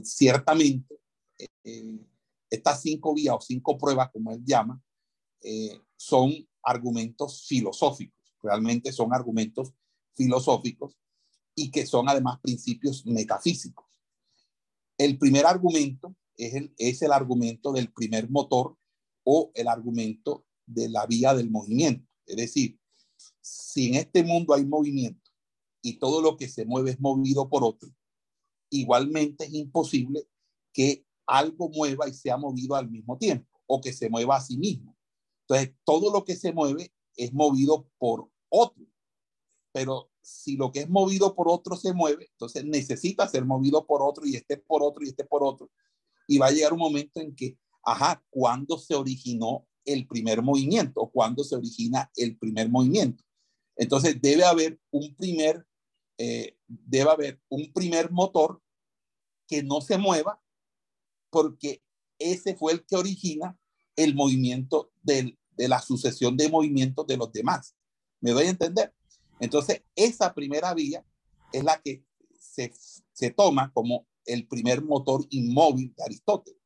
ciertamente, 0.02 1.00
estas 2.50 2.82
cinco 2.82 3.14
vías 3.14 3.36
o 3.36 3.40
cinco 3.40 3.78
pruebas, 3.78 4.10
como 4.12 4.32
él 4.32 4.42
llama, 4.44 4.82
son 5.96 6.32
argumentos 6.62 7.46
filosóficos, 7.46 8.34
realmente 8.42 8.92
son 8.92 9.14
argumentos 9.14 9.72
filosóficos 10.14 10.96
y 11.60 11.70
que 11.70 11.84
son 11.84 12.08
además 12.08 12.40
principios 12.40 13.04
metafísicos. 13.04 13.84
El 14.96 15.18
primer 15.18 15.44
argumento 15.44 16.16
es 16.36 16.54
el, 16.54 16.74
es 16.78 17.02
el 17.02 17.12
argumento 17.12 17.70
del 17.72 17.92
primer 17.92 18.30
motor 18.30 18.78
o 19.24 19.50
el 19.54 19.68
argumento 19.68 20.46
de 20.64 20.88
la 20.88 21.04
vía 21.04 21.34
del 21.34 21.50
movimiento. 21.50 22.08
Es 22.24 22.36
decir, 22.36 22.78
si 23.42 23.88
en 23.88 23.96
este 23.96 24.24
mundo 24.24 24.54
hay 24.54 24.64
movimiento 24.64 25.30
y 25.82 25.98
todo 25.98 26.22
lo 26.22 26.38
que 26.38 26.48
se 26.48 26.64
mueve 26.64 26.92
es 26.92 27.00
movido 27.00 27.50
por 27.50 27.62
otro, 27.62 27.90
igualmente 28.70 29.44
es 29.44 29.52
imposible 29.52 30.26
que 30.72 31.04
algo 31.26 31.68
mueva 31.68 32.08
y 32.08 32.14
sea 32.14 32.38
movido 32.38 32.74
al 32.74 32.90
mismo 32.90 33.18
tiempo 33.18 33.60
o 33.66 33.82
que 33.82 33.92
se 33.92 34.08
mueva 34.08 34.36
a 34.36 34.40
sí 34.40 34.56
mismo. 34.56 34.96
Entonces, 35.42 35.74
todo 35.84 36.10
lo 36.10 36.24
que 36.24 36.36
se 36.36 36.54
mueve 36.54 36.90
es 37.16 37.34
movido 37.34 37.86
por 37.98 38.30
otro. 38.48 38.89
Pero 39.72 40.10
si 40.20 40.56
lo 40.56 40.72
que 40.72 40.80
es 40.80 40.88
movido 40.88 41.34
por 41.34 41.48
otro 41.48 41.76
se 41.76 41.92
mueve, 41.92 42.28
entonces 42.32 42.64
necesita 42.64 43.28
ser 43.28 43.44
movido 43.44 43.86
por 43.86 44.02
otro 44.02 44.26
y 44.26 44.36
este 44.36 44.56
por 44.56 44.82
otro 44.82 45.04
y 45.04 45.08
este 45.08 45.24
por 45.24 45.42
otro. 45.42 45.70
Y 46.26 46.38
va 46.38 46.46
a 46.46 46.50
llegar 46.50 46.72
un 46.72 46.78
momento 46.78 47.20
en 47.20 47.34
que, 47.34 47.58
ajá, 47.82 48.22
¿cuándo 48.30 48.78
se 48.78 48.94
originó 48.94 49.66
el 49.84 50.06
primer 50.06 50.42
movimiento 50.42 51.00
o 51.00 51.10
cuándo 51.10 51.44
se 51.44 51.56
origina 51.56 52.10
el 52.16 52.36
primer 52.36 52.68
movimiento? 52.68 53.24
Entonces 53.76 54.20
debe 54.20 54.44
haber 54.44 54.78
un 54.90 55.14
primer, 55.14 55.66
eh, 56.18 56.56
debe 56.66 57.10
haber 57.10 57.40
un 57.48 57.72
primer 57.72 58.10
motor 58.10 58.60
que 59.46 59.62
no 59.62 59.80
se 59.80 59.98
mueva 59.98 60.40
porque 61.30 61.82
ese 62.18 62.54
fue 62.54 62.72
el 62.72 62.84
que 62.84 62.96
origina 62.96 63.58
el 63.96 64.14
movimiento 64.14 64.92
de 65.02 65.36
la 65.56 65.80
sucesión 65.80 66.36
de 66.36 66.48
movimientos 66.48 67.06
de 67.06 67.16
los 67.16 67.32
demás. 67.32 67.74
¿Me 68.20 68.32
doy 68.32 68.46
a 68.46 68.50
entender? 68.50 68.94
Entonces, 69.40 69.82
esa 69.96 70.34
primera 70.34 70.72
vía 70.74 71.04
es 71.52 71.64
la 71.64 71.80
que 71.80 72.04
se, 72.38 72.72
se 73.12 73.30
toma 73.30 73.72
como 73.72 74.06
el 74.24 74.46
primer 74.46 74.82
motor 74.82 75.26
inmóvil 75.30 75.94
de 75.96 76.04
Aristóteles, 76.04 76.60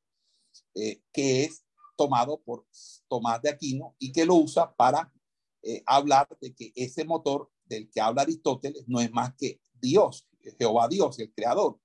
eh, 0.75 1.01
que 1.13 1.45
es 1.45 1.65
tomado 1.97 2.43
por 2.43 2.67
Tomás 3.09 3.41
de 3.43 3.51
Aquino 3.51 3.95
y 3.99 4.13
que 4.13 4.27
lo 4.27 4.35
usa 4.35 4.75
para 4.75 5.13
eh, 5.63 5.83
hablar 5.87 6.29
de 6.41 6.55
que 6.55 6.73
ese 6.75 7.05
motor 7.05 7.51
del 7.65 7.89
que 7.91 8.01
habla 8.01 8.23
Aristóteles 8.23 8.85
no 8.87 9.01
es 9.01 9.11
más 9.13 9.35
que 9.37 9.61
Dios, 9.73 10.29
Jehová 10.59 10.89
Dios, 10.89 11.19
el 11.19 11.33
creador, 11.33 11.81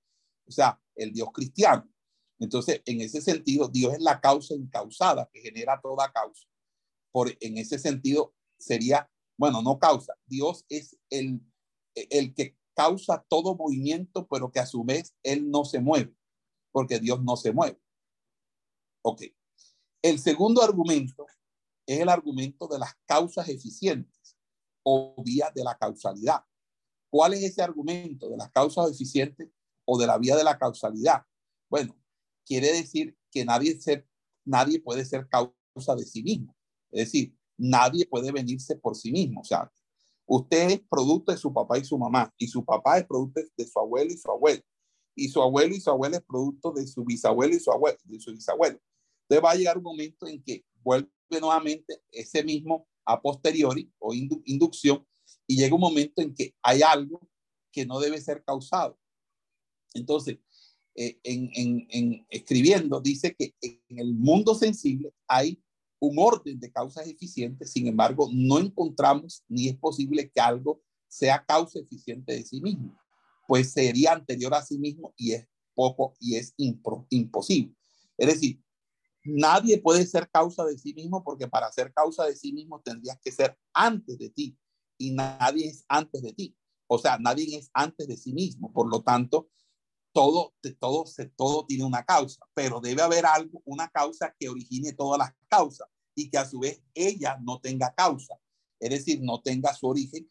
o 0.46 0.50
sea, 0.50 0.80
el 0.94 1.12
Dios 1.12 1.28
cristiano. 1.32 1.88
Entonces, 2.38 2.82
en 2.84 3.00
ese 3.00 3.20
sentido, 3.20 3.68
Dios 3.68 3.94
es 3.94 4.00
la 4.00 4.20
causa 4.20 4.54
incausada 4.54 5.28
que 5.32 5.40
genera 5.40 5.80
toda 5.80 6.10
causa. 6.12 6.46
Por, 7.12 7.36
en 7.40 7.58
ese 7.58 7.78
sentido, 7.78 8.34
sería 8.58 9.10
bueno, 9.40 9.62
no 9.62 9.78
causa, 9.78 10.12
Dios 10.26 10.66
es 10.68 10.98
el, 11.08 11.40
el 11.94 12.34
que 12.34 12.58
causa 12.74 13.24
todo 13.26 13.56
movimiento, 13.56 14.28
pero 14.28 14.52
que 14.52 14.60
a 14.60 14.66
su 14.66 14.84
vez 14.84 15.16
Él 15.22 15.50
no 15.50 15.64
se 15.64 15.80
mueve, 15.80 16.14
porque 16.70 16.98
Dios 17.00 17.24
no 17.24 17.38
se 17.38 17.50
mueve. 17.50 17.80
Ok. 19.02 19.22
El 20.02 20.18
segundo 20.18 20.62
argumento 20.62 21.26
es 21.86 22.00
el 22.00 22.10
argumento 22.10 22.68
de 22.68 22.80
las 22.80 22.94
causas 23.06 23.48
eficientes 23.48 24.36
o 24.82 25.14
vía 25.24 25.50
de 25.54 25.64
la 25.64 25.74
causalidad. 25.78 26.44
¿Cuál 27.10 27.32
es 27.32 27.42
ese 27.42 27.62
argumento 27.62 28.28
de 28.28 28.36
las 28.36 28.50
causas 28.50 28.90
eficientes 28.90 29.48
o 29.86 29.98
de 29.98 30.06
la 30.06 30.18
vía 30.18 30.36
de 30.36 30.44
la 30.44 30.58
causalidad? 30.58 31.24
Bueno, 31.70 31.98
quiere 32.44 32.74
decir 32.74 33.16
que 33.30 33.46
nadie, 33.46 33.80
ser, 33.80 34.06
nadie 34.44 34.82
puede 34.82 35.06
ser 35.06 35.26
causa 35.30 35.96
de 35.96 36.04
sí 36.04 36.22
mismo. 36.22 36.54
Es 36.90 37.06
decir, 37.06 37.39
nadie 37.60 38.06
puede 38.06 38.32
venirse 38.32 38.76
por 38.76 38.96
sí 38.96 39.12
mismo. 39.12 39.42
O 39.42 39.44
sea, 39.44 39.70
usted 40.26 40.70
es 40.70 40.80
producto 40.88 41.32
de 41.32 41.38
su 41.38 41.52
papá 41.52 41.78
y 41.78 41.84
su 41.84 41.98
mamá, 41.98 42.32
y 42.38 42.48
su 42.48 42.64
papá 42.64 42.98
es 42.98 43.06
producto 43.06 43.40
de 43.56 43.66
su 43.66 43.78
abuelo 43.78 44.12
y 44.12 44.16
su 44.16 44.30
abuelo, 44.30 44.62
y 45.14 45.28
su 45.28 45.42
abuelo 45.42 45.74
y 45.74 45.80
su 45.80 45.90
abuela 45.90 46.16
es 46.16 46.24
producto 46.24 46.72
de 46.72 46.86
su 46.86 47.04
bisabuelo 47.04 47.54
y 47.54 47.60
su 47.60 47.70
abuelo, 47.70 47.98
de 48.04 48.20
su 48.20 48.32
bisabuelo. 48.32 48.80
Entonces 49.28 49.44
va 49.44 49.50
a 49.52 49.56
llegar 49.56 49.76
un 49.76 49.84
momento 49.84 50.26
en 50.26 50.42
que 50.42 50.64
vuelve 50.82 51.10
nuevamente 51.40 52.02
ese 52.10 52.42
mismo 52.42 52.88
a 53.04 53.20
posteriori 53.20 53.92
o 53.98 54.14
inducción, 54.14 55.06
y 55.46 55.56
llega 55.56 55.74
un 55.74 55.80
momento 55.80 56.22
en 56.22 56.34
que 56.34 56.54
hay 56.62 56.82
algo 56.82 57.20
que 57.72 57.84
no 57.84 58.00
debe 58.00 58.20
ser 58.20 58.42
causado. 58.44 58.98
Entonces, 59.94 60.38
eh, 60.94 61.18
en, 61.22 62.26
escribiendo, 62.30 63.00
dice 63.00 63.34
que 63.34 63.54
en 63.60 63.98
el 63.98 64.14
mundo 64.14 64.54
sensible 64.54 65.12
hay 65.26 65.62
un 66.00 66.18
orden 66.18 66.58
de 66.58 66.72
causas 66.72 67.06
eficientes, 67.06 67.70
sin 67.70 67.86
embargo, 67.86 68.28
no 68.32 68.58
encontramos 68.58 69.44
ni 69.48 69.68
es 69.68 69.76
posible 69.76 70.30
que 70.30 70.40
algo 70.40 70.82
sea 71.06 71.44
causa 71.44 71.78
eficiente 71.78 72.32
de 72.32 72.44
sí 72.44 72.60
mismo, 72.60 72.98
pues 73.46 73.72
sería 73.72 74.12
anterior 74.12 74.54
a 74.54 74.62
sí 74.62 74.78
mismo 74.78 75.12
y 75.16 75.32
es 75.32 75.46
poco 75.74 76.14
y 76.18 76.36
es 76.36 76.54
imposible. 76.56 77.74
Es 78.16 78.28
decir, 78.28 78.62
nadie 79.24 79.78
puede 79.78 80.06
ser 80.06 80.28
causa 80.30 80.64
de 80.64 80.78
sí 80.78 80.94
mismo 80.94 81.22
porque 81.22 81.48
para 81.48 81.70
ser 81.70 81.92
causa 81.92 82.24
de 82.24 82.34
sí 82.34 82.52
mismo 82.52 82.80
tendrías 82.80 83.18
que 83.20 83.30
ser 83.30 83.56
antes 83.72 84.18
de 84.18 84.30
ti 84.30 84.56
y 84.98 85.10
nadie 85.10 85.68
es 85.68 85.84
antes 85.88 86.22
de 86.22 86.32
ti. 86.32 86.56
O 86.86 86.98
sea, 86.98 87.18
nadie 87.18 87.56
es 87.56 87.70
antes 87.72 88.08
de 88.08 88.16
sí 88.16 88.32
mismo. 88.32 88.72
Por 88.72 88.90
lo 88.90 89.02
tanto, 89.02 89.48
todo, 90.12 90.54
todo, 90.78 91.04
todo 91.36 91.66
tiene 91.66 91.84
una 91.84 92.04
causa, 92.04 92.40
pero 92.54 92.80
debe 92.80 93.02
haber 93.02 93.26
algo, 93.26 93.62
una 93.64 93.88
causa 93.88 94.34
que 94.38 94.48
origine 94.48 94.92
todas 94.92 95.18
las 95.18 95.32
causas 95.48 95.88
y 96.14 96.30
que 96.30 96.38
a 96.38 96.48
su 96.48 96.60
vez 96.60 96.82
ella 96.94 97.38
no 97.42 97.60
tenga 97.60 97.94
causa, 97.94 98.34
es 98.80 98.90
decir, 98.90 99.20
no 99.22 99.40
tenga 99.40 99.74
su 99.74 99.86
origen 99.86 100.30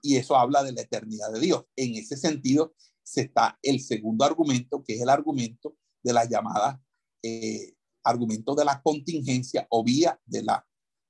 y 0.00 0.16
eso 0.16 0.36
habla 0.36 0.62
de 0.62 0.72
la 0.72 0.82
eternidad 0.82 1.32
de 1.32 1.40
Dios. 1.40 1.64
En 1.76 1.94
ese 1.96 2.16
sentido, 2.16 2.74
se 3.02 3.22
está 3.22 3.58
el 3.62 3.80
segundo 3.80 4.24
argumento, 4.24 4.82
que 4.84 4.94
es 4.94 5.00
el 5.00 5.08
argumento 5.08 5.76
de 6.02 6.12
la 6.12 6.24
llamada 6.24 6.80
eh, 7.22 7.74
argumento 8.04 8.54
de 8.54 8.64
la 8.64 8.80
contingencia 8.80 9.66
o 9.70 9.82
vía 9.82 10.18
de 10.24 10.42
la, 10.42 10.66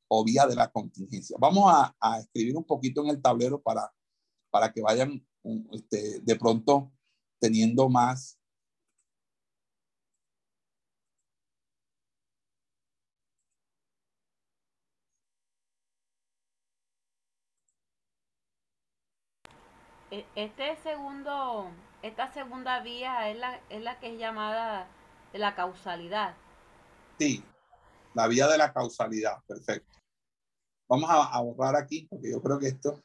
o 0.08 0.24
vía 0.24 0.46
de 0.46 0.56
la 0.56 0.70
contingencia. 0.70 1.36
Vamos 1.38 1.64
a, 1.72 1.94
a 2.00 2.20
escribir 2.20 2.56
un 2.56 2.64
poquito 2.64 3.02
en 3.02 3.10
el 3.10 3.20
tablero 3.20 3.60
para, 3.60 3.92
para 4.50 4.72
que 4.72 4.80
vayan 4.80 5.24
este, 5.72 6.20
de 6.20 6.36
pronto 6.36 6.92
teniendo 7.40 7.88
más 7.88 8.38
E, 20.10 20.24
este 20.36 20.74
segundo, 20.76 21.70
esta 22.02 22.32
segunda 22.32 22.80
vía 22.80 23.28
es 23.30 23.36
la, 23.36 23.60
es 23.68 23.82
la 23.82 23.98
que 23.98 24.14
es 24.14 24.18
llamada 24.18 24.88
de 25.32 25.38
la 25.38 25.54
causalidad. 25.54 26.34
Sí, 27.18 27.44
la 28.14 28.26
vía 28.26 28.46
de 28.48 28.56
la 28.56 28.72
causalidad, 28.72 29.42
perfecto. 29.46 29.98
Vamos 30.88 31.10
a, 31.10 31.24
a 31.24 31.42
borrar 31.42 31.76
aquí, 31.76 32.06
porque 32.08 32.30
yo 32.30 32.40
creo 32.40 32.58
que 32.58 32.68
esto 32.68 33.02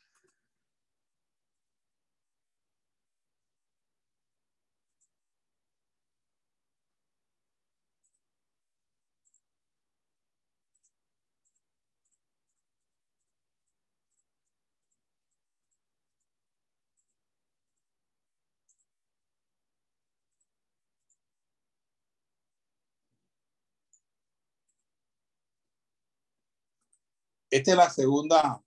Esta 27.54 27.70
es 27.70 27.78
la 27.78 27.90
segunda, 27.92 28.66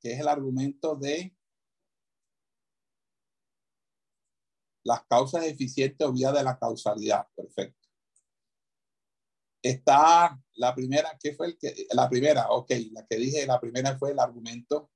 que 0.00 0.14
es 0.14 0.20
el 0.20 0.26
argumento 0.26 0.96
de 0.96 1.36
las 4.82 5.04
causas 5.04 5.44
eficientes 5.44 6.06
o 6.06 6.12
vía 6.12 6.32
de 6.32 6.42
la 6.42 6.58
causalidad. 6.58 7.28
Perfecto. 7.36 7.86
Está 9.62 10.42
la 10.54 10.74
primera, 10.74 11.14
¿qué 11.22 11.34
fue 11.34 11.48
el 11.48 11.58
que? 11.58 11.86
La 11.90 12.08
primera, 12.08 12.50
ok, 12.52 12.70
la 12.92 13.06
que 13.06 13.16
dije, 13.16 13.44
la 13.46 13.60
primera 13.60 13.98
fue 13.98 14.12
el 14.12 14.18
argumento 14.18 14.90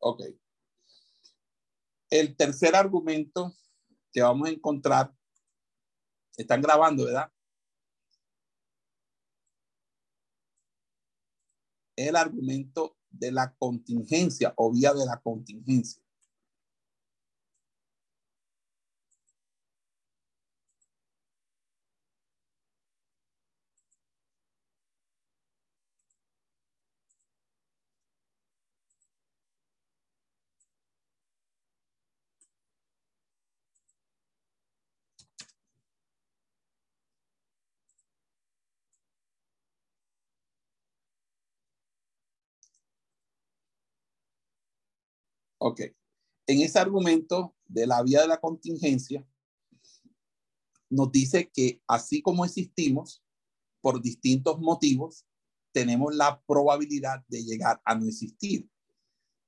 Ok. 0.00 0.22
El 2.10 2.36
tercer 2.36 2.74
argumento 2.74 3.54
que 4.12 4.22
vamos 4.22 4.48
a 4.48 4.52
encontrar, 4.52 5.14
están 6.36 6.60
grabando, 6.60 7.04
¿verdad? 7.04 7.30
El 11.96 12.16
argumento 12.16 12.96
de 13.10 13.30
la 13.30 13.54
contingencia 13.54 14.52
o 14.56 14.72
vía 14.72 14.92
de 14.94 15.04
la 15.04 15.20
contingencia. 15.20 16.02
Ok. 45.62 45.80
En 46.46 46.62
ese 46.62 46.78
argumento 46.78 47.54
de 47.66 47.86
la 47.86 48.02
vía 48.02 48.22
de 48.22 48.28
la 48.28 48.40
contingencia, 48.40 49.26
nos 50.88 51.12
dice 51.12 51.50
que 51.52 51.82
así 51.86 52.22
como 52.22 52.44
existimos, 52.44 53.22
por 53.80 54.02
distintos 54.02 54.58
motivos, 54.58 55.26
tenemos 55.72 56.14
la 56.14 56.42
probabilidad 56.46 57.24
de 57.28 57.44
llegar 57.44 57.80
a 57.84 57.94
no 57.94 58.06
existir. 58.06 58.68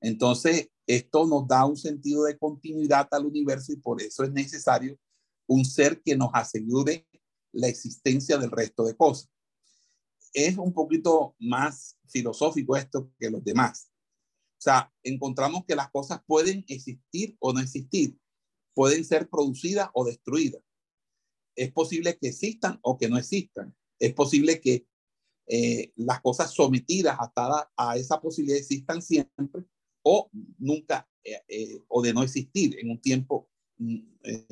Entonces, 0.01 0.71
esto 0.87 1.27
nos 1.27 1.47
da 1.49 1.65
un 1.65 1.77
sentido 1.77 2.25
de 2.25 2.39
continuidad 2.39 3.09
al 3.11 3.27
universo 3.27 3.73
y 3.73 3.77
por 3.77 4.01
eso 4.01 4.23
es 4.23 4.33
necesario 4.33 4.99
un 5.47 5.65
ser 5.65 6.03
que 6.03 6.17
nos 6.17 6.31
asegure 6.35 7.07
la 7.53 7.69
existencia 7.69 8.37
del 8.37 8.51
resto 8.51 8.85
de 8.85 8.97
cosas. 8.97 9.31
Es 10.33 10.57
un 10.57 10.73
poquito 10.73 11.35
más 11.39 11.99
filosófico 12.09 12.77
esto 12.77 13.11
que 13.19 13.31
los 13.31 13.43
demás. 13.45 13.92
Sea, 14.63 14.95
encontramos 15.03 15.65
que 15.67 15.75
las 15.75 15.91
cosas 15.91 16.23
pueden 16.25 16.65
existir 16.69 17.37
o 17.41 17.53
no 17.53 17.59
existir, 17.59 18.17
pueden 18.77 19.05
ser 19.05 19.29
producidas 19.29 19.91
o 19.93 20.05
destruidas. 20.05 20.63
Es 21.57 21.73
posible 21.73 22.17
que 22.17 22.29
existan 22.29 22.79
o 22.83 22.97
que 22.97 23.09
no 23.09 23.19
existan. 23.19 23.75
Es 23.99 24.15
posible 24.15 24.61
que 24.61 24.87
eh, 25.49 25.93
las 25.97 26.21
cosas 26.21 26.55
sometidas 26.55 27.19
a 27.77 27.97
esa 27.97 28.21
posibilidad 28.21 28.57
existan 28.57 29.03
siempre 29.03 29.65
o 30.05 30.31
nunca, 30.59 31.11
eh, 31.25 31.43
eh, 31.49 31.83
o 31.89 32.01
de 32.01 32.15
no 32.15 32.23
existir 32.23 32.79
en 32.79 32.89
un 32.89 33.01
tiempo, 33.01 33.51
mm, 33.79 33.99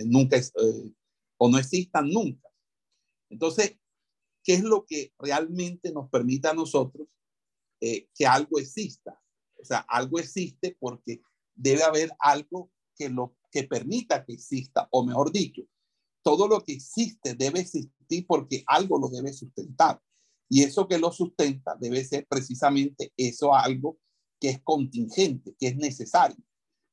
nunca, 0.06 0.40
o 1.36 1.48
no 1.48 1.56
existan 1.56 2.10
nunca. 2.10 2.48
Entonces, 3.30 3.78
¿qué 4.42 4.54
es 4.54 4.64
lo 4.64 4.84
que 4.84 5.12
realmente 5.20 5.92
nos 5.92 6.10
permite 6.10 6.48
a 6.48 6.54
nosotros 6.54 7.06
que 7.80 8.26
algo 8.26 8.58
exista? 8.58 9.20
O 9.60 9.64
sea, 9.64 9.78
algo 9.88 10.18
existe 10.18 10.76
porque 10.78 11.22
debe 11.54 11.82
haber 11.82 12.10
algo 12.18 12.70
que 12.96 13.08
lo 13.08 13.36
que 13.50 13.64
permita 13.64 14.24
que 14.24 14.32
exista, 14.32 14.88
o 14.90 15.04
mejor 15.04 15.32
dicho, 15.32 15.62
todo 16.22 16.46
lo 16.46 16.62
que 16.64 16.72
existe 16.72 17.34
debe 17.34 17.60
existir 17.60 18.26
porque 18.26 18.62
algo 18.66 18.98
lo 18.98 19.08
debe 19.08 19.32
sustentar. 19.32 20.00
Y 20.48 20.62
eso 20.62 20.88
que 20.88 20.98
lo 20.98 21.12
sustenta 21.12 21.76
debe 21.80 22.04
ser 22.04 22.26
precisamente 22.26 23.12
eso 23.16 23.54
algo 23.54 23.98
que 24.40 24.50
es 24.50 24.62
contingente, 24.62 25.54
que 25.58 25.68
es 25.68 25.76
necesario. 25.76 26.42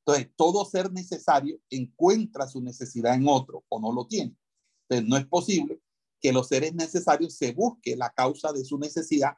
Entonces, 0.06 0.32
todo 0.36 0.64
ser 0.64 0.92
necesario 0.92 1.60
encuentra 1.70 2.46
su 2.46 2.62
necesidad 2.62 3.14
en 3.14 3.26
otro 3.26 3.64
o 3.68 3.80
no 3.80 3.92
lo 3.92 4.06
tiene. 4.06 4.36
Entonces, 4.88 5.08
no 5.08 5.16
es 5.16 5.26
posible 5.26 5.80
que 6.20 6.32
los 6.32 6.48
seres 6.48 6.74
necesarios 6.74 7.36
se 7.36 7.52
busque 7.52 7.96
la 7.96 8.10
causa 8.10 8.52
de 8.52 8.64
su 8.64 8.78
necesidad 8.78 9.34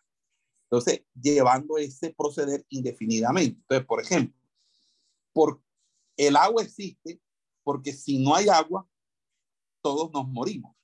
entonces, 0.71 1.05
llevando 1.21 1.79
ese 1.79 2.15
proceder 2.15 2.65
indefinidamente. 2.69 3.61
Entonces, 3.61 3.87
por 3.89 4.01
ejemplo, 4.01 4.41
por, 5.33 5.61
el 6.17 6.37
agua 6.37 6.63
existe 6.63 7.21
porque 7.65 7.93
si 7.93 8.23
no 8.23 8.37
hay 8.37 8.49
agua, 8.49 8.89
todos 9.83 10.13
nos 10.13 10.29
morimos. 10.29 10.77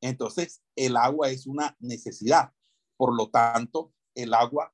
Entonces, 0.00 0.62
el 0.76 0.96
agua 0.96 1.30
es 1.30 1.48
una 1.48 1.76
necesidad. 1.80 2.52
Por 2.96 3.16
lo 3.16 3.30
tanto, 3.30 3.92
el 4.14 4.32
agua 4.32 4.72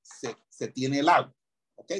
se, 0.00 0.34
se 0.48 0.68
tiene 0.68 1.00
el 1.00 1.10
agua. 1.10 1.36
¿Ok? 1.74 1.92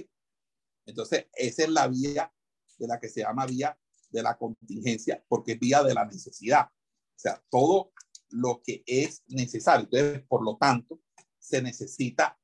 Entonces, 0.87 1.27
esa 1.35 1.65
es 1.65 1.69
la 1.69 1.87
vía 1.87 2.33
de 2.79 2.87
la 2.87 2.99
que 2.99 3.11
se 3.11 3.21
llama 3.21 3.45
vía 3.45 3.79
de 4.09 4.23
la 4.23 4.39
contingencia, 4.39 5.23
porque 5.29 5.53
es 5.53 5.61
vía 5.61 5.83
de 5.83 5.93
la 5.93 6.07
necesidad. 6.07 6.67
O 6.67 7.19
sea, 7.19 7.45
todo 7.51 7.93
lo 8.31 8.63
que 8.65 8.83
es 8.87 9.23
necesario. 9.29 9.85
Entonces, 9.85 10.23
por 10.29 10.45
lo 10.45 10.57
tanto, 10.57 11.01
se 11.39 11.63
necesita 11.63 12.39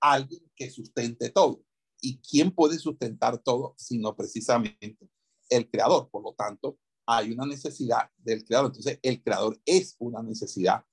alguien 0.00 0.50
que 0.54 0.70
sustente 0.70 1.30
todo. 1.30 1.62
¿Y 2.00 2.18
quién 2.18 2.50
puede 2.50 2.78
sustentar 2.78 3.38
todo 3.38 3.74
sino 3.76 4.16
precisamente 4.16 5.08
el 5.48 5.68
creador? 5.70 6.08
Por 6.10 6.22
lo 6.22 6.34
tanto, 6.34 6.78
hay 7.06 7.32
una 7.32 7.46
necesidad 7.46 8.10
del 8.18 8.44
creador. 8.44 8.68
Entonces, 8.68 8.98
el 9.02 9.22
creador 9.22 9.60
es 9.64 9.96
una 9.98 10.22
necesidad 10.22 10.84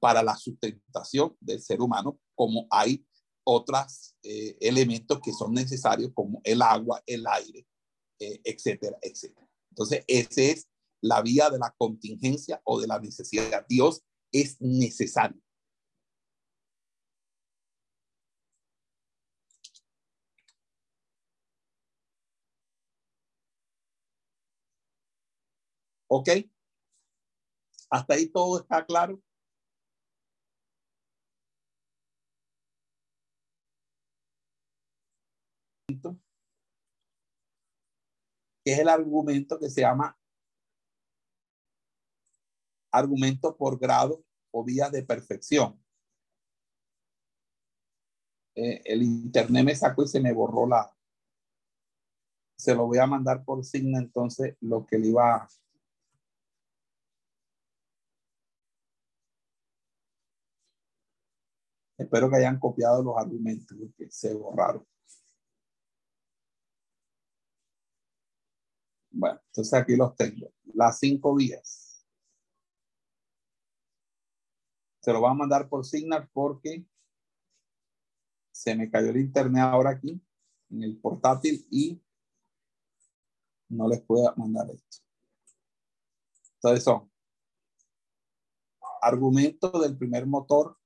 para 0.00 0.22
la 0.22 0.36
sustentación 0.36 1.36
del 1.40 1.60
ser 1.60 1.80
humano, 1.80 2.20
como 2.34 2.66
hay 2.70 3.04
otros 3.44 4.14
eh, 4.22 4.56
elementos 4.60 5.20
que 5.20 5.32
son 5.32 5.52
necesarios, 5.52 6.12
como 6.14 6.40
el 6.44 6.62
agua, 6.62 7.02
el 7.06 7.26
aire, 7.26 7.66
eh, 8.18 8.40
etcétera, 8.44 8.98
etcétera. 9.02 9.48
Entonces, 9.70 10.04
esa 10.06 10.42
es 10.42 10.68
la 11.00 11.22
vía 11.22 11.50
de 11.50 11.58
la 11.58 11.74
contingencia 11.78 12.60
o 12.64 12.80
de 12.80 12.86
la 12.86 12.98
necesidad. 13.00 13.64
Dios 13.68 14.02
es 14.32 14.60
necesario. 14.60 15.40
¿Ok? 26.08 26.28
Hasta 27.90 28.14
ahí 28.14 28.26
todo 28.28 28.60
está 28.60 28.84
claro. 28.84 29.20
que 38.64 38.72
es 38.72 38.78
el 38.80 38.88
argumento 38.88 39.58
que 39.58 39.70
se 39.70 39.80
llama 39.80 40.17
argumento 42.90 43.56
por 43.56 43.78
grado 43.78 44.24
o 44.50 44.64
vía 44.64 44.90
de 44.90 45.02
perfección. 45.02 45.80
Eh, 48.54 48.82
el 48.84 49.02
internet 49.02 49.64
me 49.64 49.74
sacó 49.76 50.02
y 50.02 50.08
se 50.08 50.20
me 50.20 50.32
borró 50.32 50.66
la. 50.66 50.92
Se 52.56 52.74
lo 52.74 52.86
voy 52.86 52.98
a 52.98 53.06
mandar 53.06 53.44
por 53.44 53.64
signo 53.64 53.98
entonces 53.98 54.56
lo 54.60 54.84
que 54.84 54.98
le 54.98 55.08
iba 55.08 55.36
a. 55.36 55.48
Espero 61.96 62.30
que 62.30 62.36
hayan 62.36 62.58
copiado 62.58 63.02
los 63.02 63.16
argumentos 63.16 63.76
que 63.96 64.10
se 64.10 64.34
borraron. 64.34 64.84
Bueno, 69.10 69.40
entonces 69.46 69.74
aquí 69.74 69.96
los 69.96 70.14
tengo. 70.16 70.52
Las 70.74 70.98
cinco 70.98 71.34
vías. 71.34 71.77
Se 75.08 75.14
lo 75.14 75.22
van 75.22 75.32
a 75.32 75.36
mandar 75.36 75.70
por 75.70 75.86
Signal 75.86 76.28
porque 76.34 76.84
se 78.52 78.76
me 78.76 78.90
cayó 78.90 79.08
el 79.08 79.16
internet 79.16 79.62
ahora 79.62 79.92
aquí 79.92 80.20
en 80.68 80.82
el 80.82 80.98
portátil 80.98 81.66
y 81.70 81.98
no 83.70 83.88
les 83.88 84.02
puedo 84.02 84.30
mandar 84.36 84.70
esto. 84.70 84.98
Entonces 86.56 86.84
son 86.84 87.10
argumentos 89.00 89.80
del 89.80 89.96
primer 89.96 90.26
motor 90.26 90.76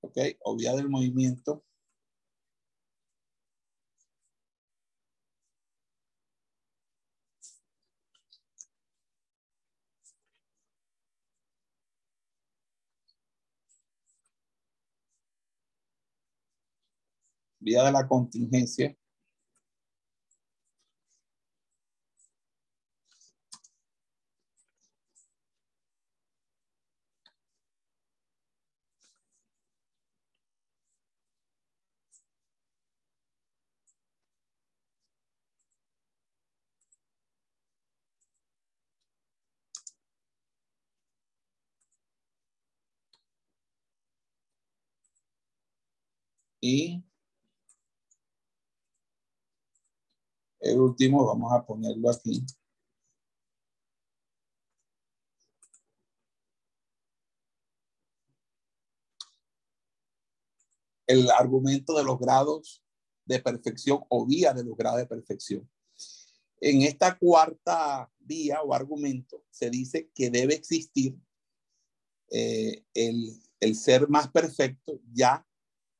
¿ok? 0.00 0.18
O 0.42 0.56
vía 0.56 0.74
del 0.74 0.88
movimiento. 0.88 1.62
De 17.64 17.90
la 17.90 18.06
contingencia. 18.06 18.96
Y 46.60 47.04
el 50.74 50.80
último, 50.80 51.24
vamos 51.26 51.52
a 51.52 51.64
ponerlo 51.64 52.10
aquí. 52.10 52.44
El 61.06 61.30
argumento 61.30 61.96
de 61.96 62.04
los 62.04 62.18
grados 62.18 62.82
de 63.26 63.40
perfección 63.40 64.00
o 64.08 64.26
vía 64.26 64.52
de 64.52 64.64
los 64.64 64.76
grados 64.76 64.98
de 64.98 65.06
perfección. 65.06 65.70
En 66.60 66.82
esta 66.82 67.18
cuarta 67.18 68.10
vía 68.18 68.62
o 68.62 68.72
argumento 68.72 69.44
se 69.50 69.70
dice 69.70 70.10
que 70.14 70.30
debe 70.30 70.54
existir 70.54 71.18
eh, 72.30 72.84
el, 72.94 73.38
el 73.60 73.76
ser 73.76 74.08
más 74.08 74.28
perfecto 74.30 75.00
ya 75.12 75.46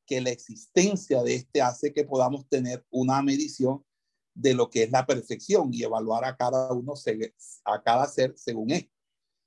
que 0.06 0.20
la 0.20 0.30
existencia 0.30 1.22
de 1.22 1.34
este 1.34 1.62
hace 1.62 1.92
que 1.92 2.05
podamos 2.05 2.48
tener 2.48 2.86
una 2.90 3.22
medición 3.22 3.84
de 4.35 4.55
lo 4.55 4.69
que 4.69 4.85
es 4.85 4.90
la 4.90 5.06
perfección 5.06 5.73
y 5.73 5.82
evaluar 5.82 6.24
a 6.24 6.36
cada 6.36 6.73
uno, 6.73 6.94
a 7.65 7.82
cada 7.82 8.06
ser 8.06 8.35
según 8.36 8.73
él. 8.73 8.90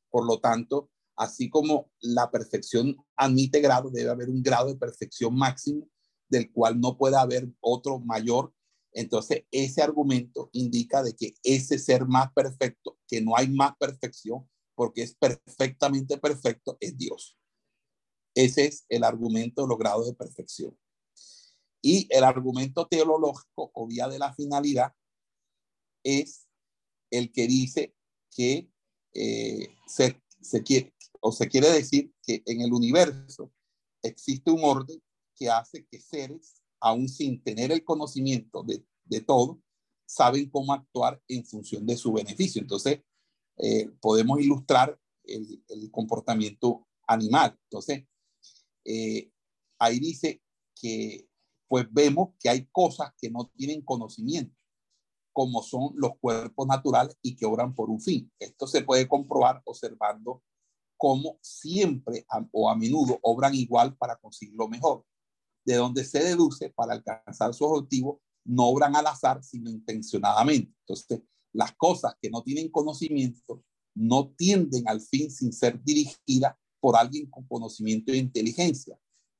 Por 0.09 0.25
lo 0.25 0.39
tanto, 0.39 0.89
así 1.15 1.49
como 1.49 1.91
la 1.99 2.31
perfección 2.31 2.95
admite 3.15 3.59
grado, 3.59 3.89
debe 3.89 4.09
haber 4.09 4.29
un 4.29 4.41
grado 4.41 4.69
de 4.69 4.75
perfección 4.75 5.35
máximo 5.35 5.87
del 6.29 6.51
cual 6.51 6.79
no 6.79 6.97
puede 6.97 7.17
haber 7.17 7.49
otro 7.59 7.99
mayor. 7.99 8.53
Entonces, 8.91 9.43
ese 9.51 9.81
argumento 9.81 10.49
indica 10.53 11.03
de 11.03 11.15
que 11.15 11.35
ese 11.43 11.77
ser 11.77 12.05
más 12.05 12.31
perfecto, 12.33 12.97
que 13.07 13.21
no 13.21 13.35
hay 13.35 13.49
más 13.49 13.73
perfección, 13.77 14.49
porque 14.75 15.03
es 15.03 15.15
perfectamente 15.15 16.17
perfecto, 16.17 16.77
es 16.79 16.97
Dios. 16.97 17.37
Ese 18.35 18.65
es 18.65 18.85
el 18.89 19.03
argumento 19.03 19.63
de 19.63 19.67
los 19.67 19.77
grados 19.77 20.07
de 20.07 20.13
perfección. 20.13 20.77
Y 21.81 22.07
el 22.09 22.23
argumento 22.23 22.87
teológico 22.87 23.71
o 23.73 23.87
vía 23.87 24.07
de 24.07 24.19
la 24.19 24.33
finalidad 24.33 24.93
es 26.03 26.47
el 27.11 27.31
que 27.31 27.47
dice 27.47 27.93
que 28.35 28.69
eh, 29.13 29.69
se, 29.87 30.21
se, 30.41 30.63
quiere 30.63 30.93
o 31.21 31.31
se 31.31 31.47
quiere 31.47 31.69
decir 31.69 32.13
que 32.23 32.43
en 32.45 32.61
el 32.61 32.73
universo 32.73 33.51
existe 34.01 34.51
un 34.51 34.63
orden 34.63 35.01
que 35.35 35.49
hace 35.49 35.85
que 35.85 35.99
seres, 35.99 36.61
aún 36.79 37.07
sin 37.07 37.41
tener 37.43 37.71
el 37.71 37.83
conocimiento 37.83 38.63
de, 38.63 38.83
de 39.05 39.21
todo, 39.21 39.61
saben 40.05 40.49
cómo 40.49 40.73
actuar 40.73 41.21
en 41.27 41.45
función 41.45 41.85
de 41.85 41.97
su 41.97 42.13
beneficio. 42.13 42.61
Entonces, 42.61 43.01
eh, 43.57 43.89
podemos 44.01 44.39
ilustrar 44.39 44.99
el, 45.23 45.63
el 45.67 45.91
comportamiento 45.91 46.87
animal. 47.07 47.57
Entonces, 47.63 48.05
eh, 48.85 49.31
ahí 49.79 49.99
dice 49.99 50.41
que 50.79 51.26
pues 51.67 51.87
vemos 51.91 52.29
que 52.39 52.49
hay 52.49 52.65
cosas 52.71 53.11
que 53.17 53.29
no 53.29 53.49
tienen 53.55 53.81
conocimiento, 53.81 54.55
como 55.33 55.61
son 55.61 55.91
los 55.95 56.11
cuerpos 56.19 56.67
naturales 56.67 57.17
y 57.21 57.35
que 57.35 57.45
obran 57.45 57.75
por 57.75 57.89
un 57.89 58.01
fin. 58.01 58.31
Esto 58.39 58.67
se 58.67 58.81
puede 58.81 59.07
comprobar 59.07 59.61
observando 59.65 60.43
cómo 60.97 61.37
siempre 61.41 62.25
o 62.51 62.69
a 62.69 62.75
menudo 62.75 63.19
obran 63.21 63.53
igual 63.53 63.95
para 63.97 64.15
conseguir 64.17 64.55
lo 64.55 64.67
mejor, 64.67 65.05
de 65.65 65.75
donde 65.75 66.03
se 66.03 66.23
deduce 66.23 66.69
para 66.71 66.93
alcanzar 66.93 67.53
su 67.53 67.65
objetivo, 67.65 68.21
no 68.45 68.67
obran 68.67 68.95
al 68.95 69.07
azar, 69.07 69.43
sino 69.43 69.69
intencionadamente. 69.69 70.73
Entonces, 70.87 71.21
las 71.53 71.73
cosas 71.73 72.15
que 72.21 72.29
no 72.29 72.41
tienen 72.43 72.69
conocimiento 72.69 73.63
no 73.95 74.29
tienden 74.29 74.87
al 74.87 75.01
fin 75.01 75.29
sin 75.29 75.51
ser 75.51 75.81
dirigidas 75.83 76.55
por 76.79 76.95
alguien 76.95 77.29
con 77.29 77.45
conocimiento 77.47 78.11
e 78.11 78.17
inteligencia, 78.17 78.97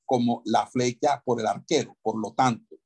como 0.08 0.40
la 0.46 0.66
flecha 0.66 1.22
por 1.22 1.38
el 1.38 1.46
arquero. 1.46 1.98
Por 2.00 2.18
lo 2.18 2.32
tanto, 2.32 2.76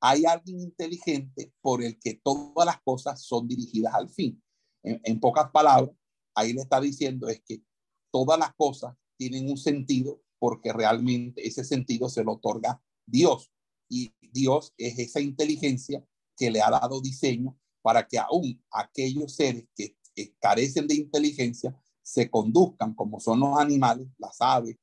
hay 0.00 0.24
alguien 0.24 0.58
inteligente 0.58 1.52
por 1.60 1.82
el 1.82 2.00
que 2.00 2.14
todas 2.14 2.64
las 2.64 2.80
cosas 2.80 3.22
son 3.22 3.46
dirigidas 3.46 3.94
al 3.94 4.08
fin. 4.08 4.42
En, 4.82 4.98
en 5.04 5.20
pocas 5.20 5.50
palabras, 5.50 5.94
ahí 6.34 6.54
le 6.54 6.62
está 6.62 6.80
diciendo 6.80 7.28
es 7.28 7.42
que 7.44 7.62
todas 8.10 8.38
las 8.38 8.54
cosas 8.54 8.96
tienen 9.18 9.50
un 9.50 9.58
sentido 9.58 10.22
porque 10.38 10.72
realmente 10.72 11.46
ese 11.46 11.62
sentido 11.62 12.08
se 12.08 12.24
lo 12.24 12.32
otorga 12.32 12.82
Dios. 13.06 13.52
Y 13.90 14.14
Dios 14.32 14.72
es 14.78 14.98
esa 14.98 15.20
inteligencia 15.20 16.02
que 16.38 16.50
le 16.50 16.62
ha 16.62 16.70
dado 16.70 17.02
diseño 17.02 17.54
para 17.82 18.08
que 18.08 18.18
aún 18.18 18.64
aquellos 18.70 19.34
seres 19.34 19.66
que 19.76 19.94
carecen 20.40 20.86
de 20.86 20.94
inteligencia 20.94 21.78
se 22.02 22.30
conduzcan 22.30 22.94
como 22.94 23.20
son 23.20 23.40
los 23.40 23.58
animales, 23.58 24.08
las 24.16 24.40
aves, 24.40 24.78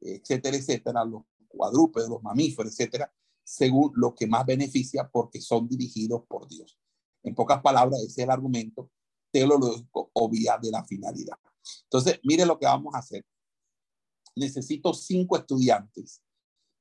etcétera, 0.00 0.56
etcétera, 0.56 1.04
los 1.04 1.22
cuadrúpedos, 1.50 2.08
los 2.08 2.22
mamíferos, 2.22 2.72
etcétera, 2.72 3.12
según 3.44 3.92
lo 3.96 4.14
que 4.14 4.26
más 4.26 4.46
beneficia 4.46 5.08
porque 5.08 5.40
son 5.40 5.68
dirigidos 5.68 6.22
por 6.26 6.48
Dios. 6.48 6.78
En 7.22 7.34
pocas 7.34 7.60
palabras, 7.60 8.00
ese 8.00 8.22
es 8.22 8.24
el 8.24 8.30
argumento 8.30 8.90
teológico 9.30 10.10
o 10.12 10.28
vía 10.28 10.58
de 10.60 10.70
la 10.70 10.84
finalidad. 10.84 11.36
Entonces, 11.84 12.20
mire 12.24 12.46
lo 12.46 12.58
que 12.58 12.66
vamos 12.66 12.94
a 12.94 12.98
hacer. 12.98 13.24
Necesito 14.36 14.94
cinco 14.94 15.36
estudiantes 15.36 16.22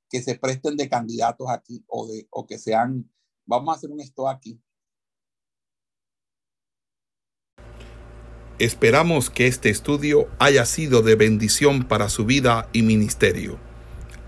que 0.10 0.22
se 0.22 0.36
presten 0.36 0.76
de 0.78 0.90
candidatos 0.90 1.48
aquí 1.50 1.84
o, 1.88 2.08
de, 2.08 2.28
o 2.32 2.46
que 2.46 2.58
sean, 2.58 3.12
vamos 3.46 3.74
a 3.74 3.78
hacer 3.78 3.92
un 3.92 4.00
esto 4.00 4.28
aquí. 4.28 4.62
Esperamos 8.58 9.30
que 9.30 9.48
este 9.48 9.70
estudio 9.70 10.28
haya 10.38 10.66
sido 10.66 11.02
de 11.02 11.16
bendición 11.16 11.88
para 11.88 12.10
su 12.10 12.26
vida 12.26 12.70
y 12.74 12.82
ministerio. 12.82 13.69